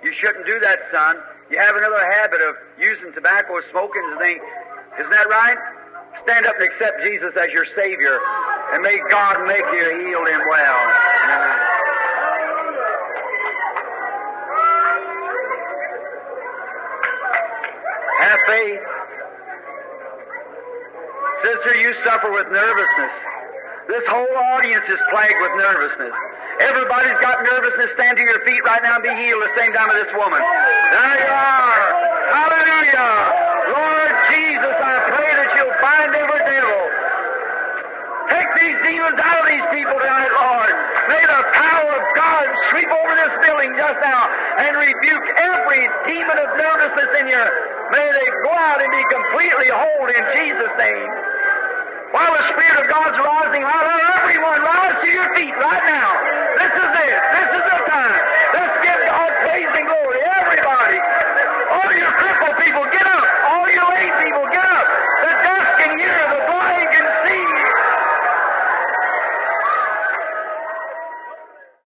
You 0.03 0.11
shouldn't 0.19 0.45
do 0.45 0.59
that, 0.59 0.83
son. 0.91 1.15
You 1.47 1.57
have 1.59 1.75
another 1.75 2.03
habit 2.19 2.43
of 2.43 2.55
using 2.75 3.15
tobacco, 3.15 3.63
smoking, 3.71 4.03
and 4.03 4.19
things. 4.19 4.43
Isn't 4.99 5.11
that 5.11 5.31
right? 5.31 5.57
Stand 6.23 6.45
up 6.45 6.59
and 6.59 6.67
accept 6.67 6.99
Jesus 7.07 7.31
as 7.39 7.51
your 7.55 7.65
Savior, 7.75 8.19
and 8.73 8.81
may 8.83 8.97
God 9.09 9.45
make 9.47 9.65
you 9.73 9.85
heal 10.05 10.23
him 10.25 10.41
well. 10.49 10.79
Amen. 11.29 11.59
Have 18.21 18.39
faith. 18.47 18.81
Sister, 21.43 21.73
you 21.79 21.93
suffer 22.03 22.31
with 22.31 22.47
nervousness. 22.51 23.13
This 23.87 24.03
whole 24.05 24.35
audience 24.53 24.85
is 24.85 24.99
plagued 25.09 25.39
with 25.41 25.53
nervousness. 25.57 26.13
Everybody's 26.61 27.17
got 27.25 27.41
nervousness. 27.41 27.89
Stand 27.95 28.17
to 28.17 28.23
your 28.23 28.43
feet 28.45 28.61
right 28.65 28.83
now 28.83 28.95
and 28.95 29.03
be 29.03 29.09
healed 29.09 29.41
the 29.41 29.55
same 29.57 29.73
time 29.73 29.89
as 29.89 30.05
this 30.05 30.13
woman. 30.13 30.37
There 30.37 31.15
you 31.25 31.31
are. 31.31 31.85
Hallelujah. 32.29 33.48
these 38.59 38.79
demons 38.83 39.17
out 39.19 39.39
of 39.39 39.47
these 39.47 39.67
people 39.71 39.95
tonight, 39.95 40.31
Lord. 40.35 40.73
May 41.07 41.23
the 41.23 41.41
power 41.55 41.89
of 41.95 42.05
God 42.13 42.45
sweep 42.71 42.91
over 42.91 43.13
this 43.15 43.33
building 43.47 43.71
just 43.79 43.99
now 44.03 44.27
and 44.61 44.75
rebuke 44.75 45.25
every 45.39 45.83
demon 46.05 46.37
of 46.37 46.49
nervousness 46.59 47.11
in 47.23 47.25
here. 47.31 47.49
May 47.95 48.07
they 48.11 48.27
go 48.45 48.53
out 48.53 48.79
and 48.83 48.91
be 48.91 49.03
completely 49.09 49.69
whole 49.73 50.07
in 50.11 50.23
Jesus' 50.37 50.75
name. 50.77 51.09
While 52.11 52.33
the 52.35 52.45
Spirit 52.53 52.77
of 52.83 52.87
God's 52.89 53.17
rising, 53.21 53.63
I 53.63 53.77
let 53.85 54.01
everyone 54.21 54.59
rise 54.65 54.97
to 55.01 55.09
your 55.09 55.29
feet 55.37 55.55
right 55.55 55.85
now. 55.85 56.09
This 56.57 56.73
is 56.73 56.91
it. 57.05 57.17
This 57.37 57.49
is 57.53 57.63
the 57.69 57.79
time. 57.85 58.21
Let's 58.59 58.75
give 58.81 58.99
God 59.07 59.29
praise 59.45 59.73
and 59.77 59.85
glory. 59.85 60.19
Every 60.41 60.58